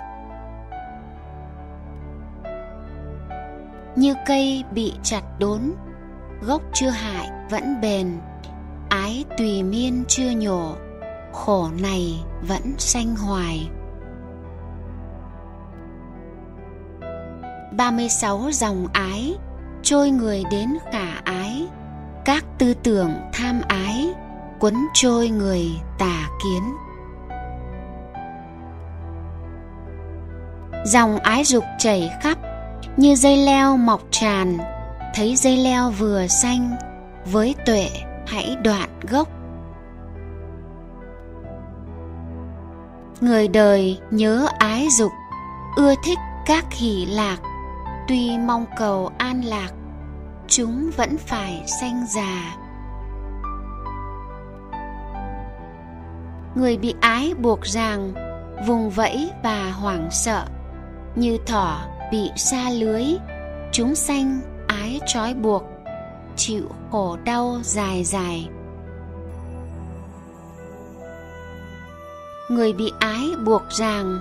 [3.96, 5.72] Như cây bị chặt đốn,
[6.40, 8.18] gốc chưa hại vẫn bền,
[8.88, 10.74] ái tùy miên chưa nhổ,
[11.32, 13.68] khổ này vẫn sanh hoài.
[17.76, 19.34] 36 dòng ái,
[19.82, 21.66] trôi người đến khả ái,
[22.24, 24.14] các tư tưởng tham ái,
[24.60, 26.62] quấn trôi người tà kiến.
[30.84, 32.38] Dòng ái dục chảy khắp
[32.96, 34.58] như dây leo mọc tràn.
[35.14, 36.76] Thấy dây leo vừa xanh,
[37.32, 37.88] với tuệ
[38.26, 39.28] hãy đoạn gốc.
[43.20, 45.12] Người đời nhớ ái dục,
[45.76, 47.36] ưa thích các hỷ lạc.
[48.08, 49.70] Tuy mong cầu an lạc,
[50.48, 52.56] chúng vẫn phải sanh già.
[56.54, 58.12] Người bị ái buộc ràng
[58.66, 60.46] vùng vẫy và hoảng sợ,
[61.14, 61.80] như thỏ
[62.10, 63.04] bị xa lưới,
[63.72, 65.62] chúng sanh ái trói buộc,
[66.36, 68.48] chịu khổ đau dài dài.
[72.50, 74.20] Người bị ái buộc ràng,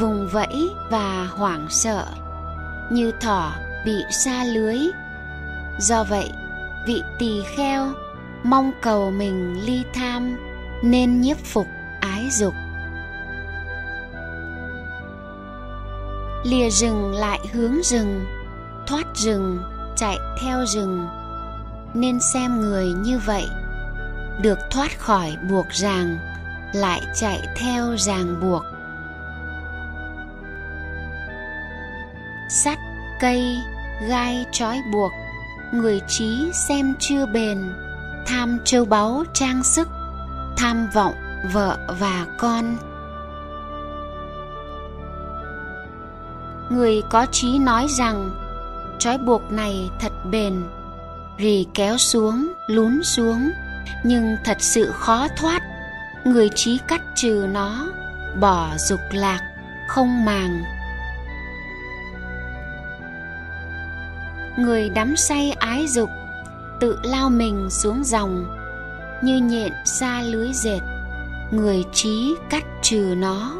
[0.00, 2.06] vùng vẫy và hoảng sợ,
[2.92, 3.52] như thỏ
[3.84, 4.78] bị xa lưới.
[5.80, 6.30] Do vậy,
[6.86, 7.92] vị tỳ kheo
[8.44, 10.36] mong cầu mình ly tham
[10.82, 11.66] nên nhiếp phục
[12.00, 12.54] ái dục.
[16.42, 18.24] Lìa rừng lại hướng rừng,
[18.86, 19.58] thoát rừng,
[19.96, 21.06] chạy theo rừng.
[21.94, 23.46] Nên xem người như vậy,
[24.42, 26.18] được thoát khỏi buộc ràng,
[26.72, 28.62] lại chạy theo ràng buộc.
[32.50, 32.78] Sắt,
[33.20, 33.58] cây,
[34.08, 35.12] gai, trói buộc,
[35.72, 37.72] người trí xem chưa bền.
[38.26, 39.88] Tham châu báu trang sức,
[40.56, 41.14] tham vọng
[41.52, 42.76] vợ và con.
[46.70, 48.30] Người có trí nói rằng,
[48.98, 50.62] trói buộc này thật bền,
[51.38, 53.50] rì kéo xuống, lún xuống,
[54.04, 55.62] nhưng thật sự khó thoát.
[56.24, 57.86] Người trí cắt trừ nó,
[58.40, 59.40] bỏ dục lạc,
[59.88, 60.62] không màng.
[64.58, 66.10] Người đắm say ái dục,
[66.80, 68.44] tự lao mình xuống dòng,
[69.22, 70.80] như nhện xa lưới dệt.
[71.50, 73.52] Người trí cắt trừ nó,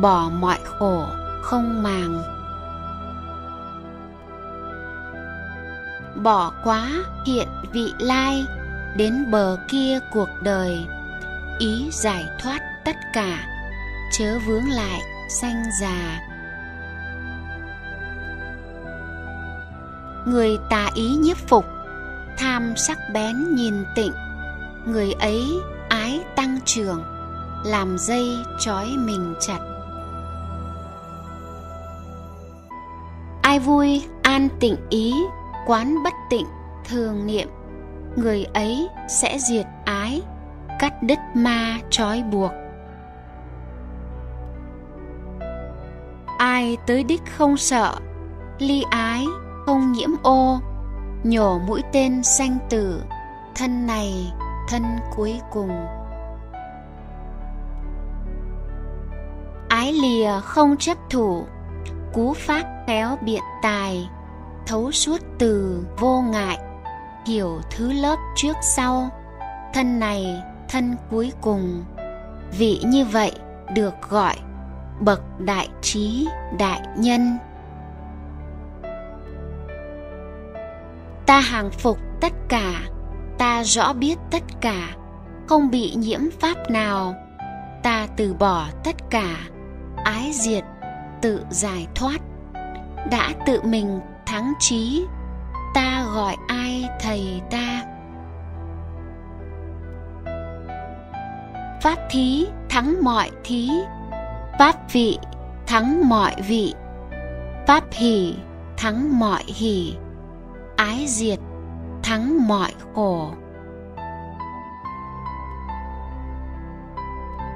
[0.00, 1.06] bỏ mọi khổ,
[1.42, 2.22] không màng.
[6.24, 6.90] Bỏ quá
[7.26, 8.46] hiện vị lai
[8.96, 10.86] đến bờ kia cuộc đời,
[11.58, 13.46] ý giải thoát tất cả,
[14.12, 16.20] chớ vướng lại sanh già.
[20.26, 21.64] Người tà ý nhiếp phục,
[22.38, 24.12] tham sắc bén nhìn tịnh,
[24.86, 25.44] người ấy
[25.88, 27.02] ái tăng trưởng,
[27.64, 29.58] làm dây trói mình chặt.
[33.42, 35.12] Ai vui an tịnh ý
[35.66, 36.46] quán bất tịnh,
[36.88, 37.48] thường niệm,
[38.16, 40.22] người ấy sẽ diệt ái,
[40.78, 42.50] cắt đứt ma trói buộc.
[46.38, 47.94] Ai tới đích không sợ,
[48.58, 49.26] ly ái
[49.66, 50.58] không nhiễm ô,
[51.24, 53.02] nhổ mũi tên sanh tử,
[53.54, 54.32] thân này
[54.68, 54.82] thân
[55.16, 55.86] cuối cùng.
[59.68, 61.44] Ái lìa không chấp thủ,
[62.12, 64.08] cú pháp khéo biện tài
[64.66, 66.58] thấu suốt từ vô ngại,
[67.26, 69.10] hiểu thứ lớp trước sau.
[69.74, 71.84] Thân này, thân cuối cùng.
[72.58, 73.32] Vị như vậy
[73.74, 74.34] được gọi
[75.00, 76.28] bậc đại trí,
[76.58, 77.38] đại nhân.
[81.26, 82.80] Ta hàng phục tất cả,
[83.38, 84.88] ta rõ biết tất cả,
[85.46, 87.14] không bị nhiễm pháp nào.
[87.82, 89.36] Ta từ bỏ tất cả,
[90.04, 90.64] ái diệt,
[91.22, 92.18] tự giải thoát.
[93.10, 95.06] Đã tự mình thắng trí
[95.74, 97.82] ta gọi ai thầy ta?
[101.82, 103.70] Pháp thí, thắng mọi thí.
[104.58, 105.18] Pháp vị,
[105.66, 106.74] thắng mọi vị.
[107.66, 108.34] Pháp hỷ,
[108.76, 109.96] thắng mọi hỷ.
[110.76, 111.38] Ái diệt,
[112.02, 113.30] thắng mọi khổ.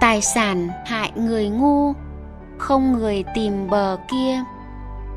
[0.01, 1.93] Tài sản hại người ngu,
[2.59, 4.45] không người tìm bờ kia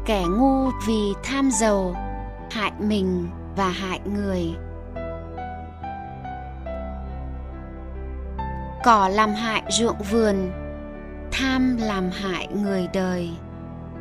[0.05, 1.95] kẻ ngu vì tham giàu,
[2.51, 4.55] hại mình và hại người.
[8.83, 10.51] Cỏ làm hại ruộng vườn,
[11.31, 13.29] tham làm hại người đời.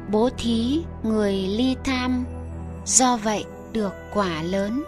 [0.09, 2.25] Bố thí người ly tham,
[2.87, 4.85] do vậy được quả lớn.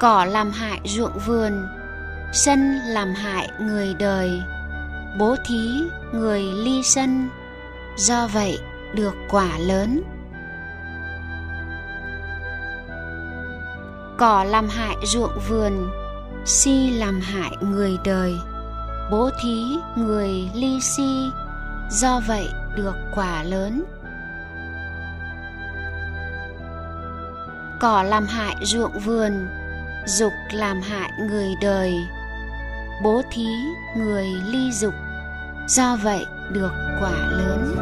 [0.00, 1.66] Cỏ làm hại ruộng vườn,
[2.32, 4.42] sân làm hại người đời
[5.18, 5.82] bố thí
[6.12, 7.28] người ly sân
[7.96, 8.58] do vậy
[8.94, 10.02] được quả lớn.
[14.18, 15.90] Cỏ làm hại ruộng vườn,
[16.44, 18.34] si làm hại người đời,
[19.10, 21.30] bố thí người ly si,
[21.90, 23.84] do vậy được quả lớn.
[27.80, 29.48] Cỏ làm hại ruộng vườn,
[30.06, 31.94] dục làm hại người đời
[33.02, 33.46] bố thí
[33.96, 34.94] người ly dục,
[35.68, 37.74] do vậy được quả lớn.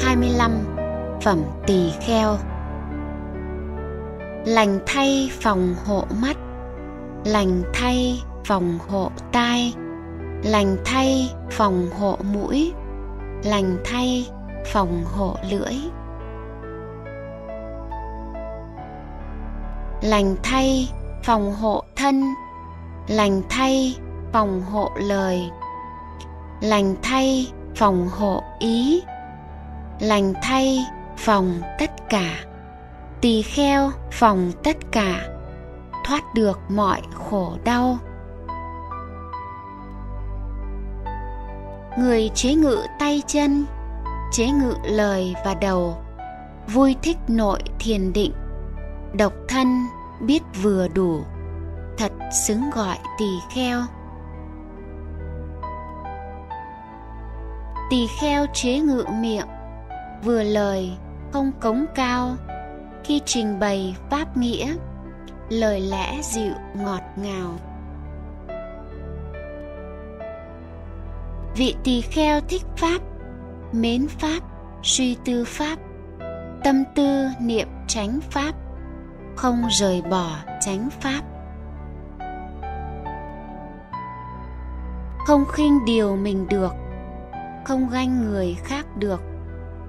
[0.00, 0.52] Hai mươi lăm
[1.22, 2.36] phẩm tỳ kheo.
[4.46, 6.36] Lành thay phòng hộ mắt,
[7.24, 9.74] lành thay phòng hộ tai
[10.44, 12.72] lành thay, phòng hộ mũi.
[13.44, 14.26] Lành thay,
[14.72, 15.74] phòng hộ lưỡi.
[20.02, 20.88] Lành thay,
[21.22, 22.24] phòng hộ thân.
[23.08, 23.96] Lành thay,
[24.32, 25.50] phòng hộ lời.
[26.60, 29.02] Lành thay, phòng hộ ý.
[30.00, 30.78] Lành thay,
[31.16, 32.44] phòng tất cả.
[33.20, 35.28] Tỳ kheo, phòng tất cả.
[36.04, 37.98] Thoát được mọi khổ đau.
[41.98, 43.64] Người chế ngự tay chân,
[44.32, 45.96] chế ngự lời và đầu.
[46.72, 48.32] Vui thích nội thiền định,
[49.12, 49.86] độc thân
[50.20, 51.20] biết vừa đủ.
[51.98, 52.12] Thật
[52.46, 53.80] xứng gọi tỳ kheo.
[57.90, 59.46] Tỳ kheo chế ngự miệng,
[60.24, 60.92] vừa lời
[61.32, 62.36] không cống cao.
[63.04, 64.74] Khi trình bày pháp nghĩa,
[65.48, 67.69] lời lẽ dịu ngọt ngào.
[71.56, 72.98] Vị tỳ kheo thích pháp,
[73.72, 74.40] mến pháp,
[74.82, 75.76] suy tư pháp,
[76.64, 78.52] tâm tư niệm tránh pháp,
[79.36, 81.22] không rời bỏ tránh pháp.
[85.26, 86.72] Không khinh điều mình được,
[87.64, 89.20] không ganh người khác được,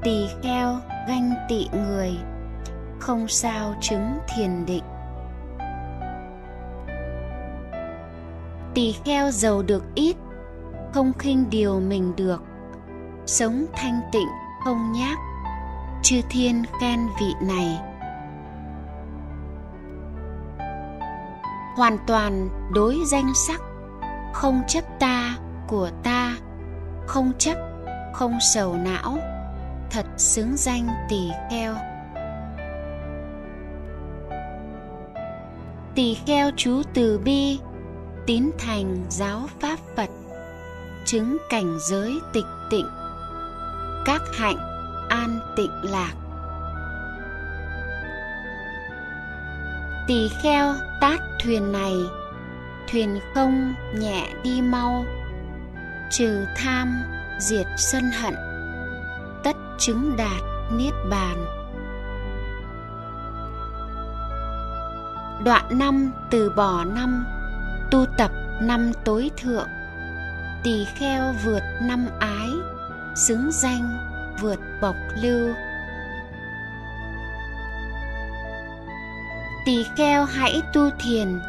[0.04, 0.78] tỳ kheo
[1.08, 2.12] ganh tị người,
[3.00, 4.84] không sao chứng thiền định.
[8.74, 10.16] Tỳ kheo giàu được ít
[10.94, 12.44] không khinh điều mình được.
[13.26, 14.28] Sống thanh tịnh,
[14.66, 15.18] không nhác
[16.04, 17.80] chư thiên khen vị này.
[21.76, 23.62] Hoàn toàn đối danh sắc.
[24.34, 25.38] Không chấp ta
[25.68, 26.36] của ta.
[27.08, 27.56] Không chấp,
[28.14, 29.18] không sầu não.
[29.92, 31.76] Thật xứng danh tỳ kheo.
[35.96, 37.60] Tỳ kheo chú từ bi,
[38.26, 40.10] tín thành giáo pháp phật
[41.06, 42.88] chứng cảnh giới tịch tịnh.
[44.06, 44.58] Các hạnh
[45.10, 46.14] an tịnh lạc.
[50.08, 51.96] Tỳ kheo tát thuyền này,
[52.92, 55.06] thuyền không nhẹ đi mau,
[56.10, 57.04] trừ tham
[57.40, 58.36] diệt sân hận,
[59.44, 60.42] tất chứng đạt
[60.72, 61.46] niết bàn.
[65.46, 67.26] Đoạn năm từ bỏ năm,
[67.92, 69.68] tu tập năm tối thượng
[70.64, 72.50] tỳ kheo vượt năm ái,
[73.16, 73.98] xứng danh
[74.40, 75.54] vượt bộc lưu.
[79.66, 81.42] Tỳ kheo hãy tu thiền,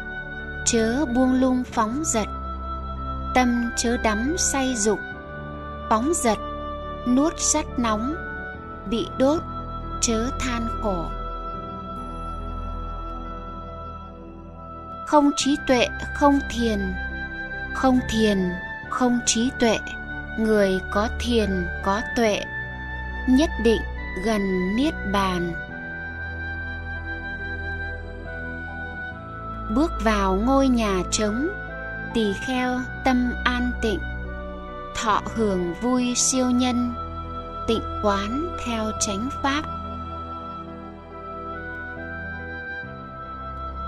[0.65, 2.27] chớ buông lung phóng dật,
[3.33, 4.99] tâm chớ đắm say dục.
[5.89, 6.37] Phóng dật,
[7.07, 8.15] nuốt sắt nóng,
[8.89, 9.41] bị đốt,
[10.01, 11.05] chớ than khổ.
[15.07, 16.79] Không trí tuệ, không thiền
[17.73, 18.37] không thiền
[18.93, 19.79] không trí tuệ,
[20.37, 22.43] người có thiền có tuệ,
[23.27, 23.81] nhất định
[24.25, 25.53] gần niết bàn.
[29.75, 31.47] Bước vào ngôi nhà trống,
[32.13, 33.99] tỳ kheo tâm an tịnh,
[34.95, 36.93] thọ hưởng vui siêu nhân,
[37.67, 39.63] tịnh quán theo chánh pháp.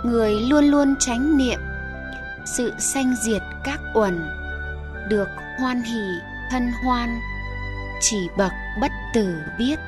[0.04, 1.60] Người luôn luôn tránh niệm,
[2.46, 4.45] sự sanh diệt các uẩn
[5.10, 5.30] được
[5.60, 6.20] hoan hỷ,
[6.52, 7.20] hân hoan,
[8.02, 8.52] chỉ bậc
[8.82, 9.80] bất tử biết.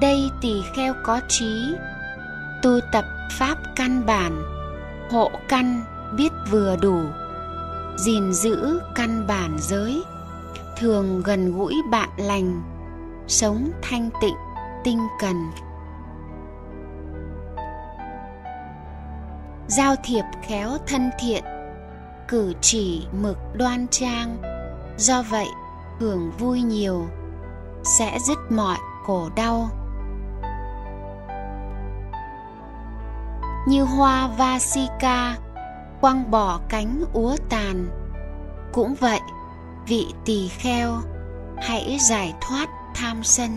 [0.00, 1.74] Đây tỳ kheo có trí,
[2.62, 4.42] tu tập pháp căn bản,
[5.10, 5.84] hộ căn
[6.16, 7.00] biết vừa đủ,
[7.96, 10.02] gìn giữ căn bản giới,
[10.78, 12.62] thường gần gũi bạn lành,
[13.28, 14.36] sống thanh tịnh,
[14.84, 15.36] tinh cần.
[19.76, 21.44] Giao thiệp khéo thân thiện,
[22.28, 24.36] cử chỉ mực đoan trang.
[24.96, 25.46] Do vậy,
[25.98, 27.06] hưởng vui nhiều,
[27.84, 29.68] sẽ dứt mọi khổ đau.
[33.66, 35.36] Như hoa vasika,
[36.00, 37.88] quăng bỏ cánh úa tàn.
[38.72, 39.20] Cũng vậy,
[39.86, 40.92] vị tỳ kheo,
[41.56, 43.50] hãy giải thoát tham sân.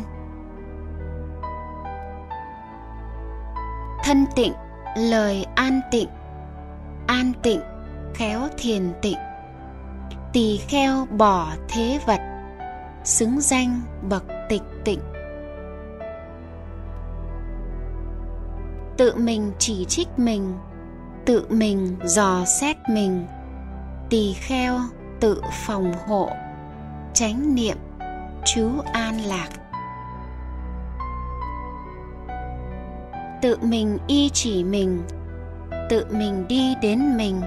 [4.03, 4.53] Thân tịnh
[4.95, 6.09] lời an tịnh.
[7.07, 7.61] An tịnh,
[8.13, 9.17] khéo thiền tịnh.
[10.33, 12.19] Tỳ kheo bỏ thế vật.
[13.03, 14.99] Xứng danh bậc tịch tịnh.
[18.97, 20.53] Tự mình chỉ trích mình,
[21.25, 23.25] tự mình dò xét mình.
[24.09, 24.79] Tỳ kheo
[25.19, 26.29] tự phòng hộ
[27.13, 27.77] tránh niệm
[28.45, 29.47] chú an lạc.
[33.45, 35.03] Tự mình y chỉ mình,
[35.89, 37.41] tự mình đi đến mình.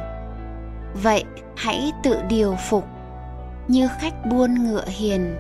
[1.02, 1.24] Vậy
[1.56, 2.84] hãy tự điều phục,
[3.68, 5.36] như khách buôn ngựa hiền.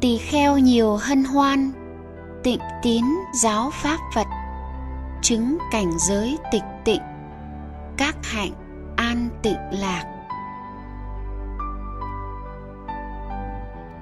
[0.00, 1.72] Tỳ kheo nhiều hân hoan,
[2.42, 3.04] tịnh tín
[3.42, 4.26] giáo pháp phật,
[5.22, 7.02] chứng cảnh giới tịch tịnh,
[7.96, 8.52] các hạnh
[8.96, 10.04] an tịnh lạc.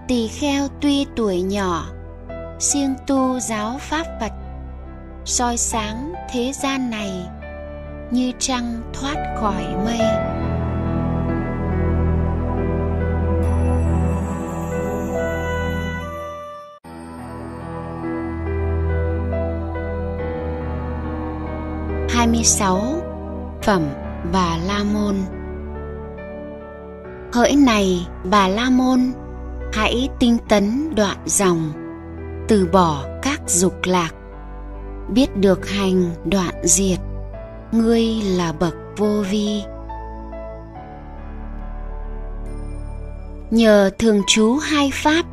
[0.09, 1.87] Tỳ kheo tuy tuổi nhỏ
[2.61, 4.33] siêng tu giáo pháp phật.
[5.25, 7.27] Soi sáng thế gian này
[8.11, 9.99] như trăng thoát khỏi mây.
[22.09, 22.83] Hai mươi sáu
[23.63, 23.83] phẩm
[24.33, 25.17] bà la môn.
[27.33, 29.01] Hỡi này, bà la môn,
[29.73, 31.73] hãy tinh tấn đoạn dòng
[32.51, 34.11] từ bỏ các dục lạc.
[35.09, 36.99] Biết được hành đoạn diệt,
[37.73, 39.63] ngươi là bậc vô vi.
[43.51, 45.25] Nhờ thường trú hai pháp,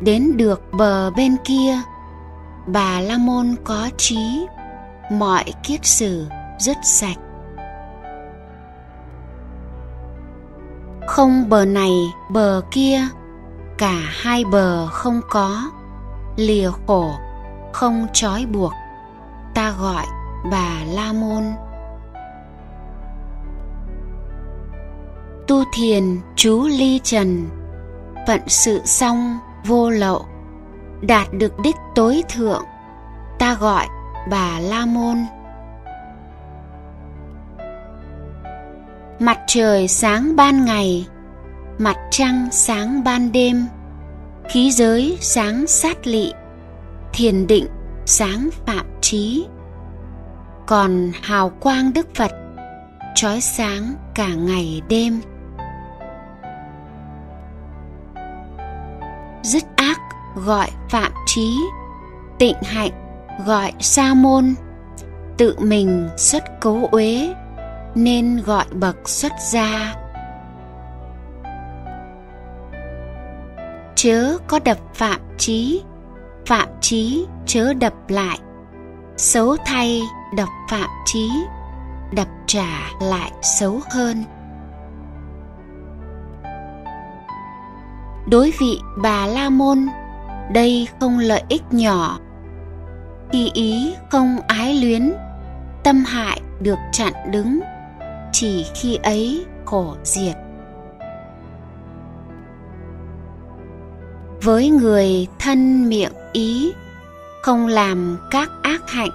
[0.00, 1.78] đến được bờ bên kia,
[2.66, 4.46] bà la môn có trí,
[5.12, 6.26] mọi kiết sử
[6.58, 7.18] dứt sạch.
[11.06, 11.92] Không bờ này,
[12.30, 13.00] bờ kia,
[13.78, 15.70] cả hai bờ không có
[16.38, 17.10] lìa khổ,
[17.72, 18.72] không trói buộc.
[19.54, 20.04] Ta gọi
[20.50, 21.44] bà la môn.
[25.48, 27.48] Tu thiền chú ly trần.
[28.26, 30.26] Phận sự xong, vô lậu.
[31.00, 32.64] Đạt được đích tối thượng.
[33.38, 33.86] Ta gọi
[34.30, 35.16] bà la môn.
[39.18, 41.06] Mặt trời sáng ban ngày,
[41.78, 43.66] mặt trăng sáng ban đêm
[44.48, 46.32] khí giới sáng sát lị,
[47.12, 47.66] thiền định
[48.06, 49.46] sáng phạm trí.
[50.66, 52.30] Còn hào quang đức phật,
[53.14, 55.20] trói sáng cả ngày đêm.
[59.42, 60.00] Dứt ác
[60.34, 61.56] gọi phạm trí,
[62.38, 64.54] tịnh hạnh gọi sa môn.
[65.36, 67.34] Tự mình xuất cấu uế,
[67.94, 69.94] nên gọi bậc xuất gia.
[74.00, 75.82] Chớ có đập phạm trí
[76.46, 78.38] phạm trí chớ đập lại.
[79.16, 80.02] Xấu thay
[80.36, 81.30] đập phạm trí
[82.12, 84.24] đập trả lại xấu hơn.
[88.30, 89.86] Đối vị bà la môn,
[90.52, 92.18] đây không lợi ích nhỏ.
[93.32, 95.12] Khi ý không ái luyến,
[95.84, 97.60] tâm hại được chặn đứng,
[98.32, 100.47] chỉ khi ấy khổ diệt.
[104.42, 106.72] Với người thân miệng ý,
[107.42, 109.10] không làm các ác hạnh.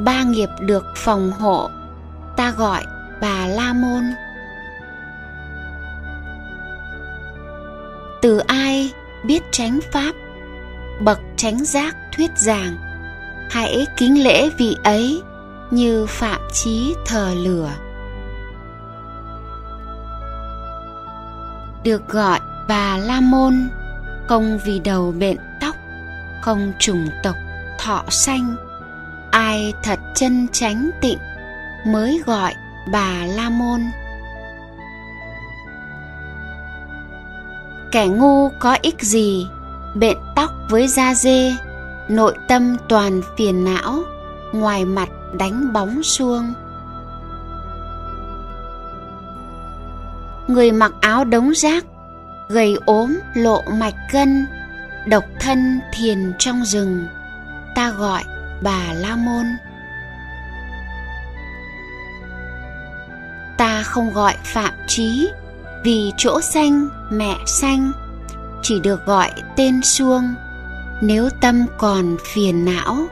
[0.00, 1.70] Ba nghiệp được phòng hộ,
[2.36, 2.84] ta gọi
[3.20, 4.04] bà la môn.
[8.22, 8.92] Từ ai
[9.24, 10.12] biết tránh pháp?
[11.00, 12.76] Bậc tránh giác thuyết giảng.
[13.50, 15.22] Hãy kính lễ vị ấy
[15.70, 17.70] như phạm chí thờ lửa.
[21.84, 23.68] Được gọi bà la môn
[24.26, 25.76] không vì đầu bện tóc,
[26.40, 27.36] không trùng tộc,
[27.78, 28.56] thọ sanh.
[29.30, 31.18] Ai thật chân chánh tịnh
[31.86, 32.54] mới gọi
[32.92, 33.80] bà la môn.
[37.92, 39.46] Kẻ ngu có ích gì
[39.94, 41.54] bện tóc với da dê,
[42.08, 44.02] nội tâm toàn phiền não,
[44.52, 46.52] ngoài mặt đánh bóng xuông.
[50.48, 51.84] Người mặc áo đống rác
[52.48, 54.46] gầy ốm lộ mạch gân
[55.06, 57.06] độc thân thiền trong rừng,
[57.74, 58.24] ta gọi
[58.62, 59.46] bà la môn.
[63.58, 65.30] Ta không gọi phạm trí
[65.84, 67.92] vì chỗ xanh mẹ xanh
[68.62, 70.34] chỉ được gọi tên xuông.
[71.00, 73.06] Nếu tâm còn phiền não,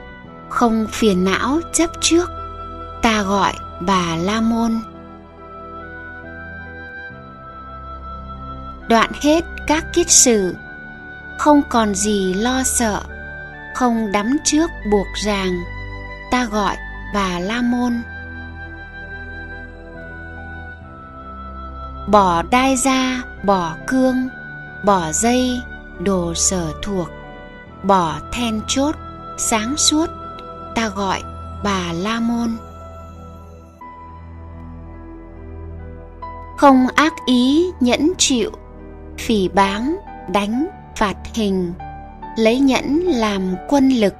[0.48, 2.30] không phiền não chấp trước,
[3.02, 4.80] ta gọi bà la môn.
[8.92, 10.56] Đoạn hết các kiết sử.
[11.38, 13.00] Không còn gì lo sợ,
[13.74, 15.58] không đắm trước buộc ràng,
[16.30, 16.76] ta gọi
[17.14, 18.02] bà la môn.
[22.08, 24.28] Bỏ đai ra, bỏ cương,
[24.84, 25.62] bỏ dây,
[25.98, 27.08] đồ sở thuộc.
[27.82, 28.94] Bỏ then chốt,
[29.38, 30.06] sáng suốt,
[30.74, 31.22] ta gọi
[31.64, 32.56] bà la môn.
[36.58, 38.50] Không ác ý nhẫn chịu
[39.18, 39.96] phỉ báng,
[40.28, 40.66] đánh,
[40.96, 41.72] phạt hình,
[42.36, 44.14] lấy nhẫn làm quân lực.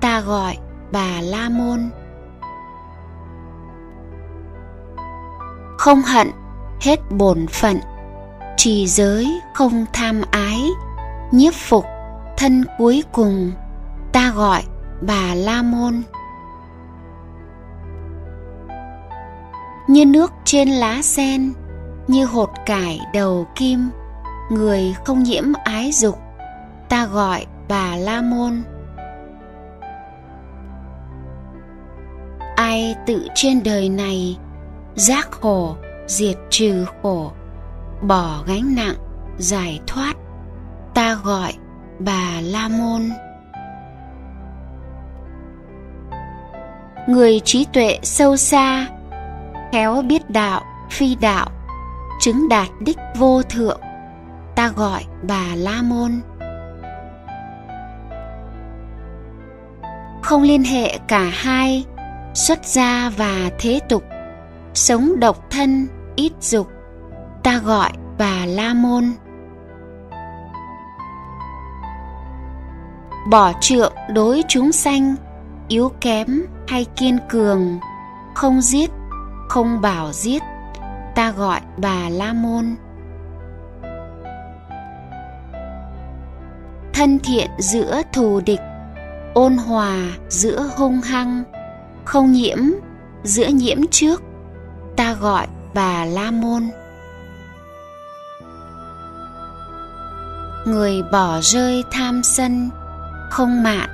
[0.00, 0.56] Ta gọi
[0.92, 1.90] bà la môn.
[5.78, 6.30] Không hận,
[6.80, 7.76] hết bổn phận.
[8.56, 10.62] Trì giới không tham ái.
[11.32, 11.84] Nhiếp phục,
[12.36, 13.52] thân cuối cùng.
[14.12, 14.62] Ta gọi
[15.00, 16.02] bà la môn.
[19.88, 21.52] Như nước trên lá sen,
[22.06, 23.90] như hột cải đầu kim
[24.50, 26.18] người không nhiễm ái dục,
[26.88, 28.62] ta gọi bà la môn.
[32.56, 34.38] Ai tự trên đời này,
[34.94, 37.32] giác khổ, diệt trừ khổ,
[38.02, 38.96] bỏ gánh nặng,
[39.38, 40.14] giải thoát,
[40.94, 41.52] ta gọi
[41.98, 43.02] bà la môn.
[47.08, 48.86] Người trí tuệ sâu xa,
[49.72, 51.50] khéo biết đạo, phi đạo,
[52.20, 53.80] chứng đạt đích vô thượng
[54.56, 56.20] ta gọi bà la môn.
[60.22, 61.84] Không liên hệ cả hai,
[62.34, 64.02] xuất gia và thế tục,
[64.74, 66.68] sống độc thân, ít dục,
[67.42, 69.12] ta gọi bà la môn.
[73.30, 75.14] Bỏ trượng đối chúng sanh,
[75.68, 77.78] yếu kém hay kiên cường,
[78.34, 78.90] không giết,
[79.48, 80.42] không bảo giết,
[81.14, 82.76] ta gọi bà la môn.
[86.96, 88.60] Thân thiện giữa thù địch,
[89.34, 89.98] ôn hòa
[90.28, 91.44] giữa hung hăng,
[92.04, 92.58] không nhiễm
[93.24, 94.22] giữa nhiễm trước,
[94.96, 96.62] ta gọi bà la môn.
[100.66, 102.70] Người bỏ rơi tham sân,
[103.30, 103.88] không mạn,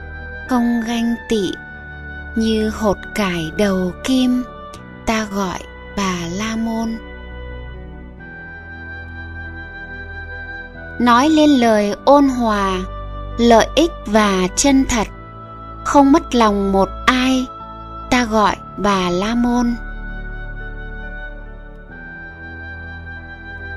[0.48, 1.52] không ganh tị,
[2.36, 4.44] như hột cải đầu kim,
[5.06, 5.58] ta gọi
[5.96, 6.98] bà la môn.
[10.98, 12.78] Nói lên lời ôn hòa,
[13.38, 15.06] lợi ích và chân thật.
[15.84, 17.46] Không mất lòng một ai,
[18.10, 19.74] ta gọi bà la môn.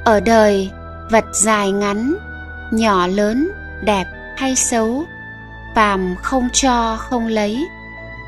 [0.06, 0.72] Ở đời,
[1.10, 2.16] vật dài ngắn,
[2.72, 3.50] nhỏ lớn,
[3.84, 4.06] đẹp
[4.38, 5.04] hay xấu,
[5.76, 7.66] phàm không cho không lấy,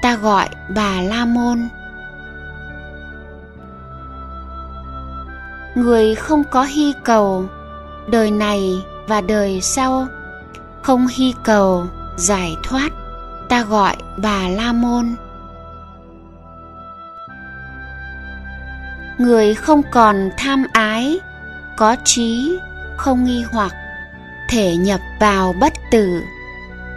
[0.01, 1.67] ta gọi bà la môn.
[5.75, 7.45] Người không có hy cầu
[8.07, 10.07] đời này và đời sau.
[10.81, 11.85] Không hy cầu
[12.17, 12.89] giải thoát,
[13.49, 15.15] ta gọi bà la môn.
[19.17, 21.19] Người không còn tham ái,
[21.77, 22.59] có trí,
[22.97, 23.71] không nghi hoặc,
[24.49, 26.21] thể nhập vào bất tử,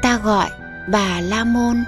[0.03, 0.51] ta gọi
[0.89, 1.85] bà la môn.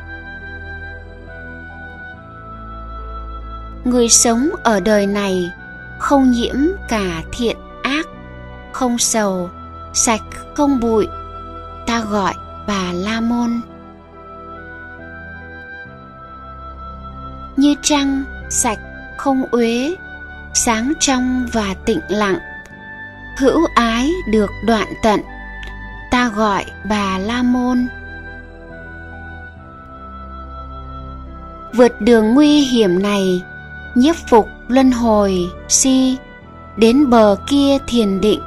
[3.85, 5.51] Người sống ở đời này
[5.99, 6.57] không nhiễm
[6.89, 8.07] cả thiện ác
[8.73, 9.51] không sầu,
[9.93, 10.23] sạch
[10.55, 11.09] không bụi,
[11.87, 12.35] ta gọi
[12.67, 13.61] bà la môn.
[17.57, 18.79] Như trăng, sạch
[19.17, 19.97] không uế,
[20.55, 22.39] sáng trong và tịnh lặng,
[23.39, 25.21] hữu ái được đoạn tận,
[26.11, 27.87] ta gọi bà la môn.
[31.75, 33.43] Vượt đường nguy hiểm này,
[33.95, 36.17] nhiếp phục luân hồi, si,
[36.77, 38.41] đến bờ kia thiền định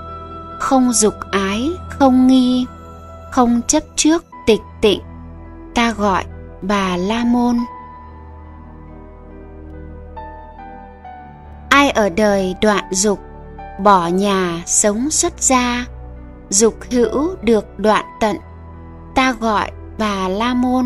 [0.59, 2.65] không dục ái, không nghi,
[3.31, 5.01] không chấp trước, tịch tịnh.
[5.75, 6.25] Ta gọi
[6.61, 7.57] bà la môn.
[11.69, 13.19] Ai ở đời đoạn dục,
[13.83, 15.85] bỏ nhà sống xuất gia.
[16.49, 18.37] Dục hữu được đoạn tận,
[19.15, 20.85] ta gọi bà la môn.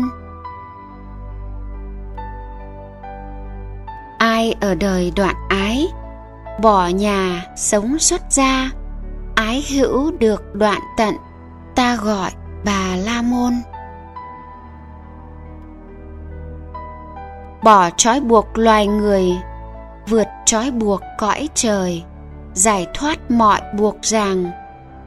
[4.18, 5.88] Ai ở đời đoạn ái,
[6.62, 8.70] bỏ nhà sống xuất gia
[9.40, 11.14] ái hữu được đoạn tận,
[11.74, 12.30] ta gọi
[12.64, 13.52] bà la môn.
[17.62, 19.24] Bỏ trói buộc loài người,
[20.08, 22.04] vượt trói buộc cõi trời,
[22.52, 24.50] giải thoát mọi buộc ràng,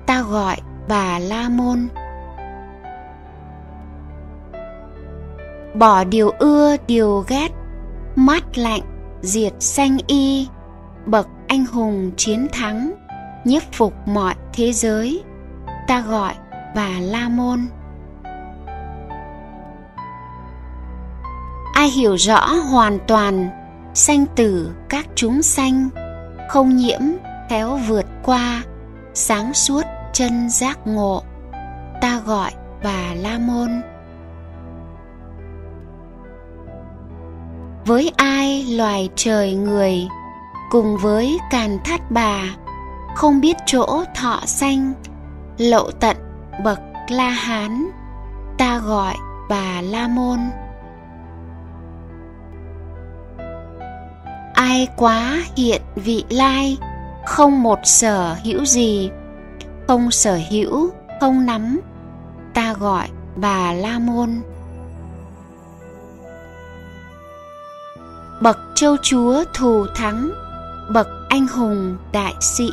[0.06, 0.58] ta gọi
[0.88, 1.88] bà la môn.
[5.74, 7.50] Bỏ điều ưa, điều ghét,
[8.16, 8.82] mát lạnh,
[9.22, 10.48] diệt sanh y,
[11.06, 13.03] bậc anh hùng chiến thắng
[13.44, 15.24] nhiếp phục mọi thế giới.
[15.88, 16.34] Ta gọi
[16.76, 17.68] bà la môn.
[21.74, 23.50] Ai hiểu rõ hoàn toàn
[23.94, 25.90] sanh tử các chúng sanh,
[26.50, 27.02] không nhiễm
[27.50, 28.64] khéo vượt qua
[29.14, 29.82] sáng suốt
[30.14, 31.24] chân giác ngộ,
[32.02, 32.52] ta gọi
[32.84, 33.82] bà la môn.
[37.86, 40.08] Với ai loài trời người
[40.72, 42.44] cùng với càn thát bà
[43.16, 44.94] không biết chỗ thọ sanh
[45.58, 46.18] lậu tận
[46.64, 46.80] bậc
[47.10, 47.86] la hán,
[48.58, 49.14] ta gọi
[49.50, 50.40] bà la môn.
[54.54, 56.78] Ai quá hiện vị lai,
[57.26, 59.10] không một sở hữu gì,
[59.88, 60.90] không sở hữu,
[61.22, 61.80] không nắm,
[62.54, 64.42] ta gọi bà la môn.
[68.42, 70.32] Bậc châu chúa thù thắng,
[70.90, 72.70] bậc anh hùng đại sĩ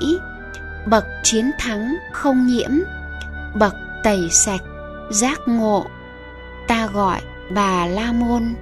[0.87, 2.71] bậc chiến thắng không nhiễm.
[3.55, 3.75] Bậc
[4.05, 4.61] tẩy sạch
[5.11, 5.87] giác ngộ.
[6.69, 7.21] Ta gọi
[7.55, 8.55] bà la môn.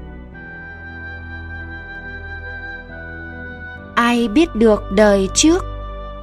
[3.94, 5.64] Ai biết được đời trước,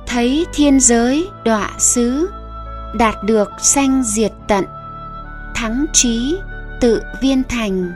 [0.08, 2.30] thấy thiên giới đọa xứ,
[2.94, 4.66] đạt được sanh diệt tận,
[5.56, 6.38] thắng trí,
[6.82, 7.94] tự viên thành.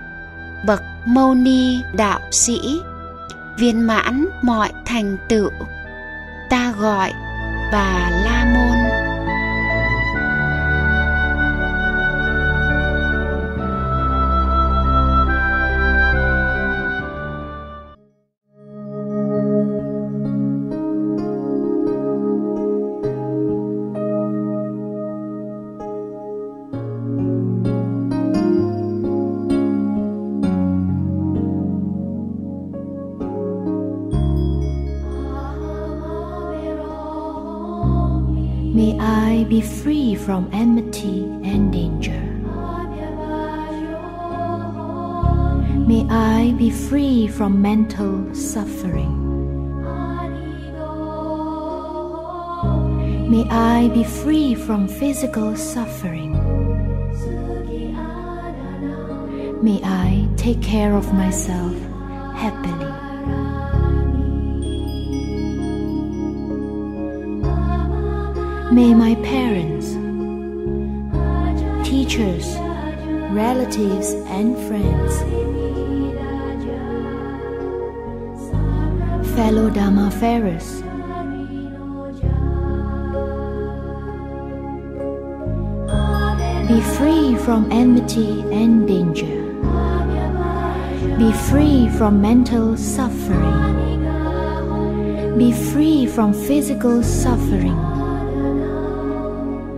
[0.67, 2.81] Bậc mâu ni đạo sĩ,
[3.57, 5.49] viên mãn mọi thành tựu.
[6.49, 7.11] Ta gọi
[7.71, 8.88] bà la môn.
[40.29, 42.21] From enmity and danger.
[45.89, 49.15] May I be free from mental suffering.
[53.31, 56.33] May I be free from physical suffering.
[59.63, 61.73] May I take care of myself
[62.35, 62.85] happily.
[68.71, 69.78] May my parents,
[72.19, 72.57] teachers,
[73.31, 75.19] relatives, and friends,
[79.35, 80.81] fellow Dharma farers,
[86.67, 89.37] be free from enmity and danger.
[91.17, 93.77] Be free from mental suffering.
[95.37, 97.98] Be free from physical suffering.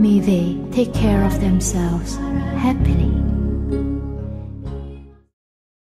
[0.01, 2.15] May they take care of themselves
[2.57, 3.30] happily.